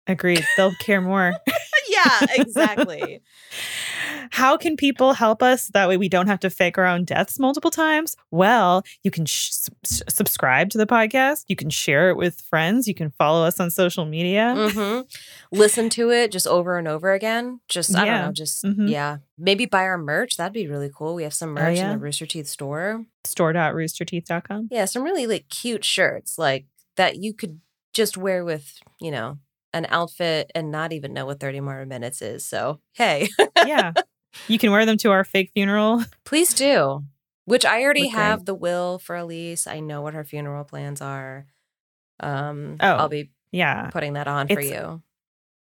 Agreed. 0.05 0.43
They'll 0.57 0.75
care 0.81 0.99
more. 0.99 1.33
yeah, 1.89 2.25
exactly. 2.31 3.21
How 4.31 4.57
can 4.57 4.75
people 4.77 5.13
help 5.13 5.41
us? 5.41 5.67
That 5.69 5.87
way 5.89 5.97
we 5.97 6.07
don't 6.09 6.27
have 6.27 6.39
to 6.41 6.49
fake 6.49 6.77
our 6.77 6.85
own 6.85 7.05
deaths 7.05 7.39
multiple 7.39 7.71
times. 7.71 8.15
Well, 8.31 8.83
you 9.03 9.11
can 9.11 9.25
sh- 9.25 9.51
s- 9.83 10.01
subscribe 10.07 10.69
to 10.71 10.77
the 10.77 10.85
podcast. 10.85 11.45
You 11.47 11.55
can 11.55 11.69
share 11.69 12.09
it 12.09 12.17
with 12.17 12.41
friends. 12.41 12.87
You 12.87 12.93
can 12.93 13.09
follow 13.11 13.45
us 13.45 13.59
on 13.59 13.69
social 13.71 14.05
media. 14.05 14.53
hmm 14.71 15.01
Listen 15.51 15.89
to 15.91 16.11
it 16.11 16.31
just 16.31 16.47
over 16.47 16.77
and 16.77 16.87
over 16.87 17.11
again. 17.13 17.59
Just 17.67 17.95
I 17.95 18.05
Yeah. 18.05 18.17
don't 18.17 18.25
know, 18.27 18.31
just 18.33 18.63
Mhm. 18.63 18.89
yeah. 18.89 19.17
Maybe 19.37 19.65
buy 19.65 19.83
our 19.83 19.97
merch. 19.97 20.37
That'd 20.37 20.53
be 20.53 20.67
really 20.67 20.91
cool. 20.95 21.15
We 21.15 21.23
have 21.23 21.33
some 21.33 21.51
merch 21.53 21.77
yeah. 21.77 21.87
in 21.87 21.91
the 21.93 21.97
Rooster 22.03 22.25
Teeth 22.25 22.47
store. 22.47 23.05
Store.roosterteeth.com. 23.25 24.67
Yeah, 24.71 24.85
some 24.85 25.03
really 25.03 25.27
like 25.27 25.49
cute 25.49 25.83
shirts 25.83 26.37
like 26.37 26.65
that 26.97 27.17
you 27.17 27.33
could 27.33 27.59
just 27.93 28.17
wear 28.17 28.43
with, 28.45 28.79
you 28.99 29.11
know, 29.11 29.37
an 29.73 29.85
outfit 29.89 30.51
and 30.53 30.71
not 30.71 30.91
even 30.93 31.13
know 31.13 31.25
what 31.25 31.39
30 31.39 31.59
more 31.61 31.85
minutes 31.85 32.21
is. 32.21 32.45
So, 32.45 32.79
hey, 32.93 33.27
yeah. 33.65 33.93
You 34.47 34.57
can 34.59 34.71
wear 34.71 34.85
them 34.85 34.97
to 34.97 35.11
our 35.11 35.23
fake 35.23 35.51
funeral. 35.53 36.03
please 36.25 36.53
do. 36.53 37.03
Which 37.45 37.65
I 37.65 37.81
already 37.83 38.03
Look 38.03 38.13
great. 38.13 38.21
have 38.23 38.45
the 38.45 38.53
will 38.55 38.99
for 38.99 39.15
Elyse. 39.15 39.67
I 39.67 39.79
know 39.79 40.01
what 40.01 40.13
her 40.13 40.23
funeral 40.23 40.63
plans 40.63 41.01
are. 41.01 41.47
Um, 42.19 42.77
Oh, 42.79 42.87
I'll 42.87 43.09
be 43.09 43.31
Yeah. 43.51 43.89
putting 43.91 44.13
that 44.13 44.27
on 44.27 44.47
for 44.47 44.61
you. 44.61 45.01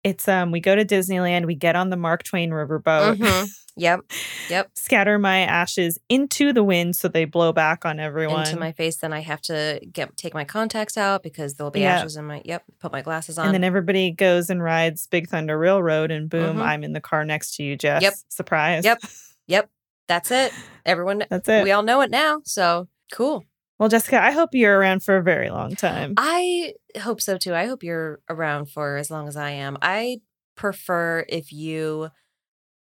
It's 0.05 0.29
um 0.29 0.53
we 0.53 0.61
go 0.61 0.75
to 0.77 0.85
Disneyland, 0.85 1.47
we 1.47 1.55
get 1.55 1.77
on 1.77 1.91
the 1.91 1.97
Mark 1.97 2.23
Twain 2.23 2.51
riverboat, 2.51 3.17
Mhm. 3.17 3.49
Yep. 3.77 4.01
Yep. 4.51 4.71
scatter 4.75 5.19
my 5.19 5.41
ashes 5.41 5.99
into 6.09 6.53
the 6.55 6.65
wind 6.65 6.97
so 6.97 7.07
they 7.09 7.25
blow 7.27 7.53
back 7.53 7.85
on 7.85 8.01
everyone. 8.01 8.41
into 8.47 8.59
my 8.59 8.73
face. 8.73 8.97
Then 8.97 9.13
I 9.13 9.21
have 9.21 9.41
to 9.43 9.81
get 9.93 10.17
take 10.17 10.33
my 10.35 10.45
contacts 10.45 10.97
out 10.97 11.23
because 11.23 11.55
there'll 11.55 11.71
be 11.71 11.81
Yeah. 11.81 11.99
ashes 11.99 12.17
in 12.17 12.25
my. 12.27 12.41
Yep, 12.45 12.63
put 12.81 12.93
my 12.93 13.03
glasses 13.03 13.39
on. 13.39 13.47
and 13.47 13.55
then 13.55 13.65
everybody 13.65 14.11
goes 14.11 14.49
and 14.51 14.63
rides 14.63 15.07
Big 15.11 15.29
Thunder 15.29 15.59
Railroad 15.59 16.11
and 16.11 16.31
boom, 16.31 16.57
Mhm. 16.57 16.63
I'm 16.63 16.83
in 16.85 16.93
the 16.93 17.01
car 17.01 17.25
next 17.25 17.57
to 17.57 17.63
you, 17.63 17.77
Jess. 17.77 18.03
Yep. 18.03 18.15
Surprise. 18.29 18.85
Yep. 18.85 18.99
yep, 19.47 19.69
that's 20.07 20.31
it. 20.31 20.53
Everyone, 20.87 21.25
That's 21.29 21.49
it. 21.49 21.63
we 21.65 21.71
all 21.73 21.83
know 21.83 22.01
it 22.01 22.11
now. 22.11 22.41
So 22.45 22.89
cool. 23.13 23.45
well, 23.79 23.89
Jessica, 23.89 24.21
I 24.23 24.31
hope 24.33 24.51
you're 24.55 24.77
around 24.79 25.03
for 25.05 25.17
a 25.19 25.23
very 25.23 25.51
long 25.51 25.77
time. 25.77 26.15
I 26.17 26.73
hope 26.99 27.21
so 27.21 27.39
too. 27.39 27.55
I 27.55 27.67
hope 27.67 27.83
you're 27.83 28.21
around 28.29 28.67
for 28.67 28.97
as 28.97 29.11
long 29.11 29.29
as 29.29 29.37
I 29.37 29.51
am. 29.51 29.79
I 29.83 30.21
prefer 30.57 31.25
if 31.29 31.53
you. 31.53 32.11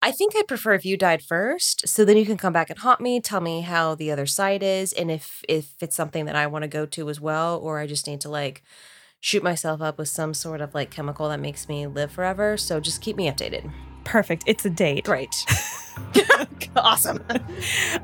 I 0.03 0.11
think 0.11 0.35
I'd 0.35 0.47
prefer 0.47 0.73
if 0.73 0.83
you 0.83 0.97
died 0.97 1.21
first, 1.21 1.87
so 1.87 2.03
then 2.03 2.17
you 2.17 2.25
can 2.25 2.37
come 2.37 2.53
back 2.53 2.71
and 2.71 2.79
haunt 2.79 3.01
me, 3.01 3.21
tell 3.21 3.39
me 3.39 3.61
how 3.61 3.93
the 3.93 4.09
other 4.09 4.25
side 4.25 4.63
is, 4.63 4.93
and 4.93 5.11
if 5.11 5.43
if 5.47 5.75
it's 5.79 5.95
something 5.95 6.25
that 6.25 6.35
I 6.35 6.47
want 6.47 6.63
to 6.63 6.67
go 6.67 6.87
to 6.87 7.09
as 7.09 7.21
well, 7.21 7.59
or 7.59 7.77
I 7.77 7.85
just 7.85 8.07
need 8.07 8.19
to 8.21 8.29
like 8.29 8.63
shoot 9.19 9.43
myself 9.43 9.81
up 9.81 9.99
with 9.99 10.09
some 10.09 10.33
sort 10.33 10.59
of 10.61 10.73
like 10.73 10.89
chemical 10.89 11.29
that 11.29 11.39
makes 11.39 11.69
me 11.69 11.87
live 11.87 12.11
forever. 12.11 12.57
So 12.57 12.79
just 12.79 13.01
keep 13.01 13.15
me 13.15 13.29
updated. 13.29 13.71
Perfect. 14.03 14.43
It's 14.47 14.65
a 14.65 14.69
date. 14.69 15.05
Great. 15.05 15.35
awesome. 16.75 17.23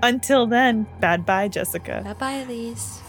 Until 0.04 0.46
then, 0.46 0.88
bad 1.00 1.26
bye, 1.26 1.48
Jessica. 1.48 2.02
Bye 2.04 2.14
bye, 2.14 2.46
Elyse. 2.48 3.02